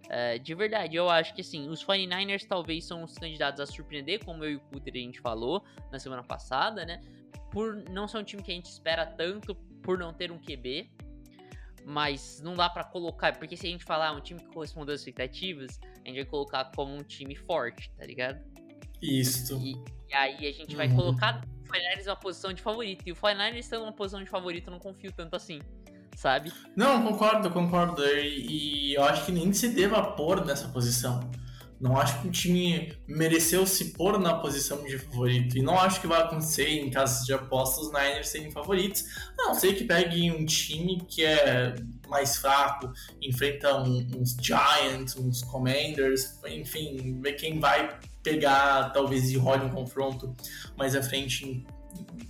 Ah, 0.10 0.38
de 0.38 0.54
verdade, 0.54 0.98
eu 0.98 1.10
acho 1.10 1.34
que 1.34 1.40
assim, 1.40 1.70
os 1.70 1.86
49ers 1.86 2.46
talvez 2.46 2.84
são 2.86 3.02
os 3.04 3.18
candidatos 3.18 3.62
a 3.62 3.66
surpreender, 3.66 4.24
como 4.26 4.44
eu 4.44 4.52
e 4.52 4.56
o 4.58 4.60
Cutter 4.60 4.94
a 4.94 4.98
gente 4.98 5.22
falou 5.22 5.64
na 5.90 5.98
semana 5.98 6.22
passada, 6.22 6.84
né? 6.84 7.00
Por 7.50 7.78
não 7.90 8.10
ser 8.10 8.18
um 8.18 8.24
time 8.24 8.44
que 8.44 8.52
a 8.52 8.56
gente 8.56 8.66
espera 8.66 9.06
tanto, 9.06 9.56
por 9.82 9.98
não 9.98 10.14
ter 10.14 10.30
um 10.30 10.38
QB. 10.38 10.92
Mas 11.86 12.40
não 12.42 12.54
dá 12.56 12.70
pra 12.70 12.84
colocar, 12.84 13.38
porque 13.38 13.58
se 13.58 13.68
a 13.68 13.70
gente 13.70 13.84
falar 13.84 14.12
um 14.14 14.22
time 14.22 14.40
que 14.40 14.48
correspondeu 14.48 14.94
às 14.94 15.02
expectativas, 15.02 15.80
a 16.04 16.08
gente 16.08 16.16
vai 16.18 16.26
colocar 16.26 16.66
como 16.76 16.94
um 16.96 17.04
time 17.04 17.36
forte, 17.36 17.92
tá 17.98 18.06
ligado? 18.06 18.40
Isso. 19.02 19.58
E, 19.62 19.74
e 20.10 20.14
aí 20.14 20.48
a 20.48 20.52
gente 20.52 20.76
vai 20.76 20.88
Uhum. 20.88 20.96
colocar 20.96 21.42
o 21.64 21.68
49ers 21.72 22.06
numa 22.06 22.16
posição 22.16 22.54
de 22.54 22.62
favorito. 22.62 23.04
E 23.08 23.12
o 23.12 23.16
49ers 23.16 23.56
estando 23.58 23.82
numa 23.82 23.94
posição 23.94 24.24
de 24.24 24.30
favorito, 24.30 24.68
eu 24.68 24.72
não 24.72 24.80
confio 24.80 25.12
tanto 25.12 25.36
assim, 25.36 25.60
sabe? 26.16 26.52
Não, 26.76 27.02
concordo, 27.04 27.50
concordo. 27.50 28.06
E, 28.06 28.92
e 28.92 28.94
eu 28.94 29.04
acho 29.04 29.26
que 29.26 29.32
nem 29.32 29.52
se 29.54 29.70
deva 29.70 30.04
pôr 30.12 30.46
nessa 30.46 30.68
posição. 30.68 31.20
Não 31.82 31.98
acho 31.98 32.22
que 32.22 32.28
o 32.28 32.32
time 32.32 32.94
mereceu 33.08 33.66
se 33.66 33.86
pôr 33.94 34.20
na 34.20 34.36
posição 34.36 34.84
de 34.84 35.00
favorito. 35.00 35.58
E 35.58 35.64
não 35.64 35.80
acho 35.80 36.00
que 36.00 36.06
vai 36.06 36.22
acontecer 36.22 36.68
em 36.70 36.92
casos 36.92 37.26
de 37.26 37.34
apostas 37.34 37.88
os 37.88 37.92
Niners 37.92 38.30
serem 38.30 38.52
favoritos. 38.52 39.04
A 39.40 39.48
não 39.48 39.54
sei 39.56 39.74
que 39.74 39.84
pegue 39.86 40.30
um 40.30 40.46
time 40.46 41.02
que 41.10 41.26
é 41.26 41.74
mais 42.08 42.38
fraco, 42.38 42.92
enfrenta 43.22 43.76
um- 43.82 44.08
uns 44.16 44.38
Giants, 44.40 45.16
uns 45.18 45.42
Commanders, 45.44 46.40
enfim, 46.48 47.20
ver 47.20 47.34
quem 47.34 47.60
vai 47.60 47.98
pegar, 48.22 48.92
talvez, 48.92 49.32
e 49.32 49.38
role 49.38 49.66
um 49.66 49.70
confronto 49.70 50.36
mais 50.78 50.96
à 50.96 51.02
frente 51.02 51.44
em, 51.46 51.66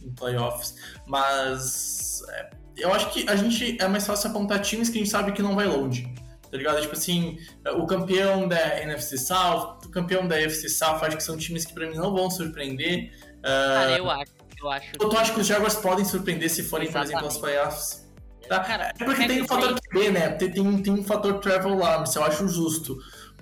em 0.05 0.11
playoffs. 0.13 0.75
Mas 1.05 2.21
é, 2.29 2.49
eu 2.77 2.93
acho 2.93 3.09
que 3.11 3.27
a 3.29 3.35
gente 3.35 3.77
é 3.81 3.87
mais 3.87 4.07
fácil 4.07 4.29
apontar 4.29 4.61
times 4.61 4.87
que 4.89 4.95
a 4.97 4.99
gente 5.01 5.09
sabe 5.11 5.33
que 5.33 5.41
não 5.41 5.55
vai 5.55 5.67
longe. 5.67 6.13
Tá 6.51 6.57
ligado? 6.57 6.81
Tipo 6.81 6.93
assim, 6.93 7.39
o 7.77 7.85
campeão 7.87 8.45
da 8.47 8.81
NFC 8.81 9.17
South, 9.17 9.79
o 9.85 9.89
campeão 9.89 10.27
da 10.27 10.35
AFC 10.35 10.67
South, 10.67 10.99
acho 11.01 11.15
que 11.15 11.23
são 11.23 11.37
times 11.37 11.65
que 11.65 11.73
pra 11.73 11.89
mim 11.89 11.95
não 11.95 12.13
vão 12.13 12.29
surpreender. 12.29 13.11
Cara, 13.41 13.93
Ah, 13.93 13.97
eu 13.97 14.09
acho. 14.09 14.31
Eu 14.59 14.69
acho. 14.69 14.91
eu 14.99 15.17
acho 15.17 15.33
que 15.33 15.39
os 15.39 15.47
Jaguars 15.47 15.75
podem 15.75 16.05
surpreender 16.05 16.49
se 16.49 16.61
forem, 16.61 16.91
por 16.91 17.01
exemplo, 17.01 17.25
aos 17.25 17.37
playoffs. 17.37 18.07
Tá? 18.47 18.59
Cara, 18.59 18.91
É 18.99 19.05
porque 19.05 19.25
tem 19.25 19.41
o 19.41 19.45
é 19.45 19.47
fator 19.47 19.79
QB, 19.79 20.11
né? 20.11 20.29
Tem, 20.31 20.51
tem, 20.51 20.83
tem 20.83 20.93
um 20.93 21.03
fator 21.03 21.39
travel 21.39 21.77
mas 21.77 22.13
eu 22.15 22.23
acho 22.23 22.47
justo. 22.49 22.97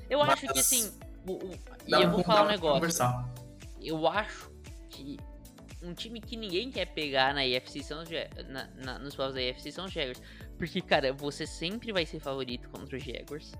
Eu 0.09 0.19
Mas 0.19 0.29
acho 0.29 0.47
que 0.53 0.59
assim. 0.59 0.91
O, 1.27 1.33
o, 1.33 1.51
e 1.87 1.91
eu 1.91 2.11
vou 2.11 2.23
falar 2.23 2.43
um 2.43 2.47
negócio. 2.47 2.75
Conversar. 2.75 3.29
Eu 3.81 4.07
acho 4.07 4.48
um 5.81 5.93
time 5.93 6.19
que 6.19 6.35
ninguém 6.35 6.69
quer 6.71 6.85
pegar 6.85 7.33
na 7.33 7.45
EFC 7.45 7.81
são 7.83 8.03
os 8.03 8.09
na, 8.47 8.67
na- 8.75 8.99
nos 8.99 9.15
playoffs 9.15 9.35
da 9.35 9.41
EFC 9.41 9.71
são 9.71 9.85
os 9.85 9.91
Jaguars. 9.91 10.21
Porque, 10.57 10.81
cara, 10.81 11.13
você 11.13 11.45
sempre 11.47 11.91
vai 11.91 12.05
ser 12.05 12.19
favorito 12.19 12.69
contra 12.69 12.97
os 12.97 13.03
Jaguars. 13.03 13.51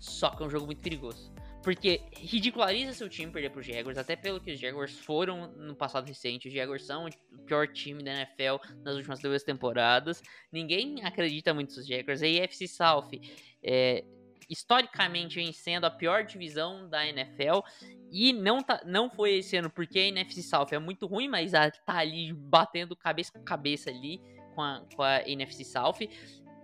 Só 0.00 0.30
que 0.30 0.42
é 0.42 0.46
um 0.46 0.50
jogo 0.50 0.66
muito 0.66 0.82
perigoso. 0.82 1.32
Porque 1.62 2.02
ridiculariza 2.12 2.92
seu 2.92 3.08
time 3.08 3.32
perder 3.32 3.48
pro 3.50 3.62
Jaguars, 3.62 3.96
até 3.96 4.14
pelo 4.14 4.38
que 4.38 4.52
os 4.52 4.60
Jaguars 4.60 4.98
foram 4.98 5.46
no 5.52 5.74
passado 5.74 6.06
recente. 6.06 6.48
Os 6.48 6.52
Jaguars 6.52 6.84
são 6.84 7.06
o 7.06 7.38
pior 7.46 7.66
time 7.68 8.02
da 8.02 8.12
NFL 8.12 8.56
nas 8.82 8.96
últimas 8.96 9.18
duas 9.20 9.42
temporadas. 9.42 10.22
Ninguém 10.52 11.02
acredita 11.02 11.54
muito 11.54 11.74
nos 11.74 11.86
Jaguars. 11.86 12.20
A 12.22 12.26
EFC 12.26 12.68
South 12.68 13.08
é, 13.62 14.04
historicamente 14.50 15.36
vem 15.36 15.52
sendo 15.52 15.86
a 15.86 15.90
pior 15.90 16.24
divisão 16.24 16.86
da 16.88 17.06
NFL. 17.06 17.60
E 18.16 18.32
não, 18.32 18.62
tá, 18.62 18.80
não 18.86 19.10
foi 19.10 19.38
esse 19.38 19.56
ano 19.56 19.68
porque 19.68 19.98
a 19.98 20.02
NFC 20.02 20.40
South 20.40 20.68
é 20.70 20.78
muito 20.78 21.04
ruim, 21.04 21.26
mas 21.26 21.52
a, 21.52 21.68
tá 21.68 21.98
ali 21.98 22.32
batendo 22.32 22.94
cabeça 22.94 23.32
com 23.32 23.42
cabeça 23.42 23.90
ali 23.90 24.20
com 24.54 24.62
a, 24.62 24.86
com 24.94 25.02
a 25.02 25.28
NFC 25.28 25.64
South. 25.64 25.98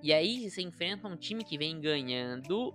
E 0.00 0.12
aí 0.12 0.48
você 0.48 0.62
enfrenta 0.62 1.08
um 1.08 1.16
time 1.16 1.42
que 1.42 1.58
vem 1.58 1.80
ganhando 1.80 2.72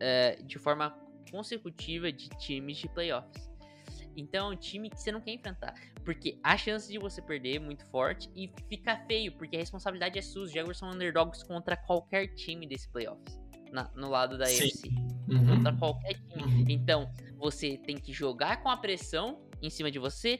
eh, 0.00 0.38
de 0.42 0.58
forma 0.58 0.98
consecutiva 1.30 2.10
de 2.10 2.30
times 2.30 2.78
de 2.78 2.88
playoffs. 2.88 3.52
Então 4.16 4.50
é 4.50 4.54
um 4.54 4.56
time 4.56 4.88
que 4.88 4.98
você 4.98 5.12
não 5.12 5.20
quer 5.20 5.34
enfrentar. 5.34 5.74
Porque 6.02 6.38
a 6.42 6.56
chance 6.56 6.90
de 6.90 6.98
você 6.98 7.20
perder 7.20 7.56
é 7.56 7.58
muito 7.58 7.84
forte 7.90 8.30
e 8.34 8.50
fica 8.70 8.96
feio, 9.06 9.32
porque 9.32 9.54
a 9.54 9.58
responsabilidade 9.58 10.18
é 10.18 10.22
sua. 10.22 10.44
Os 10.44 10.50
Jaguars 10.50 10.78
são 10.78 10.90
underdogs 10.90 11.44
contra 11.44 11.76
qualquer 11.76 12.28
time 12.28 12.66
desse 12.66 12.88
playoffs. 12.88 13.43
Na- 13.74 13.90
no 13.94 14.08
lado 14.08 14.38
da 14.38 14.46
Sim. 14.46 14.64
AFC. 14.64 14.88
Uhum. 15.28 15.46
Contra 15.56 15.72
qualquer 15.74 16.14
time. 16.14 16.42
Uhum. 16.42 16.64
Então, 16.68 17.10
você 17.36 17.76
tem 17.76 17.96
que 17.96 18.12
jogar 18.12 18.62
com 18.62 18.68
a 18.70 18.76
pressão 18.76 19.40
em 19.60 19.68
cima 19.70 19.90
de 19.90 19.98
você, 19.98 20.38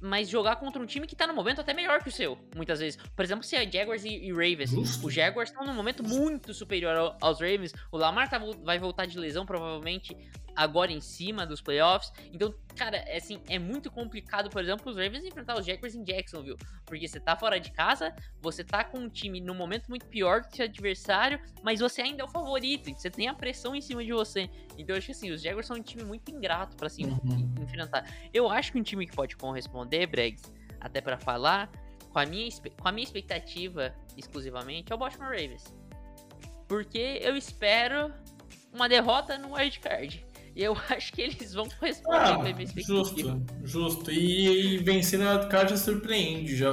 mas 0.00 0.28
jogar 0.28 0.56
contra 0.56 0.80
um 0.82 0.86
time 0.86 1.06
que 1.06 1.16
tá 1.16 1.26
no 1.26 1.34
momento 1.34 1.60
até 1.60 1.72
melhor 1.74 2.02
que 2.02 2.08
o 2.08 2.12
seu, 2.12 2.38
muitas 2.54 2.78
vezes. 2.80 2.98
Por 3.14 3.24
exemplo, 3.24 3.42
se 3.44 3.56
é 3.56 3.70
Jaguars 3.70 4.04
e, 4.04 4.08
e 4.10 4.30
Ravens. 4.30 4.70
Justo. 4.70 5.06
Os 5.06 5.12
Jaguars 5.14 5.50
estão 5.50 5.66
num 5.66 5.74
momento 5.74 6.02
muito 6.04 6.52
superior 6.54 6.96
ao- 6.96 7.18
aos 7.20 7.40
Ravens. 7.40 7.72
O 7.90 7.96
Lamar 7.96 8.28
tá 8.30 8.38
vai 8.62 8.78
voltar 8.78 9.06
de 9.06 9.18
lesão, 9.18 9.44
provavelmente, 9.46 10.16
agora 10.56 10.90
em 10.90 11.00
cima 11.00 11.44
dos 11.46 11.60
playoffs. 11.60 12.10
Então, 12.32 12.54
cara, 12.74 12.96
é, 12.96 13.18
assim, 13.18 13.42
é 13.48 13.58
muito 13.58 13.90
complicado, 13.90 14.48
por 14.50 14.62
exemplo, 14.62 14.90
os 14.90 14.96
Ravens 14.96 15.24
enfrentar 15.24 15.58
os 15.58 15.66
Jaguars 15.66 15.94
em 15.94 16.02
Jacksonville. 16.02 16.56
Porque 16.84 17.06
você 17.06 17.20
tá 17.20 17.36
fora 17.36 17.60
de 17.60 17.70
casa, 17.70 18.14
você 18.40 18.64
tá 18.64 18.82
com 18.82 18.98
um 18.98 19.08
time 19.08 19.40
num 19.40 19.54
momento 19.54 19.88
muito 19.88 20.06
pior 20.06 20.40
do 20.40 20.48
que 20.48 20.56
seu 20.56 20.64
adversário, 20.64 21.38
mas 21.62 21.80
você 21.80 22.00
ainda 22.02 22.22
é 22.22 22.24
o 22.24 22.28
favorito. 22.28 22.90
Você 22.90 23.10
tem 23.10 23.28
a 23.28 23.34
pressão 23.34 23.74
em 23.76 23.80
cima 23.80 24.02
de 24.04 24.12
você. 24.12 24.48
Então, 24.78 24.94
eu 24.94 24.98
acho 24.98 25.06
que 25.06 25.12
assim, 25.12 25.30
os 25.30 25.42
Jaguars 25.42 25.66
são 25.66 25.76
um 25.76 25.82
time 25.82 26.02
muito 26.04 26.30
ingrato 26.30 26.76
pra 26.76 26.88
se 26.88 27.04
Uhum. 27.04 27.18
en- 27.58 27.62
enfrentar. 27.62 28.10
Eu 28.32 28.48
acho 28.50 28.72
que 28.72 28.78
um 28.78 28.82
time 28.82 29.06
que 29.06 29.14
pode 29.14 29.36
corresponder, 29.36 30.06
Bregs, 30.06 30.42
até 30.80 31.00
pra 31.00 31.18
falar, 31.18 31.70
com 32.10 32.18
a 32.18 32.24
minha, 32.24 32.48
com 32.80 32.88
a 32.88 32.92
minha 32.92 33.04
expectativa 33.04 33.94
exclusivamente, 34.16 34.90
é 34.90 34.94
o 34.94 34.98
Baltimore 34.98 35.28
Ravens. 35.28 35.64
Porque 36.68 37.20
eu 37.22 37.36
espero 37.36 38.12
uma 38.72 38.88
derrota 38.88 39.38
no 39.38 39.54
wildcard. 39.54 40.25
E 40.56 40.62
eu 40.64 40.74
acho 40.90 41.12
que 41.12 41.20
eles 41.22 41.52
vão 41.52 41.68
corresponder 41.78 42.16
Ah, 42.16 42.34
com 42.36 42.40
a 42.40 42.44
minha 42.44 42.62
expectativa. 42.64 42.98
justo, 43.04 43.46
justo. 43.62 44.10
E, 44.10 44.74
e 44.74 44.78
vencer 44.78 45.18
na 45.18 45.32
wildcard 45.32 45.70
já 45.70 45.76
surpreende, 45.76 46.56
já, 46.56 46.72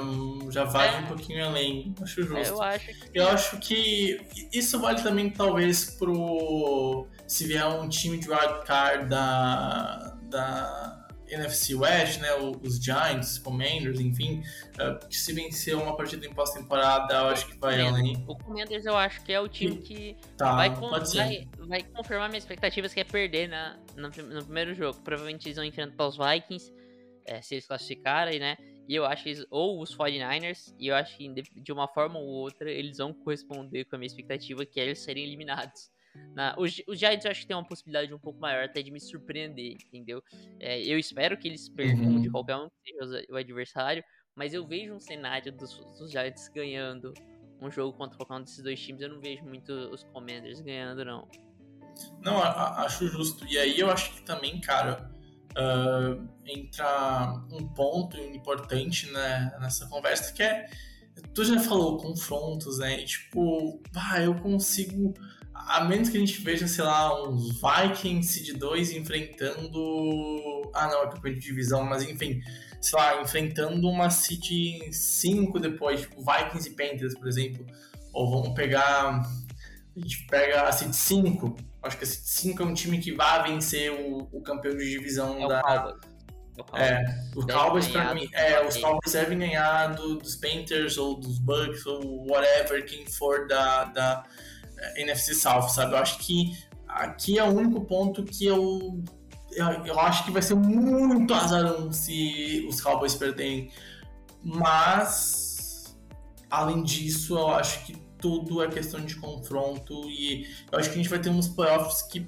já 0.50 0.64
vai 0.64 0.96
É. 0.96 1.00
um 1.02 1.06
pouquinho 1.08 1.46
além. 1.46 1.94
Acho 2.02 2.22
É, 2.22 2.24
justo. 2.24 2.54
Eu 2.54 2.62
acho 2.62 2.88
que 2.88 3.10
Eu 3.14 3.28
acho 3.28 3.58
que 3.60 4.22
isso 4.54 4.80
vale 4.80 5.02
também, 5.04 5.30
talvez, 5.30 5.86
pro. 6.00 7.06
Se 7.28 7.46
vier 7.46 7.66
um 7.68 7.90
time 7.90 8.18
de 8.18 8.30
wildcard 8.30 9.10
da, 9.10 10.18
da 10.30 10.93
NFC 11.34 11.76
West, 11.76 12.20
né? 12.20 12.30
Os 12.36 12.78
Giants, 12.84 13.38
Commanders, 13.40 14.00
enfim, 14.00 14.42
eh, 14.80 15.00
que 15.10 15.16
se 15.16 15.34
vencer 15.34 15.76
uma 15.76 15.96
partida 15.96 16.26
em 16.26 16.34
pós-temporada, 16.34 17.14
eu 17.14 17.26
acho 17.28 17.48
que 17.48 17.58
vai 17.58 17.80
além. 17.82 18.24
o 18.28 18.36
Commanders 18.38 18.86
eu 18.86 18.96
acho 18.98 19.24
que 19.24 19.32
é 19.34 19.40
o 19.40 19.48
time 19.48 19.78
que 19.78 20.16
Tá, 20.38 20.56
vai, 20.56 20.76
con- 20.76 20.90
vai, 20.90 21.48
vai 21.58 21.84
confirmar 21.84 22.30
minhas 22.30 22.44
expectativas 22.44 22.94
que 22.94 23.00
é 23.00 23.04
perder 23.04 23.48
na, 23.50 23.78
no, 23.96 24.10
no 24.10 24.44
primeiro 24.44 24.74
jogo. 24.74 25.00
Provavelmente 25.02 25.48
eles 25.48 25.56
vão 25.58 25.66
enfrentar 25.66 26.08
os 26.08 26.18
Vikings, 26.18 26.74
é, 27.26 27.42
se 27.42 27.56
eles 27.56 27.66
classificarem, 27.68 28.40
né? 28.40 28.58
E 28.88 28.96
eu 28.96 29.06
acho 29.06 29.24
que 29.24 29.30
eles, 29.30 29.46
ou 29.50 29.82
os 29.82 29.96
49ers, 29.96 30.74
e 30.78 30.88
eu 30.88 30.96
acho 30.96 31.16
que 31.16 31.30
de 31.56 31.72
uma 31.72 31.88
forma 31.88 32.20
ou 32.20 32.28
outra 32.28 32.70
eles 32.70 32.98
vão 32.98 33.14
corresponder 33.14 33.86
com 33.86 33.96
a 33.96 34.00
minha 34.00 34.08
expectativa, 34.08 34.66
que 34.66 34.78
é 34.80 34.84
eles 34.84 35.00
serem 35.00 35.24
eliminados. 35.24 35.90
Na, 36.36 36.56
os, 36.58 36.82
os 36.88 36.98
Giants 37.00 37.26
eu 37.26 37.32
acho 37.32 37.42
que 37.42 37.48
tem 37.48 37.56
uma 37.56 37.66
possibilidade 37.66 38.14
um 38.14 38.20
pouco 38.20 38.40
maior 38.40 38.64
até 38.64 38.82
de 38.82 38.92
me 38.92 39.00
surpreender, 39.00 39.78
entendeu? 39.86 40.24
É, 40.60 40.82
eu 40.82 40.98
espero 40.98 41.38
que 41.38 41.48
eles 41.48 41.70
percam 41.70 42.06
Uhum. 42.06 42.22
de 42.22 42.30
qualquer 42.30 42.56
um 42.58 42.70
que 42.70 42.92
seja 42.94 43.26
o 43.30 43.36
adversário, 43.36 44.04
mas 44.36 44.54
eu 44.54 44.66
vejo 44.68 44.94
um 44.94 45.00
cenário 45.00 45.52
dos, 45.52 45.78
dos 45.98 46.12
Giants 46.12 46.48
ganhando 46.50 47.14
um 47.62 47.70
jogo 47.70 47.96
contra 47.98 48.18
qualquer 48.18 48.34
um 48.36 48.42
desses 48.42 48.64
dois 48.64 48.80
times. 48.80 49.02
Eu 49.02 49.10
não 49.10 49.22
vejo 49.22 49.44
muito 49.44 49.72
os 49.72 50.04
Commanders 50.06 50.60
ganhando, 50.62 51.06
não. 51.06 51.28
Não, 52.22 52.38
a- 52.42 52.50
a- 52.50 52.86
acho 52.86 53.08
justo. 53.08 53.46
E 53.48 53.58
aí 53.58 53.80
eu 53.80 53.90
acho 53.92 54.14
que 54.16 54.22
também, 54.24 54.60
cara, 54.60 55.12
ah, 55.56 56.18
entra 56.46 57.44
um 57.52 57.68
ponto 57.74 58.18
importante 58.18 59.10
né, 59.12 59.56
nessa 59.62 59.88
conversa 59.88 60.34
que 60.34 60.42
é. 60.44 60.68
Tu 61.34 61.46
já 61.46 61.60
falou 61.60 61.98
confrontos, 61.98 62.80
né? 62.80 63.00
E, 63.02 63.06
tipo, 63.06 63.80
ah, 63.96 64.20
eu 64.22 64.34
consigo. 64.36 65.14
A 65.68 65.84
menos 65.86 66.10
que 66.10 66.18
a 66.18 66.20
gente 66.20 66.42
veja, 66.42 66.68
sei 66.68 66.84
lá, 66.84 67.28
uns 67.28 67.60
Vikings 67.62 68.28
Seed 68.34 68.58
2 68.58 68.92
enfrentando. 68.92 70.72
Ah, 70.74 70.88
não, 70.88 71.04
é 71.04 71.08
campeão 71.12 71.34
de 71.34 71.40
divisão, 71.40 71.84
mas 71.84 72.04
enfim, 72.04 72.42
sei 72.82 73.00
lá, 73.00 73.22
enfrentando 73.22 73.88
uma 73.90 74.10
Seed 74.10 74.92
5 74.92 75.60
depois, 75.60 76.02
tipo 76.02 76.22
Vikings 76.24 76.70
e 76.70 76.72
Panthers, 76.74 77.14
por 77.16 77.28
exemplo. 77.28 77.66
Ou 78.12 78.30
vamos 78.30 78.56
pegar. 78.56 79.22
A 79.96 80.00
gente 80.00 80.26
pega 80.28 80.64
a 80.64 80.72
Seed 80.72 80.94
5. 80.94 81.56
Acho 81.82 81.98
que 81.98 82.04
a 82.04 82.08
Seed 82.08 82.26
5 82.54 82.64
é 82.64 82.66
um 82.66 82.74
time 82.74 83.00
que 83.00 83.12
vai 83.14 83.44
vencer 83.52 83.92
o, 83.92 84.28
o 84.32 84.42
campeão 84.42 84.76
de 84.76 84.90
divisão 84.90 85.44
É 85.44 85.48
da. 85.48 85.62
É 86.56 86.62
o 86.62 86.64
Cowboys. 86.64 86.82
É, 86.84 87.54
Cowboys 87.54 87.88
pra 87.88 88.14
mim. 88.14 88.30
É, 88.34 88.66
os. 88.66 88.78
Cowboys 88.78 89.12
devem 89.14 89.40
ganhar 89.40 89.88
do- 89.96 90.18
dos 90.18 90.36
Panthers 90.36 90.98
ou 90.98 91.20
dos 91.20 91.40
Bucks 91.40 91.86
ou 91.86 92.28
whatever, 92.30 92.86
quem 92.86 93.06
for 93.08 93.48
da, 93.48 93.86
da 93.86 94.24
NFC 94.98 95.34
South, 95.34 95.70
sabe? 95.70 95.94
Eu 95.94 95.98
acho 95.98 96.18
que 96.20 96.58
aqui 96.88 97.40
é 97.40 97.44
o 97.44 97.56
único 97.56 97.82
ponto 97.82 98.24
que 98.24 98.46
eu. 98.46 99.04
Eu, 99.52 99.68
eu 99.86 100.00
acho 100.00 100.26
que 100.26 100.32
vai 100.32 100.42
ser 100.42 100.56
muito 100.56 101.34
azarão 101.34 101.92
se 101.92 102.66
os 102.68 102.82
Cowboys 102.82 103.14
perderem. 103.16 103.72
Mas, 104.44 105.96
além 106.50 106.84
disso, 106.84 107.38
eu 107.38 107.50
acho 107.50 107.86
que 107.86 107.96
tudo 108.20 108.64
é 108.64 108.68
questão 108.68 109.02
de 109.02 109.16
confronto 109.16 110.10
e 110.10 110.48
eu 110.72 110.80
acho 110.80 110.90
que 110.90 110.96
a 110.96 110.98
gente 110.98 111.10
vai 111.10 111.20
ter 111.20 111.30
uns 111.30 111.48
playoffs 111.48 112.02
que, 112.04 112.28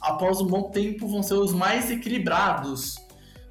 após 0.00 0.40
um 0.40 0.46
bom 0.46 0.70
tempo, 0.70 1.06
vão 1.06 1.22
ser 1.22 1.34
os 1.34 1.52
mais 1.52 1.90
equilibrados 1.90 3.03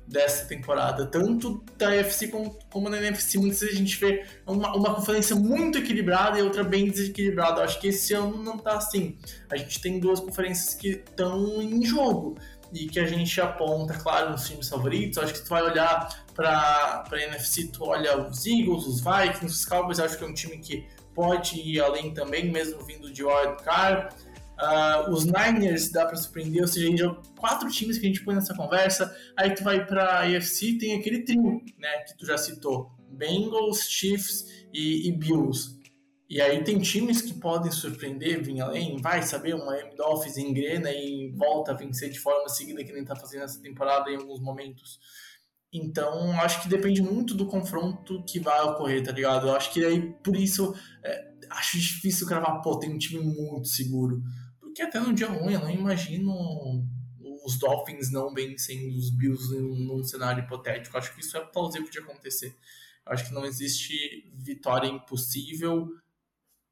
dessa 0.08 0.46
temporada, 0.46 1.06
tanto 1.06 1.64
da 1.78 1.90
UFC 1.90 2.28
como, 2.28 2.58
como 2.70 2.90
da 2.90 2.98
NFC. 2.98 3.38
Muitas 3.38 3.62
vezes 3.62 3.76
a 3.76 3.78
gente 3.78 3.98
vê 3.98 4.26
uma, 4.46 4.76
uma 4.76 4.96
conferência 4.96 5.36
muito 5.36 5.78
equilibrada 5.78 6.38
e 6.38 6.42
outra 6.42 6.64
bem 6.64 6.90
desequilibrada. 6.90 7.62
Eu 7.62 7.66
acho 7.66 7.80
que 7.80 7.88
esse 7.88 8.14
ano 8.14 8.42
não 8.44 8.58
tá 8.58 8.78
assim. 8.78 9.18
A 9.50 9.58
gente 9.58 9.82
tem 9.82 10.00
duas 10.00 10.20
conferências 10.20 10.76
que 10.76 10.90
estão 10.90 11.62
em 11.62 11.84
jogo 11.86 12.38
e 12.74 12.88
que 12.88 13.00
a 13.00 13.06
gente 13.06 13.40
aponta, 13.40 13.94
claro, 13.94 14.32
nos 14.32 14.48
times 14.48 14.68
favoritos. 14.68 15.18
Eu 15.18 15.24
acho 15.24 15.34
que 15.34 15.42
tu 15.42 15.50
vai 15.50 15.64
olhar 15.64 16.26
para 16.36 17.04
a 17.10 17.22
NFC, 17.22 17.68
tu 17.68 17.86
olha 17.86 18.18
os 18.18 18.46
Eagles, 18.46 18.86
os 18.86 19.02
Vikings, 19.02 19.46
os 19.46 19.66
Cowboys. 19.66 20.00
Eu 20.00 20.06
acho 20.06 20.18
que 20.18 20.24
é 20.24 20.28
um 20.28 20.34
time 20.34 20.58
que 20.58 20.86
pode 21.14 21.60
ir 21.60 21.80
além 21.80 22.14
também, 22.14 22.52
mesmo 22.52 22.84
vindo 22.84 23.12
de 23.12 23.24
wildcard. 23.24 24.16
Uh, 24.64 25.12
os 25.12 25.26
Niners 25.26 25.92
dá 25.92 26.06
para 26.06 26.16
surpreender, 26.16 26.62
ou 26.62 26.68
seja, 26.68 26.96
já 26.96 27.14
quatro 27.38 27.70
times 27.70 27.98
que 27.98 28.06
a 28.06 28.08
gente 28.08 28.24
põe 28.24 28.34
nessa 28.34 28.56
conversa. 28.56 29.14
Aí 29.36 29.54
tu 29.54 29.62
vai 29.62 29.86
para 29.86 30.04
a 30.04 30.22
AFC, 30.22 30.78
tem 30.78 30.98
aquele 30.98 31.24
trio, 31.24 31.62
né, 31.78 31.98
que 32.08 32.18
tu 32.18 32.26
já 32.26 32.38
citou: 32.38 32.90
Bengals, 33.12 33.82
Chiefs 33.90 34.66
e, 34.74 35.10
e 35.10 35.12
Bills. 35.12 35.78
E 36.30 36.42
aí 36.42 36.64
tem 36.64 36.80
times 36.80 37.22
que 37.22 37.34
podem 37.34 37.72
surpreender, 37.72 38.42
vir 38.42 38.62
além, 38.62 39.02
vai 39.02 39.22
saber, 39.22 39.54
uma 39.54 39.66
Miami 39.66 39.96
Dolphins 39.98 40.38
engrena 40.38 40.90
e 40.92 41.30
volta 41.36 41.74
a 41.74 41.76
vencer 41.76 42.10
de 42.10 42.20
forma 42.20 42.48
seguida 42.48 42.84
que 42.84 42.94
nem 42.94 43.04
tá 43.04 43.16
fazendo 43.16 43.44
essa 43.44 43.62
temporada 43.62 44.10
em 44.10 44.16
alguns 44.16 44.40
momentos. 44.40 44.98
Então, 45.72 46.32
acho 46.40 46.62
que 46.62 46.70
depende 46.70 47.02
muito 47.02 47.36
do 47.36 47.48
confronto 47.48 48.24
que 48.24 48.40
vai 48.40 48.62
ocorrer, 48.62 49.04
tá 49.04 49.12
ligado? 49.12 49.48
Eu 49.48 49.56
acho 49.56 49.74
que 49.74 49.84
aí, 49.84 50.14
por 50.24 50.36
isso, 50.36 50.74
é, 51.04 51.34
acho 51.50 51.78
difícil 51.78 52.26
cravar, 52.28 52.62
pô, 52.62 52.80
tem 52.80 52.92
um 52.92 52.98
time 52.98 53.22
muito 53.24 53.68
seguro. 53.68 54.24
Porque 54.74 54.82
até 54.82 55.00
no 55.00 55.14
dia 55.14 55.28
ruim, 55.28 55.54
eu 55.54 55.60
não 55.60 55.70
imagino 55.70 56.34
os 57.46 57.60
Dolphins 57.60 58.12
não 58.12 58.34
vencendo 58.34 58.98
os 58.98 59.12
Bills 59.12 59.56
num, 59.56 60.04
cenário 60.04 60.44
hipotético. 60.44 60.98
Acho 60.98 61.14
que 61.14 61.22
isso 61.22 61.38
é 61.38 61.46
plausível 61.46 61.88
de 61.92 62.00
acontecer. 62.00 62.58
Acho 63.06 63.28
que 63.28 63.34
não 63.36 63.46
existe 63.46 64.34
vitória 64.34 64.88
impossível, 64.88 65.88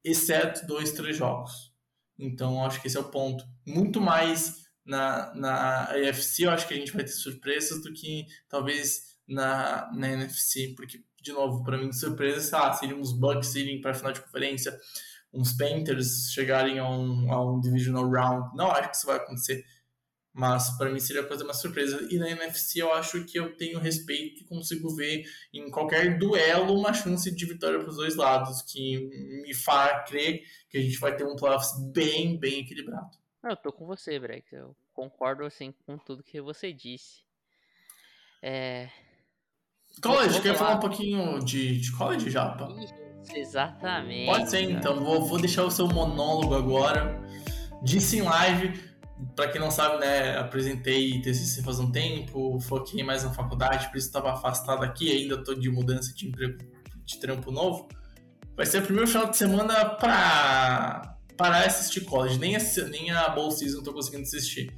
exceto 0.04 0.66
dois, 0.66 0.92
três 0.94 1.16
jogos. 1.16 1.72
Então, 2.18 2.66
acho 2.66 2.82
que 2.82 2.88
esse 2.88 2.98
é 2.98 3.00
o 3.00 3.12
ponto. 3.12 3.46
Muito 3.68 4.02
mais 4.02 4.66
na, 4.84 5.32
na 5.36 5.84
AFC, 5.92 6.46
eu 6.46 6.50
acho 6.50 6.68
que 6.68 6.74
a 6.74 6.78
gente 6.78 6.94
vai 6.94 7.04
ter 7.04 7.12
surpresas 7.12 7.84
do 7.84 7.94
que 7.94 8.26
talvez 8.50 9.12
na, 9.28 9.92
na 9.94 10.10
NFC, 10.10 10.74
porque, 10.76 11.04
de 11.22 11.32
novo, 11.34 11.64
para 11.64 11.78
mim, 11.78 11.94
surpresas, 11.94 12.52
ah, 12.52 12.74
seriam 12.74 13.00
os 13.00 13.14
Bucks 13.14 13.54
irem 13.54 13.80
para 13.80 13.92
a 13.92 13.94
final 13.94 14.12
de 14.12 14.22
conferência, 14.22 14.76
uns 15.34 15.54
Panthers 15.54 16.32
chegarem 16.32 16.80
a 16.80 16.90
um, 16.90 17.32
a 17.32 17.54
um 17.54 17.60
divisional 17.60 18.10
round. 18.10 18.56
Não 18.56 18.72
acho 18.72 18.90
que 18.90 18.96
isso 18.98 19.08
vai 19.08 19.18
acontecer, 19.18 19.66
mas 20.34 20.78
para 20.78 20.90
mim 20.90 21.00
seria 21.00 21.24
coisa 21.24 21.44
uma 21.44 21.54
surpresa. 21.54 22.08
E 22.10 22.18
na 22.18 22.30
NFC 22.30 22.82
eu 22.82 22.94
acho 22.94 23.24
que 23.26 23.40
eu 23.40 23.56
tenho 23.56 23.80
respeito 23.80 24.42
e 24.42 24.46
consigo 24.46 24.94
ver 24.96 25.24
em 25.54 25.70
qualquer 25.70 26.18
duelo 26.18 26.78
uma 26.78 26.94
chance 26.94 27.34
de 27.34 27.46
vitória 27.46 27.80
para 27.80 27.90
os 27.90 27.96
dois 27.96 28.16
lados, 28.16 28.62
que 28.62 29.10
me 29.42 29.54
faz 29.54 30.10
crer 30.10 30.44
que 30.70 30.78
a 30.78 30.82
gente 30.82 30.98
vai 31.00 31.16
ter 31.16 31.26
um 31.26 31.36
playoffs 31.36 31.72
bem, 31.92 32.38
bem 32.40 32.60
equilibrado. 32.60 33.22
Eu 33.44 33.56
tô 33.56 33.72
com 33.72 33.86
você, 33.86 34.20
Brex. 34.20 34.52
Eu 34.52 34.76
concordo 34.94 35.44
assim 35.44 35.74
com 35.86 35.98
tudo 35.98 36.24
que 36.24 36.40
você 36.40 36.72
disse. 36.72 37.24
É... 38.42 38.90
College, 40.02 40.42
quer 40.42 40.56
falar 40.56 40.76
um 40.76 40.80
pouquinho 40.80 41.40
de, 41.40 41.80
de 41.80 41.92
college, 41.92 42.30
Japa? 42.30 42.68
Exatamente. 43.34 44.26
Pode 44.26 44.50
ser, 44.50 44.62
então. 44.62 45.00
Vou, 45.04 45.26
vou 45.26 45.40
deixar 45.40 45.64
o 45.64 45.72
seu 45.72 45.88
monólogo 45.88 46.56
agora. 46.56 47.20
Disse 47.84 48.18
em 48.18 48.22
live. 48.22 48.92
Pra 49.36 49.48
quem 49.50 49.62
não 49.62 49.70
sabe, 49.70 50.00
né, 50.00 50.36
apresentei 50.38 51.22
TCC 51.22 51.62
faz 51.62 51.80
um 51.80 51.92
tempo, 51.92 52.60
foquei 52.60 53.04
mais 53.04 53.24
na 53.24 53.32
faculdade, 53.32 53.88
por 53.90 53.98
isso 53.98 54.08
estava 54.08 54.34
afastado 54.34 54.84
aqui, 54.84 55.12
ainda 55.12 55.44
tô 55.44 55.54
de 55.54 55.70
mudança 55.70 56.12
de 56.12 56.28
emprego, 56.28 56.58
de 57.06 57.20
trampo 57.20 57.52
novo. 57.52 57.88
Vai 58.58 58.66
ser 58.66 58.80
o 58.80 58.82
primeiro 58.82 59.08
final 59.08 59.30
de 59.30 59.38
semana 59.38 59.86
pra 59.86 61.18
parar 61.38 61.62
de 61.62 61.68
assistir 61.68 62.02
college, 62.02 62.40
nem 62.40 62.56
a, 62.56 62.60
nem 62.90 63.12
a 63.12 63.30
Bowl 63.30 63.52
Season 63.52 63.84
tô 63.84 63.94
conseguindo 63.94 64.24
assistir. 64.24 64.72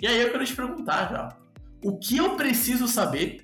E 0.00 0.06
aí 0.06 0.20
eu 0.22 0.30
quero 0.30 0.44
te 0.46 0.56
perguntar 0.56 1.10
já, 1.10 1.36
o 1.84 1.98
que 1.98 2.16
eu 2.16 2.36
preciso 2.36 2.88
saber, 2.88 3.42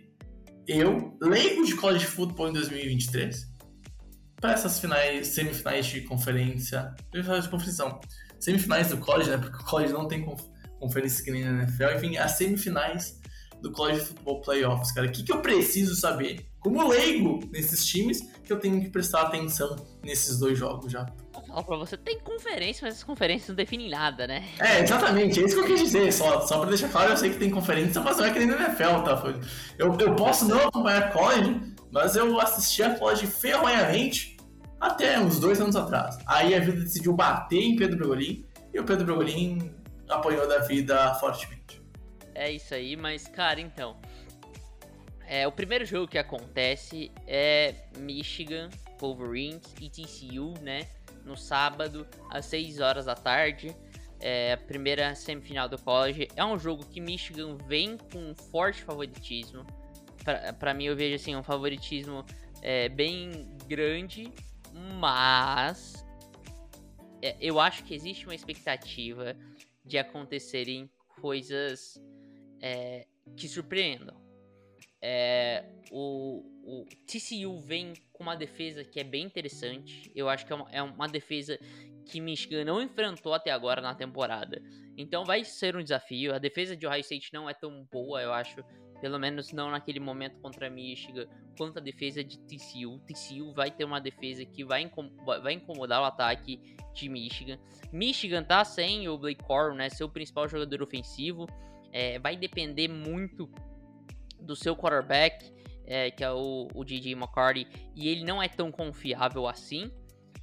eu, 0.66 1.16
leigo 1.20 1.64
de 1.64 1.74
college 1.74 2.06
football 2.06 2.48
em 2.48 2.52
2023, 2.54 3.55
para 4.40 4.52
essas 4.52 4.78
finais, 4.78 5.28
semifinais 5.28 5.86
de 5.86 6.02
conferência, 6.02 6.94
semifinais 7.10 7.44
de 7.44 7.50
conferência, 7.50 7.84
não, 7.84 8.00
semifinais 8.38 8.88
do 8.88 8.98
college, 8.98 9.30
né? 9.30 9.38
Porque 9.38 9.56
o 9.56 9.64
college 9.64 9.92
não 9.92 10.06
tem 10.06 10.24
conferência 10.78 11.24
que 11.24 11.30
nem 11.30 11.44
na 11.44 11.62
NFL. 11.62 11.96
Enfim, 11.96 12.16
as 12.16 12.32
semifinais 12.32 13.20
do 13.62 13.72
College 13.72 14.00
Football 14.00 14.40
Playoffs, 14.42 14.92
cara. 14.92 15.06
O 15.06 15.10
que, 15.10 15.22
que 15.22 15.32
eu 15.32 15.40
preciso 15.40 15.96
saber, 15.96 16.46
como 16.60 16.86
leigo 16.88 17.40
nesses 17.50 17.84
times, 17.84 18.20
que 18.44 18.52
eu 18.52 18.58
tenho 18.58 18.80
que 18.80 18.90
prestar 18.90 19.22
atenção 19.22 19.76
nesses 20.02 20.38
dois 20.38 20.58
jogos 20.58 20.92
já? 20.92 21.06
Fala 21.56 21.66
pra 21.68 21.76
você, 21.78 21.96
tem 21.96 22.18
conferência, 22.20 22.86
mas 22.86 22.98
as 22.98 23.02
conferências 23.02 23.48
não 23.48 23.54
definem 23.54 23.88
nada, 23.88 24.26
né? 24.26 24.44
É, 24.60 24.80
exatamente, 24.80 25.40
é 25.40 25.44
isso 25.44 25.54
que 25.54 25.62
eu 25.62 25.66
quis 25.66 25.80
dizer. 25.84 26.12
Só, 26.12 26.42
só 26.42 26.58
pra 26.58 26.68
deixar 26.68 26.90
claro, 26.90 27.12
eu 27.12 27.16
sei 27.16 27.30
que 27.30 27.38
tem 27.38 27.50
conferência, 27.50 27.98
mas 28.02 28.18
não 28.18 28.26
é 28.26 28.30
que 28.30 28.38
nem 28.40 28.48
na 28.48 28.56
NFL, 28.56 29.00
tá? 29.02 29.22
Eu, 29.78 29.96
eu 29.98 30.14
posso 30.14 30.46
não 30.46 30.68
acompanhar 30.68 31.10
college, 31.14 31.58
mas 31.90 32.14
eu 32.14 32.38
assisti 32.38 32.82
a 32.82 32.94
college 32.98 33.26
ferroamente 33.26 34.36
até 34.78 35.18
uns 35.18 35.40
dois 35.40 35.58
anos 35.58 35.74
atrás. 35.76 36.18
Aí 36.26 36.54
a 36.54 36.60
vida 36.60 36.78
decidiu 36.78 37.14
bater 37.14 37.62
em 37.62 37.74
Pedro 37.74 37.96
Brogolin 37.96 38.44
e 38.74 38.78
o 38.78 38.84
Pedro 38.84 39.06
Brogolin 39.06 39.72
apoiou 40.10 40.46
da 40.46 40.58
vida 40.58 41.14
fortemente. 41.14 41.80
É 42.34 42.52
isso 42.52 42.74
aí, 42.74 42.96
mas 42.96 43.28
cara, 43.28 43.62
então. 43.62 43.96
É, 45.26 45.48
o 45.48 45.52
primeiro 45.52 45.86
jogo 45.86 46.06
que 46.06 46.18
acontece 46.18 47.10
é 47.26 47.74
Michigan, 47.96 48.68
Wolverines 49.00 49.74
e 49.80 49.88
TCU, 49.88 50.52
né? 50.60 50.86
No 51.26 51.36
sábado, 51.36 52.06
às 52.30 52.46
6 52.46 52.80
horas 52.80 53.04
da 53.04 53.14
tarde. 53.14 53.76
É 54.18 54.54
a 54.54 54.56
primeira 54.56 55.14
semifinal 55.14 55.68
do 55.68 55.76
college. 55.76 56.28
É 56.34 56.42
um 56.42 56.58
jogo 56.58 56.86
que 56.86 57.02
Michigan 57.02 57.58
vem 57.68 57.98
com 57.98 58.30
um 58.30 58.34
forte 58.34 58.82
favoritismo. 58.82 59.66
Para 60.58 60.72
mim, 60.72 60.84
eu 60.84 60.96
vejo 60.96 61.16
assim, 61.16 61.36
um 61.36 61.42
favoritismo 61.42 62.24
é, 62.62 62.88
bem 62.88 63.46
grande 63.66 64.32
mas 64.98 66.06
é, 67.22 67.36
eu 67.40 67.58
acho 67.58 67.84
que 67.84 67.94
existe 67.94 68.26
uma 68.26 68.34
expectativa 68.34 69.36
de 69.84 69.98
acontecerem 69.98 70.90
coisas 71.20 72.00
é, 72.60 73.06
que 73.36 73.48
surpreendam. 73.48 74.16
É, 75.00 75.64
o, 75.90 76.42
o, 76.64 76.86
TCU 77.06 77.58
vem 77.60 77.92
com 78.12 78.22
uma 78.22 78.36
defesa 78.36 78.84
que 78.84 78.98
é 78.98 79.04
bem 79.04 79.24
interessante. 79.24 80.10
Eu 80.14 80.28
acho 80.28 80.46
que 80.46 80.52
é 80.52 80.56
uma, 80.56 80.70
é 80.70 80.82
uma 80.82 81.06
defesa 81.06 81.58
que 82.04 82.20
Michigan 82.20 82.64
não 82.64 82.80
enfrentou 82.80 83.34
até 83.34 83.50
agora 83.50 83.80
na 83.80 83.94
temporada. 83.94 84.62
Então 84.96 85.24
vai 85.24 85.44
ser 85.44 85.76
um 85.76 85.82
desafio. 85.82 86.34
A 86.34 86.38
defesa 86.38 86.76
de 86.76 86.86
Ohio 86.86 87.00
State 87.00 87.32
não 87.32 87.48
é 87.48 87.54
tão 87.54 87.86
boa, 87.92 88.22
eu 88.22 88.32
acho. 88.32 88.64
Pelo 89.00 89.18
menos 89.18 89.52
não 89.52 89.70
naquele 89.70 90.00
momento 90.00 90.40
contra 90.40 90.70
Michigan, 90.70 91.26
quanto 91.58 91.78
a 91.78 91.82
defesa 91.82 92.24
de 92.24 92.38
TCU. 92.38 92.98
TCU 93.00 93.52
vai 93.52 93.70
ter 93.70 93.84
uma 93.84 94.00
defesa 94.00 94.42
que 94.46 94.64
vai, 94.64 94.80
incom 94.80 95.10
vai 95.42 95.52
incomodar 95.52 96.00
o 96.00 96.04
ataque 96.04 96.58
de 96.94 97.06
Michigan. 97.06 97.58
Michigan 97.92 98.42
tá 98.42 98.64
sem 98.64 99.06
o 99.06 99.18
Blake 99.18 99.44
Corum, 99.44 99.74
né? 99.74 99.90
Seu 99.90 100.08
principal 100.08 100.48
jogador 100.48 100.82
ofensivo. 100.82 101.46
É, 101.92 102.18
vai 102.18 102.36
depender 102.36 102.88
muito 102.88 103.50
do 104.40 104.56
seu 104.56 104.76
quarterback, 104.76 105.52
é, 105.84 106.10
que 106.10 106.24
é 106.24 106.30
o, 106.30 106.68
o 106.74 106.84
DJ 106.84 107.12
McCarty, 107.12 107.66
e 107.94 108.08
ele 108.08 108.24
não 108.24 108.42
é 108.42 108.48
tão 108.48 108.70
confiável 108.70 109.46
assim. 109.46 109.90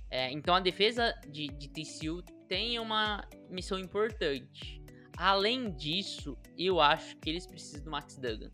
É, 0.09 0.31
então 0.31 0.53
a 0.53 0.59
defesa 0.59 1.13
de, 1.27 1.47
de 1.47 1.67
TCU 1.69 2.21
tem 2.47 2.79
uma 2.79 3.27
missão 3.49 3.79
importante. 3.79 4.81
Além 5.17 5.71
disso, 5.71 6.37
eu 6.57 6.79
acho 6.79 7.17
que 7.17 7.29
eles 7.29 7.45
precisam 7.45 7.83
do 7.83 7.91
Max 7.91 8.17
Duggan, 8.17 8.51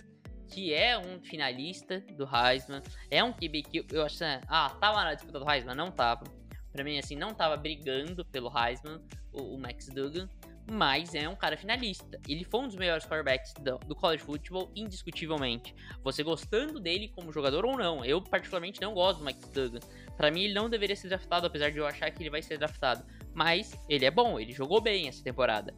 que 0.48 0.74
é 0.74 0.98
um 0.98 1.22
finalista 1.22 2.02
do 2.16 2.24
Heisman, 2.24 2.82
é 3.10 3.24
um 3.24 3.32
QB 3.32 3.64
que 3.64 3.86
eu 3.92 4.04
acho, 4.04 4.24
ah, 4.48 4.70
tava 4.80 5.04
na 5.04 5.14
disputa 5.14 5.40
do 5.40 5.50
Heisman, 5.50 5.76
não 5.76 5.92
tava. 5.92 6.24
Para 6.72 6.84
mim 6.84 6.98
assim, 6.98 7.16
não 7.16 7.34
tava 7.34 7.58
brigando 7.58 8.24
pelo 8.26 8.52
Heisman 8.58 9.02
o, 9.32 9.56
o, 9.56 9.60
Max 9.60 9.88
Duggan, 9.88 10.30
mas 10.70 11.16
é 11.16 11.28
um 11.28 11.36
cara 11.36 11.58
finalista. 11.58 12.20
Ele 12.28 12.44
foi 12.44 12.62
um 12.62 12.68
dos 12.68 12.76
melhores 12.76 13.06
quarterbacks 13.06 13.54
do, 13.54 13.78
do 13.80 13.96
college 13.96 14.24
football 14.24 14.72
indiscutivelmente. 14.76 15.76
Você 16.04 16.24
gostando 16.24 16.80
dele 16.80 17.10
como 17.10 17.32
jogador 17.32 17.66
ou 17.66 17.78
não, 17.78 18.04
eu 18.04 18.22
particularmente 18.22 18.82
não 18.82 18.94
gosto 18.94 19.20
do 19.20 19.26
Max 19.26 19.40
Duggan. 19.50 19.80
Para 20.18 20.32
mim 20.32 20.44
ele 20.44 20.54
não 20.54 20.70
deveria 20.70 20.96
ser 20.96 21.10
draftado, 21.10 21.48
apesar 21.48 21.72
de 21.72 21.78
eu 21.78 21.86
achar 21.86 22.10
que 22.12 22.22
ele 22.22 22.30
vai 22.30 22.42
ser 22.42 22.58
draftado. 22.58 23.04
Mas 23.34 23.80
ele 23.88 24.06
é 24.06 24.12
bom, 24.12 24.40
ele 24.40 24.52
jogou 24.52 24.82
bem 24.82 25.08
essa 25.08 25.24
temporada. 25.24 25.74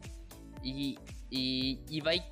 E, 0.64 0.96
e, 1.30 1.80
e 1.90 2.00
vai 2.00 2.24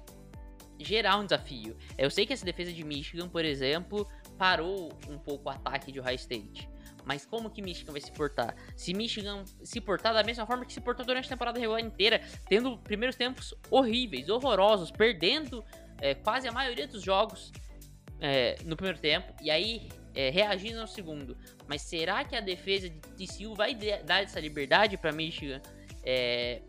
gerar 0.79 1.19
um 1.19 1.25
desafio. 1.25 1.77
Eu 1.99 2.11
sei 2.11 2.27
que 2.27 2.33
essa 2.33 2.45
defesa 2.45 2.73
de 2.73 2.85
Michigan, 2.85 3.29
por 3.29 3.45
exemplo, 3.45 4.09
parou 4.39 4.91
um 5.09 5.19
pouco 5.19 5.49
o 5.49 5.53
ataque 5.53 5.93
de 5.93 6.01
Ohio 6.01 6.17
State. 6.17 6.69
Mas 7.05 7.25
como 7.25 7.51
que 7.51 7.63
Michigan 7.63 7.93
vai 7.93 8.01
se 8.01 8.13
portar? 8.13 8.55
Se 8.77 8.93
Michigan 8.95 9.45
se 9.63 9.81
portar 9.81 10.15
da 10.15 10.23
mesma 10.23 10.47
forma 10.47 10.65
que 10.65 10.73
se 10.73 10.81
portou 10.81 11.05
durante 11.05 11.27
a 11.27 11.29
temporada 11.29 11.59
regular 11.59 11.81
inteira, 11.81 12.21
tendo 12.49 12.79
primeiros 12.79 13.17
tempos 13.17 13.55
horríveis, 13.71 14.29
horrorosos, 14.29 14.91
perdendo 14.91 15.65
é, 16.01 16.15
quase 16.15 16.49
a 16.49 16.53
maioria 16.53 16.87
dos 16.87 17.03
jogos 17.03 17.53
é, 18.21 18.57
no 18.65 18.77
primeiro 18.77 18.99
tempo, 18.99 19.33
e 19.43 19.51
aí 19.51 19.89
é, 20.15 20.31
reagindo 20.31 20.81
no 20.81 20.87
segundo. 20.87 21.37
Mas 21.67 21.83
será 21.83 22.25
que 22.25 22.37
a 22.37 22.41
defesa 22.41 22.89
de 22.89 22.99
TCU 23.01 23.55
vai 23.55 23.75
dar 23.75 24.23
essa 24.23 24.41
liberdade 24.41 24.97
para 24.97 25.13
Michigan 25.13 25.61
é, 26.05 26.63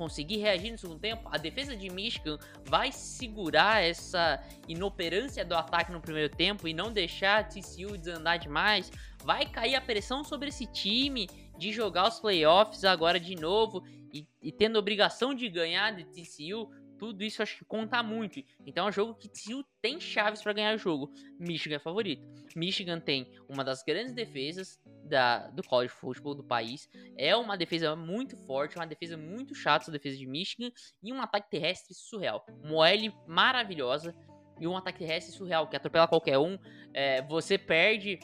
conseguir 0.00 0.38
reagir 0.38 0.72
no 0.72 0.78
segundo 0.78 0.98
tempo, 0.98 1.28
a 1.30 1.36
defesa 1.36 1.76
de 1.76 1.90
Michigan 1.90 2.38
vai 2.64 2.90
segurar 2.90 3.84
essa 3.84 4.42
inoperância 4.66 5.44
do 5.44 5.54
ataque 5.54 5.92
no 5.92 6.00
primeiro 6.00 6.34
tempo 6.34 6.66
e 6.66 6.72
não 6.72 6.90
deixar 6.90 7.46
TCU 7.46 7.98
desandar 7.98 8.38
demais. 8.38 8.90
Vai 9.22 9.46
cair 9.46 9.74
a 9.74 9.80
pressão 9.80 10.24
sobre 10.24 10.48
esse 10.48 10.66
time 10.66 11.28
de 11.58 11.72
jogar 11.72 12.08
os 12.08 12.18
playoffs 12.18 12.84
agora 12.84 13.20
de 13.20 13.34
novo 13.36 13.84
e, 14.12 14.26
e 14.42 14.50
tendo 14.50 14.78
obrigação 14.78 15.34
de 15.34 15.48
ganhar 15.48 15.92
de 15.92 16.04
TCU. 16.04 16.70
Tudo 16.98 17.22
isso 17.22 17.42
acho 17.42 17.56
que 17.58 17.64
conta 17.64 18.02
muito. 18.02 18.42
Então 18.66 18.86
é 18.86 18.88
um 18.88 18.92
jogo 18.92 19.14
que 19.14 19.28
TCU 19.28 19.64
tem 19.80 19.98
chaves 19.98 20.42
para 20.42 20.52
ganhar 20.52 20.74
o 20.74 20.78
jogo. 20.78 21.10
Michigan 21.38 21.76
é 21.76 21.78
favorito. 21.78 22.26
Michigan 22.54 23.00
tem 23.00 23.30
uma 23.48 23.64
das 23.64 23.82
grandes 23.82 24.12
defesas 24.12 24.78
da, 25.04 25.48
do 25.48 25.62
college 25.62 25.92
football 25.92 26.34
do 26.34 26.44
país. 26.44 26.88
É 27.16 27.34
uma 27.34 27.56
defesa 27.56 27.96
muito 27.96 28.36
forte, 28.36 28.76
uma 28.76 28.86
defesa 28.86 29.16
muito 29.16 29.54
chata, 29.54 29.84
essa 29.84 29.92
defesa 29.92 30.16
de 30.16 30.26
Michigan, 30.26 30.70
e 31.02 31.12
um 31.12 31.20
ataque 31.20 31.50
terrestre 31.50 31.94
surreal. 31.94 32.44
Moelle 32.64 33.14
maravilhosa 33.26 34.14
e 34.60 34.66
um 34.66 34.76
ataque 34.76 34.98
terrestre 34.98 35.32
surreal, 35.32 35.66
que 35.66 35.76
atropela 35.76 36.06
qualquer 36.06 36.38
um. 36.38 36.58
É, 36.92 37.22
você 37.22 37.56
perde, 37.56 38.18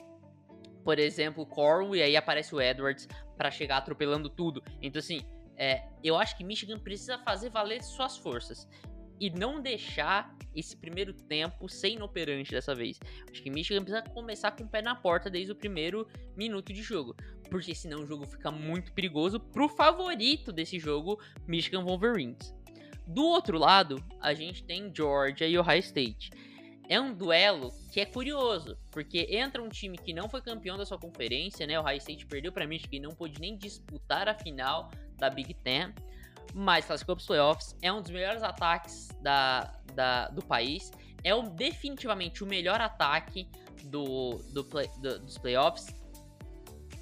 por 0.87 1.01
exemplo, 1.01 1.45
Corwin, 1.45 1.99
e 1.99 2.03
aí 2.03 2.16
aparece 2.16 2.55
o 2.55 2.61
Edwards 2.61 3.09
para 3.37 3.51
chegar 3.51 3.78
atropelando 3.78 4.30
tudo. 4.30 4.62
Então, 4.80 5.01
assim, 5.01 5.20
é, 5.57 5.82
eu 6.01 6.16
acho 6.16 6.37
que 6.37 6.45
Michigan 6.45 6.78
precisa 6.78 7.18
fazer 7.18 7.51
valer 7.51 7.82
suas 7.82 8.16
forças 8.16 8.68
e 9.18 9.28
não 9.28 9.61
deixar 9.61 10.32
esse 10.55 10.76
primeiro 10.76 11.12
tempo 11.12 11.68
sem 11.68 11.97
inoperante 11.97 12.53
dessa 12.53 12.72
vez. 12.72 13.01
Acho 13.28 13.43
que 13.43 13.51
Michigan 13.51 13.82
precisa 13.82 14.09
começar 14.11 14.53
com 14.53 14.62
o 14.62 14.68
pé 14.68 14.80
na 14.80 14.95
porta 14.95 15.28
desde 15.28 15.51
o 15.51 15.57
primeiro 15.57 16.07
minuto 16.37 16.72
de 16.72 16.82
jogo, 16.84 17.16
porque 17.51 17.74
senão 17.74 18.05
o 18.05 18.07
jogo 18.07 18.24
fica 18.24 18.53
muito 18.53 18.93
perigoso 18.93 19.41
pro 19.41 19.68
favorito 19.68 20.53
desse 20.53 20.78
jogo, 20.78 21.20
Michigan 21.49 21.82
Wolverines. 21.82 22.55
Do 23.09 23.24
outro 23.24 23.59
lado, 23.59 24.01
a 24.20 24.32
gente 24.34 24.62
tem 24.62 24.93
Georgia 24.95 25.49
e 25.49 25.59
Ohio 25.59 25.80
State. 25.80 26.30
É 26.89 27.01
um 27.01 27.12
duelo 27.12 27.72
que 27.93 28.01
é 28.01 28.05
curioso, 28.05 28.78
porque 28.91 29.26
entra 29.30 29.62
um 29.62 29.68
time 29.68 29.99
que 29.99 30.12
não 30.12 30.28
foi 30.28 30.41
campeão 30.41 30.78
da 30.78 30.87
sua 30.87 30.99
conferência, 30.99 31.66
né? 31.66 31.78
O 31.78 31.82
Ohio 31.82 31.99
State 31.99 32.26
perdeu 32.26 32.53
para 32.53 32.66
Michigan 32.66 32.97
e 32.97 33.01
não 33.01 33.14
pôde 33.14 33.41
nem 33.41 33.57
disputar 33.57 34.28
a 34.28 34.34
final 34.34 34.91
da 35.18 35.28
Big 35.28 35.53
Ten 35.55 35.93
mas 36.55 36.87
classificou 36.87 37.16
para 37.16 37.20
os 37.20 37.26
playoffs, 37.26 37.76
é 37.82 37.93
um 37.93 38.01
dos 38.01 38.11
melhores 38.11 38.43
ataques 38.43 39.09
da, 39.20 39.72
da, 39.95 40.28
do 40.28 40.43
país, 40.43 40.91
é 41.22 41.30
definitivamente 41.51 42.43
o 42.43 42.47
melhor 42.47 42.80
ataque 42.80 43.49
do, 43.84 44.39
do, 44.53 44.64
play, 44.64 44.89
do 44.99 45.18
dos 45.18 45.39
playoffs. 45.39 45.95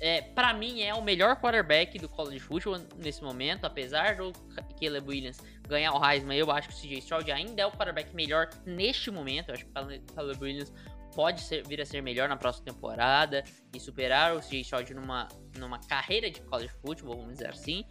É, 0.01 0.23
para 0.23 0.53
mim 0.53 0.83
é 0.83 0.93
o 0.93 1.03
melhor 1.03 1.37
quarterback 1.37 1.99
do 1.99 2.09
college 2.09 2.41
football 2.41 2.81
nesse 2.97 3.23
momento, 3.23 3.65
apesar 3.65 4.17
do 4.17 4.33
Caleb 4.81 5.09
Williams 5.09 5.39
ganhar 5.69 5.93
o 5.93 6.05
Heisman, 6.05 6.37
eu 6.37 6.51
acho 6.51 6.69
que 6.69 6.75
o 6.75 6.77
CJ 6.77 6.99
Stroud 6.99 7.31
ainda 7.33 7.63
é 7.63 7.67
o 7.67 7.73
quarterback 7.73 8.15
melhor 8.15 8.49
neste 8.67 9.11
momento, 9.11 9.49
eu 9.49 9.55
acho 9.55 9.65
que 9.65 9.71
o 9.71 10.15
Caleb 10.15 10.43
Williams 10.43 10.73
pode 11.15 11.41
ser, 11.41 11.67
vir 11.67 11.81
a 11.81 11.87
ser 11.87 12.03
melhor 12.03 12.29
na 12.29 12.37
próxima 12.37 12.67
temporada 12.67 13.45
e 13.73 13.81
superar 13.81 14.37
o 14.37 14.41
CJ 14.41 14.61
Stroud 14.61 14.95
numa, 14.95 15.29
numa 15.57 15.79
carreira 15.79 16.31
de 16.31 16.41
college 16.43 16.73
football, 16.85 17.17
vamos 17.17 17.35
dizer 17.35 17.51
assim. 17.51 17.85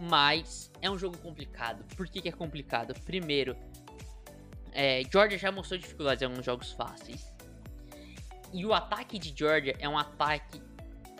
Mas 0.00 0.70
é 0.80 0.88
um 0.88 0.96
jogo 0.96 1.18
complicado. 1.18 1.84
Por 1.96 2.06
que, 2.06 2.20
que 2.20 2.28
é 2.28 2.32
complicado? 2.32 2.94
Primeiro, 3.04 3.56
é, 4.72 5.02
Georgia 5.10 5.36
já 5.36 5.50
mostrou 5.50 5.78
dificuldades 5.78 6.22
em 6.22 6.26
alguns 6.26 6.44
jogos 6.44 6.70
fáceis. 6.72 7.32
E 8.52 8.64
o 8.64 8.72
ataque 8.72 9.18
de 9.18 9.36
Georgia 9.36 9.74
é 9.78 9.88
um 9.88 9.98
ataque 9.98 10.62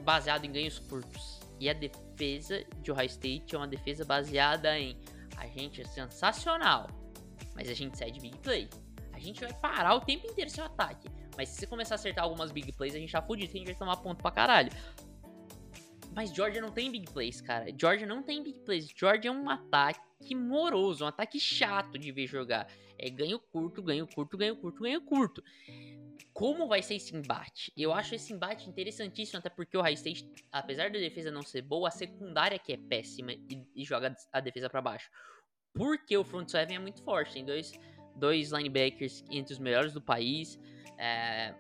baseado 0.03 0.45
em 0.45 0.53
ganhos 0.53 0.79
curtos. 0.79 1.41
E 1.59 1.69
a 1.69 1.73
defesa 1.73 2.65
de 2.81 2.93
Ohio 2.93 3.07
State 3.07 3.55
é 3.55 3.59
uma 3.59 3.67
defesa 3.67 4.05
baseada 4.05 4.79
em 4.79 4.97
a 5.39 5.47
gente 5.47 5.81
é 5.81 5.85
sensacional, 5.85 6.89
mas 7.55 7.69
a 7.69 7.75
gente 7.75 7.97
cede 7.97 8.21
big 8.21 8.37
play. 8.39 8.69
A 9.13 9.19
gente 9.19 9.41
vai 9.41 9.53
parar 9.53 9.95
o 9.95 10.01
tempo 10.01 10.27
inteiro 10.27 10.51
seu 10.51 10.65
ataque. 10.65 11.09
Mas 11.37 11.49
se 11.49 11.61
você 11.61 11.67
começar 11.67 11.95
a 11.95 11.97
acertar 11.97 12.25
algumas 12.25 12.51
big 12.51 12.73
plays, 12.73 12.95
a 12.95 12.99
gente 12.99 13.13
tá 13.13 13.23
fudido, 13.23 13.51
a 13.53 13.57
gente 13.57 13.67
vai 13.67 13.75
tomar 13.75 13.97
ponto 13.97 14.21
pra 14.23 14.31
caralho. 14.31 14.71
Mas 16.15 16.35
Georgia 16.35 16.61
não 16.61 16.71
tem 16.71 16.91
big 16.91 17.11
plays, 17.13 17.41
cara. 17.41 17.67
Georgia 17.77 18.07
não 18.07 18.23
tem 18.23 18.43
big 18.43 18.61
plays. 18.61 18.89
Georgia 18.89 19.31
é 19.31 19.33
um 19.33 19.49
ataque 19.49 20.35
moroso, 20.35 21.05
um 21.05 21.09
ataque 21.09 21.39
chato 21.39 21.99
de 21.99 22.11
ver 22.11 22.27
jogar. 22.27 22.69
É 22.99 23.09
ganho 23.09 23.39
curto, 23.39 23.83
ganho 23.83 24.07
curto, 24.07 24.37
ganho 24.37 24.57
curto, 24.57 24.83
ganho 24.83 25.01
curto. 25.01 25.45
Como 26.39 26.69
vai 26.69 26.81
ser 26.85 26.95
esse 26.95 27.17
embate? 27.17 27.73
Eu 27.77 27.93
acho 27.93 28.15
esse 28.15 28.33
embate 28.33 28.71
interessantíssimo, 28.71 29.41
até 29.41 29.51
porque 29.51 29.77
o 29.77 29.81
High 29.81 29.95
State, 29.95 30.25
apesar 30.53 30.89
da 30.89 30.97
defesa 30.97 31.33
não 31.33 31.43
ser 31.43 31.63
boa, 31.63 31.89
a 31.89 31.91
secundária 31.91 32.57
que 32.61 32.73
é 32.73 32.77
péssima 32.77 33.33
e, 33.33 33.67
e 33.75 33.85
joga 33.85 34.15
a 34.33 34.39
defesa 34.39 34.71
para 34.71 34.81
baixo. 34.81 35.11
Porque 35.75 36.17
o 36.17 36.23
front 36.23 36.49
seven 36.49 36.77
é 36.77 36.79
muito 36.79 37.03
forte. 37.03 37.33
Tem 37.33 37.45
dois, 37.45 37.73
dois 38.15 38.53
linebackers 38.53 39.25
entre 39.33 39.53
os 39.53 39.59
melhores 39.59 39.93
do 39.93 40.01
país. 40.01 40.57
É, 40.97 41.53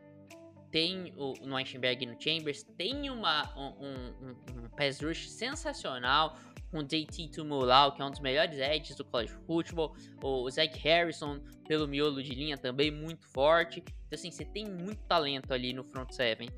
tem 0.70 1.12
o 1.16 1.34
e 1.34 2.06
no 2.06 2.20
Chambers, 2.20 2.62
tem 2.76 3.10
uma, 3.10 3.52
um, 3.58 3.84
um, 3.84 4.36
um 4.62 4.68
pass 4.76 5.00
rush 5.00 5.28
sensacional 5.28 6.36
com 6.70 6.82
JT 6.82 7.28
Tumulau, 7.28 7.92
que 7.92 8.02
é 8.02 8.04
um 8.04 8.10
dos 8.10 8.20
melhores 8.20 8.58
edges 8.58 8.96
do 8.96 9.04
college 9.04 9.32
football, 9.46 9.94
o 10.22 10.50
Zach 10.50 10.78
Harrison 10.78 11.40
pelo 11.66 11.88
miolo 11.88 12.22
de 12.22 12.34
linha 12.34 12.56
também 12.56 12.90
muito 12.90 13.26
forte. 13.28 13.80
Então 13.80 14.18
assim, 14.18 14.30
você 14.30 14.44
tem 14.44 14.66
muito 14.66 15.02
talento 15.06 15.52
ali 15.52 15.72
no 15.72 15.84
front 15.84 16.10
seven. 16.12 16.48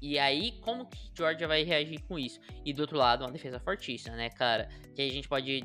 E 0.00 0.18
aí, 0.18 0.52
como 0.60 0.86
que 0.86 1.10
Georgia 1.16 1.48
vai 1.48 1.62
reagir 1.62 2.02
com 2.02 2.18
isso? 2.18 2.38
E 2.64 2.72
do 2.72 2.80
outro 2.80 2.98
lado, 2.98 3.24
uma 3.24 3.32
defesa 3.32 3.58
fortíssima, 3.58 4.14
né, 4.14 4.28
cara? 4.28 4.68
Que 4.94 5.02
a 5.02 5.10
gente 5.10 5.26
pode 5.26 5.64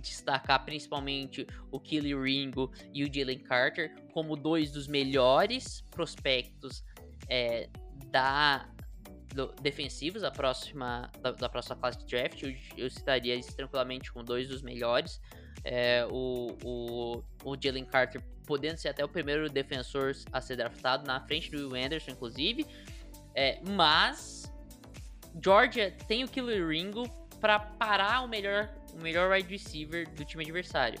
destacar 0.00 0.64
principalmente 0.64 1.46
o 1.70 1.80
Kelly 1.80 2.14
Ringo 2.14 2.70
e 2.92 3.04
o 3.04 3.12
Jalen 3.12 3.38
Carter 3.38 3.94
como 4.12 4.36
dois 4.36 4.70
dos 4.70 4.86
melhores 4.86 5.82
prospectos 5.90 6.84
é, 7.28 7.68
da 8.10 8.68
do, 9.34 9.48
defensivos 9.60 10.22
da 10.22 10.30
próxima, 10.30 11.10
da, 11.20 11.32
da, 11.32 11.48
próxima 11.48 11.76
classe 11.76 11.98
de 11.98 12.06
draft. 12.06 12.42
Eu, 12.42 12.54
eu 12.76 12.90
citaria 12.90 13.34
isso 13.34 13.54
tranquilamente 13.54 14.12
com 14.12 14.22
dois 14.24 14.48
dos 14.48 14.62
melhores. 14.62 15.20
É, 15.64 16.06
o, 16.10 16.56
o, 16.62 17.24
o 17.44 17.56
Jalen 17.60 17.84
Carter 17.84 18.22
podendo 18.46 18.78
ser 18.78 18.88
até 18.88 19.04
o 19.04 19.08
primeiro 19.08 19.48
defensor 19.48 20.14
a 20.32 20.40
ser 20.40 20.56
draftado, 20.56 21.06
na 21.06 21.20
frente 21.20 21.50
do 21.50 21.68
Will 21.68 21.84
Anderson, 21.84 22.12
inclusive. 22.12 22.66
É, 23.34 23.60
mas 23.70 24.52
Georgia 25.42 25.90
tem 26.06 26.22
o 26.22 26.28
Killer 26.28 26.68
Ringo 26.68 27.08
para 27.40 27.58
parar 27.58 28.22
o 28.22 28.28
melhor, 28.28 28.72
o 28.92 28.98
melhor 28.98 29.30
wide 29.30 29.50
receiver 29.50 30.08
do 30.10 30.24
time 30.24 30.44
adversário. 30.44 31.00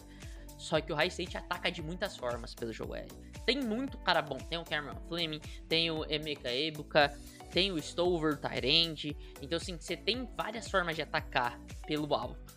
Só 0.58 0.80
que 0.80 0.92
o 0.92 0.96
High 0.96 1.08
State 1.08 1.36
ataca 1.36 1.70
de 1.70 1.82
muitas 1.82 2.16
formas 2.16 2.54
pelo 2.54 2.72
jogo 2.72 2.94
aéreo. 2.94 3.14
Tem 3.44 3.60
muito 3.60 3.98
cara 3.98 4.22
bom. 4.22 4.38
Tem 4.38 4.58
o 4.58 4.64
Cameron 4.64 4.98
Fleming, 5.08 5.40
tem 5.68 5.90
o 5.90 6.04
Emeka 6.10 6.52
Ebuka, 6.52 7.12
tem 7.54 7.70
o 7.70 7.78
Stover, 7.78 8.36
Tyrande. 8.36 9.16
Então, 9.40 9.56
assim, 9.56 9.78
você 9.78 9.96
tem 9.96 10.28
várias 10.36 10.68
formas 10.68 10.96
de 10.96 11.02
atacar 11.02 11.56
pelo 11.86 12.12
alto. 12.12 12.52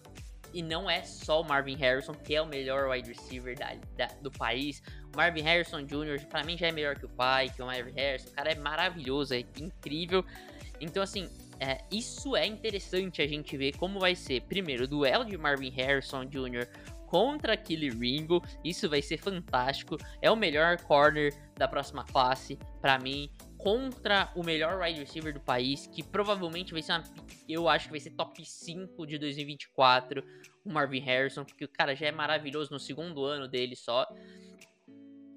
E 0.51 0.63
não 0.63 0.89
é 0.89 1.03
só 1.03 1.41
o 1.41 1.47
Marvin 1.47 1.75
Harrison, 1.75 2.13
que 2.15 2.33
é 2.33 2.41
o 2.41 2.47
melhor 2.47 2.89
wide 2.89 3.09
receiver 3.09 3.55
da, 3.55 3.75
da, 3.95 4.07
do 4.23 4.31
país. 4.31 4.81
O 5.13 5.17
Marvin 5.17 5.41
Harrison 5.41 5.85
Jr., 5.85 6.25
para 6.25 6.43
mim, 6.43 6.57
já 6.57 6.67
é 6.67 6.71
melhor 6.71 6.97
que 6.97 7.05
o 7.05 7.09
pai, 7.09 7.47
que 7.47 7.61
o 7.61 7.67
Marvin 7.67 7.91
Harrison. 7.91 8.29
O 8.29 8.31
cara 8.31 8.51
é 8.51 8.55
maravilhoso, 8.55 9.35
é 9.35 9.41
incrível. 9.59 10.25
Então, 10.81 11.03
assim, 11.03 11.29
é, 11.59 11.83
isso 11.91 12.35
é 12.35 12.47
interessante 12.47 13.21
a 13.21 13.27
gente 13.27 13.55
ver 13.55 13.77
como 13.77 13.99
vai 13.99 14.15
ser. 14.15 14.41
Primeiro, 14.41 14.85
o 14.85 14.87
duelo 14.87 15.25
de 15.25 15.37
Marvin 15.37 15.69
Harrison 15.69 16.25
Jr 16.25 16.67
contra 17.07 17.53
aquele 17.53 17.89
Ringo. 17.89 18.43
Isso 18.63 18.87
vai 18.87 19.01
ser 19.01 19.17
fantástico. 19.17 19.97
É 20.21 20.29
o 20.29 20.35
melhor 20.35 20.77
corner 20.81 21.33
da 21.55 21.67
próxima 21.67 22.03
classe 22.03 22.59
para 22.81 22.99
mim. 22.99 23.29
Contra 23.67 24.31
o 24.33 24.45
melhor 24.45 24.81
wide 24.81 24.97
receiver 24.97 25.33
do 25.33 25.41
país, 25.41 25.87
que 25.87 26.01
provavelmente 26.01 26.71
vai 26.71 26.81
ser 26.81 26.93
uma. 26.93 27.03
Eu 27.49 27.67
acho 27.67 27.87
que 27.87 27.91
vai 27.91 27.99
ser 27.99 28.11
top 28.11 28.45
5 28.45 29.05
de 29.05 29.17
2024. 29.17 30.23
O 30.63 30.71
Marvin 30.71 31.01
Harrison, 31.01 31.43
porque 31.43 31.65
o 31.65 31.67
cara 31.67 31.93
já 31.93 32.07
é 32.07 32.11
maravilhoso 32.13 32.71
no 32.71 32.79
segundo 32.79 33.25
ano 33.25 33.45
dele 33.45 33.75
só. 33.75 34.07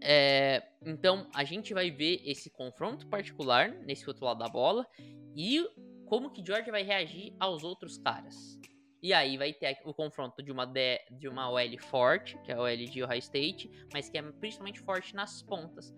É, 0.01 0.63
então 0.81 1.29
a 1.35 1.43
gente 1.43 1.75
vai 1.75 1.91
ver 1.91 2.23
esse 2.25 2.51
confronto 2.51 3.05
particular 3.09 3.69
nesse 3.85 4.07
outro 4.07 4.25
lado 4.25 4.39
da 4.39 4.49
bola 4.49 4.87
e 5.35 5.69
como 6.07 6.31
que 6.31 6.41
George 6.47 6.71
vai 6.71 6.85
reagir 6.85 7.35
aos 7.41 7.65
outros 7.65 7.99
caras. 7.99 8.57
E 9.03 9.13
aí 9.13 9.37
vai 9.39 9.53
ter 9.53 9.77
o 9.85 9.93
confronto 9.93 10.41
de 10.41 10.53
uma, 10.53 10.67
D, 10.67 11.01
de 11.19 11.27
uma 11.27 11.51
OL 11.51 11.79
forte, 11.81 12.39
que 12.45 12.53
é 12.53 12.55
a 12.55 12.61
OL 12.61 12.77
de 12.77 13.03
Ohio 13.03 13.19
State, 13.19 13.69
mas 13.93 14.09
que 14.09 14.17
é 14.17 14.23
principalmente 14.23 14.79
forte 14.79 15.17
nas 15.17 15.43
pontas, 15.43 15.93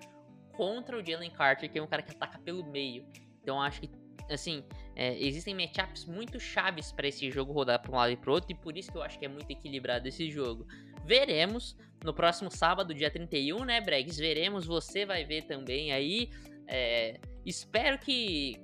contra 0.57 0.99
o 0.99 1.05
Jalen 1.05 1.31
Carter, 1.31 1.71
que 1.71 1.79
é 1.79 1.83
um 1.83 1.87
cara 1.87 2.03
que 2.03 2.13
ataca 2.13 2.39
pelo 2.39 2.65
meio. 2.65 3.05
Então 3.43 3.61
acho 3.61 3.81
que, 3.81 3.91
assim, 4.31 4.65
é, 4.95 5.19
existem 5.19 5.55
matchups 5.55 6.05
muito 6.05 6.39
chaves 6.39 6.93
para 6.93 7.09
esse 7.09 7.31
jogo 7.31 7.53
rodar 7.53 7.81
para 7.81 7.93
um 7.93 7.97
lado 7.97 8.13
e 8.13 8.17
para 8.17 8.33
outro, 8.33 8.53
e 8.53 8.55
por 8.55 8.77
isso 8.77 8.91
que 8.91 8.97
eu 8.97 9.03
acho 9.03 9.19
que 9.19 9.25
é 9.25 9.29
muito 9.29 9.51
equilibrado 9.51 10.07
esse 10.07 10.31
jogo. 10.31 10.67
Veremos 11.05 11.77
no 12.05 12.15
próximo 12.15 12.51
sábado, 12.51 12.95
dia 12.95 13.11
31, 13.11 13.65
né, 13.65 13.81
Bregs? 13.81 14.17
Veremos, 14.17 14.67
você 14.67 15.05
vai 15.05 15.25
ver 15.25 15.43
também 15.43 15.93
aí. 15.93 16.31
É, 16.69 17.19
espero 17.45 17.99
que 17.99 18.57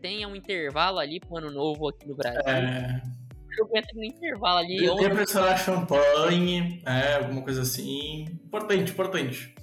tenha 0.00 0.28
um 0.28 0.36
intervalo 0.36 0.98
ali 0.98 1.18
pro 1.18 1.38
ano 1.38 1.50
novo 1.50 1.88
aqui 1.88 2.06
no 2.06 2.14
Brasil. 2.14 2.42
É 2.46 3.02
jogo 3.58 3.76
entra 3.76 3.90
no 3.94 4.04
intervalo 4.04 4.58
ali. 4.58 4.84
Eu 4.84 5.00
ia 5.00 5.10
pressionar 5.10 5.58
champanhe, 5.58 6.82
é, 6.86 7.14
alguma 7.14 7.42
coisa 7.42 7.62
assim. 7.62 8.26
Importante, 8.44 8.92
importante. 8.92 9.54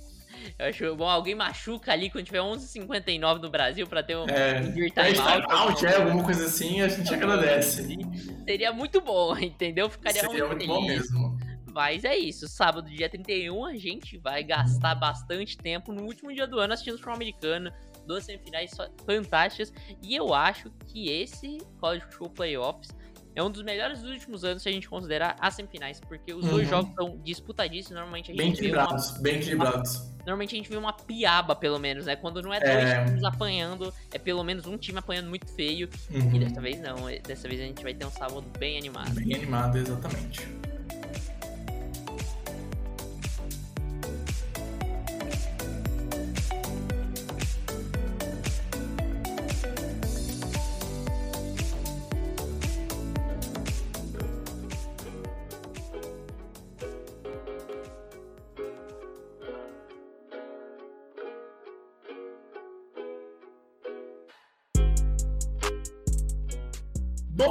Eu 0.58 0.68
acho 0.68 0.96
bom, 0.96 1.08
alguém 1.08 1.36
machuca 1.36 1.92
ali 1.92 2.10
quando 2.10 2.26
tiver 2.26 2.40
11h59 2.40 3.42
no 3.42 3.50
Brasil 3.50 3.86
pra 3.86 4.02
ter 4.02 4.16
um, 4.16 4.26
é, 4.30 4.62
um 4.62 4.72
time 4.72 5.20
out. 5.20 5.46
out 5.52 5.86
é, 5.86 5.98
alguma 5.98 6.24
coisa 6.24 6.46
assim, 6.46 6.82
a 6.82 6.88
gente 6.88 7.14
agradece. 7.14 7.86
Seria 8.48 8.72
muito 8.72 9.02
bom, 9.02 9.36
entendeu? 9.38 9.90
Ficaria 9.90 10.22
Seria 10.22 10.48
muito, 10.48 10.66
muito 10.66 10.68
bom 10.68 10.88
mesmo. 10.88 11.38
Mas 11.74 12.06
é 12.06 12.16
isso, 12.16 12.48
sábado, 12.48 12.90
dia 12.90 13.10
31, 13.10 13.66
a 13.66 13.76
gente 13.76 14.18
vai 14.18 14.46
gastar 14.46 14.96
bastante 14.96 15.58
tempo 15.58 15.92
no 15.92 16.04
último 16.04 16.34
dia 16.34 16.48
do 16.48 16.58
ano 16.58 16.72
assistindo 16.72 16.94
o 16.94 16.98
futebol 16.98 17.16
americano, 17.16 17.70
duas 18.08 18.24
semifinais 18.24 18.72
fantásticas. 19.06 19.74
E 20.02 20.16
eu 20.16 20.34
acho 20.34 20.72
que 20.88 21.10
esse 21.10 21.58
College 21.82 22.06
Football 22.06 22.30
Playoffs 22.30 22.96
é 23.36 23.44
um 23.44 23.50
dos 23.52 23.62
melhores 23.64 24.02
dos 24.02 24.10
últimos 24.10 24.44
anos 24.44 24.64
se 24.64 24.70
a 24.70 24.72
gente 24.72 24.88
considerar 24.88 25.36
as 25.40 25.54
semifinais, 25.54 26.00
porque 26.00 26.34
os 26.34 26.46
uhum. 26.46 26.52
dois 26.52 26.70
jogos 26.70 26.94
são 26.96 27.20
disputadíssimos, 27.24 27.96
normalmente 27.96 28.32
a 28.32 28.34
gente 28.34 28.38
bem 28.38 28.52
equilibrados, 28.54 29.12
uma, 29.12 29.20
bem 29.20 29.36
equilibrados. 29.36 30.16
Normalmente 30.20 30.56
a 30.56 30.58
gente 30.58 30.70
vê 30.70 30.78
uma 30.78 30.94
piaba, 30.94 31.56
pelo 31.56 31.78
menos, 31.78 32.06
né? 32.06 32.16
Quando 32.16 32.42
não 32.42 32.54
é 32.54 32.60
dois 32.60 32.74
é... 32.74 33.06
times 33.06 33.24
apanhando, 33.24 33.94
é 34.12 34.18
pelo 34.18 34.44
menos 34.44 34.66
um 34.66 34.78
time 34.78 34.98
apanhando 34.98 35.28
muito 35.28 35.48
feio. 35.54 35.90
Uhum. 36.10 36.36
E 36.36 36.40
dessa 36.40 36.62
vez 36.62 36.80
não, 36.80 36.96
dessa 37.22 37.48
vez 37.48 37.62
a 37.62 37.66
gente 37.66 37.84
vai 37.84 37.94
ter 37.94 38.06
um 38.06 38.12
sábado 38.12 38.44
bem 38.58 38.78
animado. 38.78 39.14
Bem 39.14 39.36
animado, 39.36 39.78
exatamente. 39.78 40.48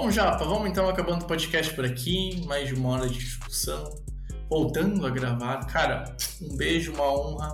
Bom, 0.04 0.10
Japa, 0.10 0.44
vamos 0.44 0.68
então 0.68 0.86
acabando 0.86 1.22
o 1.22 1.26
podcast 1.26 1.72
por 1.72 1.82
aqui. 1.82 2.44
Mais 2.44 2.68
de 2.68 2.74
uma 2.74 2.90
hora 2.90 3.08
de 3.08 3.18
discussão. 3.18 3.88
Voltando 4.50 5.06
a 5.06 5.08
gravar. 5.08 5.64
Cara, 5.64 6.14
um 6.42 6.54
beijo, 6.58 6.92
uma 6.92 7.10
honra. 7.10 7.50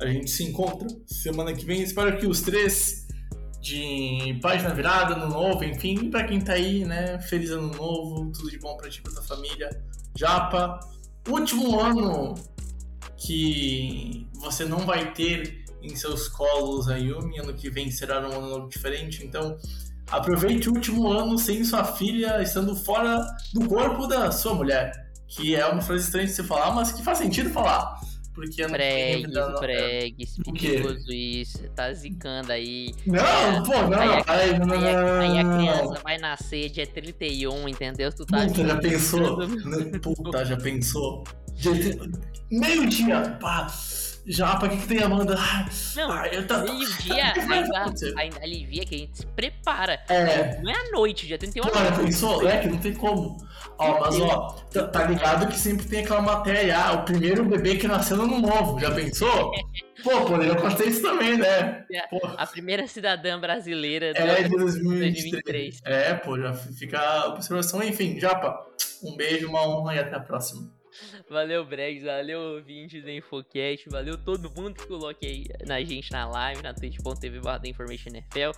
A 0.00 0.06
gente 0.06 0.30
se 0.30 0.44
encontra 0.44 0.88
semana 1.06 1.52
que 1.52 1.62
vem. 1.62 1.82
Espero 1.82 2.16
que 2.16 2.26
os 2.26 2.40
três 2.40 3.06
de 3.60 4.38
página 4.40 4.70
virada, 4.70 5.12
ano 5.14 5.28
novo, 5.28 5.62
enfim, 5.62 6.08
para 6.08 6.24
quem 6.24 6.40
tá 6.40 6.54
aí, 6.54 6.86
né? 6.86 7.20
Feliz 7.20 7.50
ano 7.50 7.70
novo, 7.70 8.32
tudo 8.32 8.50
de 8.50 8.58
bom 8.58 8.78
pra 8.78 8.88
ti, 8.88 9.02
pra 9.02 9.12
tua 9.12 9.22
família. 9.22 9.68
Japa, 10.16 10.80
último 11.28 11.78
ano 11.78 12.34
que 13.18 14.26
você 14.36 14.64
não 14.64 14.86
vai 14.86 15.12
ter 15.12 15.66
em 15.82 15.94
seus 15.94 16.28
colos 16.28 16.88
a 16.88 16.96
Yumi, 16.96 17.40
ano 17.40 17.52
que 17.52 17.68
vem 17.68 17.90
será 17.90 18.26
um 18.26 18.32
ano 18.32 18.48
novo 18.48 18.68
diferente, 18.70 19.22
então 19.22 19.58
aproveite 20.10 20.68
o 20.68 20.72
último 20.74 21.08
ano 21.10 21.38
sem 21.38 21.64
sua 21.64 21.84
filha 21.84 22.42
estando 22.42 22.74
fora 22.76 23.24
do 23.54 23.66
corpo 23.66 24.06
da 24.06 24.30
sua 24.32 24.54
mulher, 24.54 24.92
que 25.28 25.54
é 25.54 25.64
uma 25.66 25.80
frase 25.82 26.04
estranha 26.04 26.26
de 26.26 26.32
se 26.32 26.42
falar, 26.42 26.72
mas 26.74 26.92
que 26.92 27.02
faz 27.02 27.18
sentido 27.18 27.50
falar. 27.50 27.98
Porque 28.32 28.62
ano 28.62 28.72
Pregues, 28.74 29.26
que 29.26 29.32
vem, 29.32 29.54
pregues, 29.58 30.38
O 30.46 30.52
quê? 30.52 30.68
perigoso 30.70 31.12
isso, 31.12 31.58
tá 31.74 31.92
zicando 31.92 32.52
aí. 32.52 32.94
Não, 33.04 33.18
É, 33.18 33.62
pô, 33.64 33.72
não, 33.88 34.00
aí, 34.00 34.08
a, 34.26 34.32
aí, 34.32 34.58
não, 34.58 34.66
não, 34.66 34.74
aí 34.78 34.86
a- 34.88 35.20
aí 35.20 35.38
a 35.38 35.42
não, 35.42 35.50
não. 35.50 35.58
criança 35.58 36.00
vai 36.02 36.16
nascer 36.16 36.70
dia 36.70 36.86
31, 36.86 37.68
entendeu? 37.68 38.10
Tu 38.12 38.24
tá 38.24 38.46
Puta, 38.46 38.66
já 38.66 38.76
pensou? 38.76 39.38
Puta, 40.00 40.44
já 40.44 40.56
pensou? 40.56 41.24
Meio 42.50 42.88
dia, 42.88 43.36
pá. 43.40 43.66
Já, 44.26 44.56
pra 44.56 44.68
que, 44.68 44.76
que 44.76 44.86
tem 44.86 45.02
Amanda? 45.02 45.34
Ai, 45.38 45.66
Não, 45.96 46.12
ai, 46.12 46.30
eu 46.32 46.46
tá... 46.46 46.58
meio-dia 46.58 47.14
O 47.36 47.52
ainda, 47.52 47.84
ainda 48.16 48.40
alivia 48.42 48.84
que 48.84 48.94
a 48.94 48.98
gente 48.98 49.18
se 49.18 49.26
prepara. 49.26 50.00
É, 50.08 50.60
Não 50.60 50.70
é 50.70 50.74
à 50.74 50.90
noite, 50.90 51.26
dia 51.26 51.38
31 51.38 51.62
pô, 51.64 51.70
já 51.78 51.92
pensou? 51.92 52.48
É 52.48 52.58
que 52.58 52.68
não 52.68 52.78
tem 52.78 52.94
como. 52.94 53.36
Ó, 53.78 54.00
mas 54.00 54.20
ó, 54.20 54.48
tá, 54.70 54.86
tá 54.86 55.04
ligado 55.04 55.48
que 55.48 55.58
sempre 55.58 55.86
tem 55.86 56.04
aquela 56.04 56.20
matéria, 56.20 56.78
ah, 56.78 56.92
o 56.92 57.04
primeiro 57.04 57.44
bebê 57.44 57.76
que 57.76 57.88
nasceu 57.88 58.18
no 58.18 58.38
novo, 58.38 58.78
já 58.78 58.90
pensou? 58.90 59.52
Pô, 60.02 60.24
poderia 60.24 60.54
acontecer 60.54 60.88
isso 60.88 61.02
também, 61.02 61.36
né? 61.36 61.84
Pô, 62.08 62.20
A 62.36 62.46
primeira 62.46 62.86
cidadã 62.86 63.38
brasileira 63.38 64.14
do 64.14 64.18
é 64.18 64.44
de 64.44 64.48
2023. 64.48 65.80
2023. 65.80 65.80
É, 65.84 66.14
pô, 66.14 66.38
já 66.38 66.54
fica 66.54 66.98
a 66.98 67.26
observação. 67.28 67.82
Enfim, 67.82 68.18
Japa, 68.18 68.66
um 69.02 69.14
beijo, 69.14 69.48
uma 69.48 69.60
honra 69.68 69.96
e 69.96 69.98
até 69.98 70.16
a 70.16 70.20
próxima. 70.20 70.70
Valeu, 71.28 71.64
Bregs, 71.64 72.02
valeu, 72.04 72.40
ouvinte 72.56 73.00
do 73.00 73.10
Infocast, 73.10 73.88
valeu 73.88 74.16
todo 74.18 74.50
mundo 74.50 74.74
que 74.74 74.86
coloque 74.86 75.26
aí 75.26 75.46
na 75.66 75.80
gente 75.82 76.10
na 76.10 76.26
live, 76.28 76.62
na 76.62 76.74
twitch.tv 76.74 77.40
barra 77.40 77.60
InformationNFL. 77.66 78.52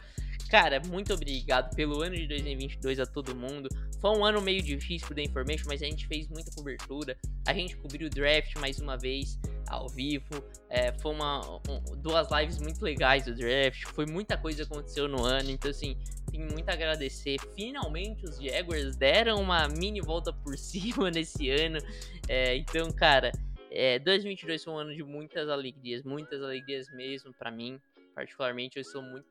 Cara, 0.50 0.80
muito 0.86 1.14
obrigado 1.14 1.74
pelo 1.74 2.02
ano 2.02 2.14
de 2.14 2.26
2022 2.26 3.00
a 3.00 3.06
todo 3.06 3.34
mundo. 3.34 3.68
Foi 4.00 4.10
um 4.10 4.24
ano 4.24 4.40
meio 4.42 4.62
difícil 4.62 5.06
pro 5.06 5.14
The 5.16 5.22
Information, 5.22 5.64
mas 5.66 5.82
a 5.82 5.86
gente 5.86 6.06
fez 6.06 6.28
muita 6.28 6.50
cobertura. 6.54 7.16
A 7.46 7.54
gente 7.54 7.76
cobriu 7.76 8.08
o 8.08 8.10
draft 8.10 8.54
mais 8.56 8.78
uma 8.78 8.98
vez, 8.98 9.38
ao 9.68 9.88
vivo. 9.88 10.44
É, 10.68 10.92
foi 10.98 11.14
uma, 11.14 11.40
um- 11.68 11.96
duas 11.96 12.28
lives 12.30 12.58
muito 12.58 12.82
legais 12.82 13.24
do 13.24 13.34
draft. 13.34 13.84
Foi 13.94 14.04
muita 14.04 14.36
coisa 14.36 14.58
que 14.66 14.72
aconteceu 14.72 15.08
no 15.08 15.24
ano. 15.24 15.50
Então, 15.50 15.70
assim, 15.70 15.96
tenho 16.32 16.50
muito 16.50 16.68
a 16.68 16.72
agradecer. 16.72 17.36
Finalmente 17.54 18.24
os 18.24 18.38
Jaguars 18.38 18.96
deram 18.96 19.40
uma 19.40 19.68
mini 19.68 20.00
volta 20.00 20.32
por 20.32 20.56
cima 20.58 21.10
nesse 21.10 21.50
ano. 21.50 21.78
É, 22.28 22.56
então, 22.56 22.90
cara, 22.90 23.30
é, 23.70 23.98
2022 23.98 24.64
foi 24.64 24.72
um 24.72 24.78
ano 24.78 24.94
de 24.94 25.04
muitas 25.04 25.48
alegrias, 25.48 26.02
muitas 26.02 26.42
alegrias 26.42 26.90
mesmo 26.94 27.32
pra 27.34 27.50
mim. 27.50 27.78
Particularmente, 28.14 28.78
eu 28.78 28.84
sou 28.84 29.02
muito 29.02 29.26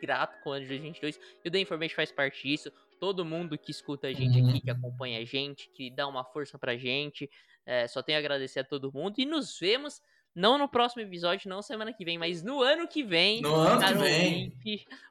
grato 0.00 0.42
com 0.42 0.50
o 0.50 0.52
ano 0.54 0.62
de 0.62 0.68
2022 0.68 1.20
e 1.44 1.48
o 1.48 1.52
The 1.52 1.58
Information 1.60 1.96
faz 1.96 2.10
parte 2.10 2.48
disso. 2.48 2.72
Todo 2.98 3.24
mundo 3.24 3.56
que 3.56 3.70
escuta 3.70 4.08
a 4.08 4.12
gente 4.12 4.38
aqui, 4.38 4.60
que 4.60 4.70
acompanha 4.70 5.20
a 5.20 5.24
gente, 5.24 5.70
que 5.70 5.90
dá 5.90 6.06
uma 6.06 6.24
força 6.24 6.58
pra 6.58 6.76
gente, 6.76 7.30
é, 7.64 7.86
só 7.86 8.02
tenho 8.02 8.18
a 8.18 8.20
agradecer 8.20 8.60
a 8.60 8.64
todo 8.64 8.92
mundo 8.92 9.18
e 9.18 9.26
nos 9.26 9.58
vemos. 9.58 10.00
Não 10.34 10.56
no 10.56 10.68
próximo 10.68 11.02
episódio, 11.02 11.50
não 11.50 11.60
semana 11.60 11.92
que 11.92 12.04
vem, 12.04 12.16
mas 12.16 12.42
no 12.42 12.62
ano 12.62 12.86
que 12.86 13.02
vem. 13.02 13.40
No 13.40 13.54
ano 13.54 13.84
que 13.84 13.94
vem. 13.94 14.54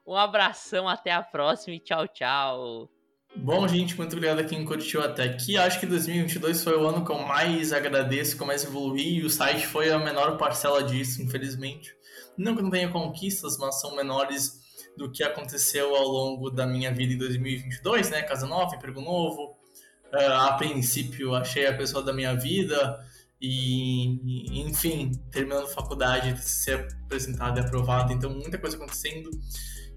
Um 0.06 0.16
abração, 0.16 0.88
até 0.88 1.12
a 1.12 1.22
próxima 1.22 1.74
e 1.74 1.80
tchau, 1.80 2.08
tchau. 2.08 2.90
Bom, 3.36 3.68
gente, 3.68 3.96
muito 3.96 4.12
obrigado 4.12 4.40
a 4.40 4.44
quem 4.44 4.64
curtiu 4.64 5.02
até 5.02 5.24
aqui. 5.24 5.56
Acho 5.56 5.78
que 5.78 5.86
2022 5.86 6.64
foi 6.64 6.76
o 6.76 6.86
ano 6.86 7.04
que 7.04 7.12
eu 7.12 7.18
mais 7.18 7.72
agradeço, 7.72 8.36
que 8.36 8.42
eu 8.42 8.46
mais 8.46 8.64
evoluí, 8.64 9.18
e 9.18 9.24
o 9.24 9.30
site 9.30 9.66
foi 9.66 9.90
a 9.90 9.98
menor 9.98 10.36
parcela 10.36 10.82
disso, 10.82 11.22
infelizmente. 11.22 11.94
Não 12.36 12.56
que 12.56 12.62
não 12.62 12.70
tenha 12.70 12.88
conquistas, 12.88 13.58
mas 13.58 13.80
são 13.80 13.94
menores 13.94 14.58
do 14.96 15.10
que 15.12 15.22
aconteceu 15.22 15.94
ao 15.94 16.08
longo 16.08 16.50
da 16.50 16.66
minha 16.66 16.92
vida 16.92 17.12
em 17.12 17.18
2022, 17.18 18.10
né? 18.10 18.22
Casa 18.22 18.46
nova, 18.46 18.74
emprego 18.74 19.00
novo. 19.00 19.56
Ah, 20.12 20.48
a 20.48 20.52
princípio, 20.54 21.34
achei 21.34 21.66
a 21.66 21.76
pessoa 21.76 22.02
da 22.02 22.12
minha 22.12 22.34
vida 22.34 22.98
e, 23.40 24.60
enfim, 24.60 25.12
terminando 25.30 25.66
faculdade, 25.68 26.40
ser 26.42 26.88
apresentado 27.04 27.58
e 27.58 27.60
aprovado. 27.60 28.12
Então, 28.12 28.30
muita 28.30 28.58
coisa 28.58 28.76
acontecendo. 28.76 29.30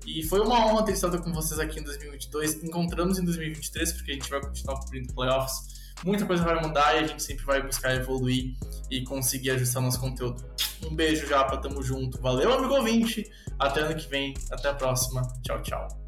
E 0.05 0.23
foi 0.23 0.39
uma 0.41 0.65
honra 0.65 0.85
ter 0.85 0.93
estado 0.93 1.21
com 1.21 1.33
vocês 1.33 1.59
aqui 1.59 1.79
em 1.79 1.83
2022. 1.83 2.63
Encontramos 2.63 3.19
em 3.19 3.25
2023, 3.25 3.93
porque 3.93 4.11
a 4.11 4.13
gente 4.15 4.29
vai 4.29 4.41
continuar 4.41 4.79
cobrindo 4.79 5.13
playoffs. 5.13 5.83
Muita 6.03 6.25
coisa 6.25 6.43
vai 6.43 6.61
mudar 6.61 6.95
e 6.95 6.99
a 6.99 7.07
gente 7.07 7.23
sempre 7.23 7.45
vai 7.45 7.61
buscar 7.61 7.95
evoluir 7.95 8.55
e 8.91 9.03
conseguir 9.03 9.51
ajustar 9.51 9.81
nosso 9.81 9.99
conteúdo. 9.99 10.43
Um 10.85 10.95
beijo, 10.95 11.27
Japa, 11.27 11.57
tamo 11.57 11.81
junto. 11.81 12.21
Valeu, 12.21 12.51
amigo 12.51 12.73
ouvinte. 12.73 13.29
Até 13.57 13.81
ano 13.81 13.95
que 13.95 14.09
vem. 14.09 14.33
Até 14.51 14.69
a 14.69 14.73
próxima. 14.73 15.21
Tchau, 15.41 15.61
tchau. 15.61 16.02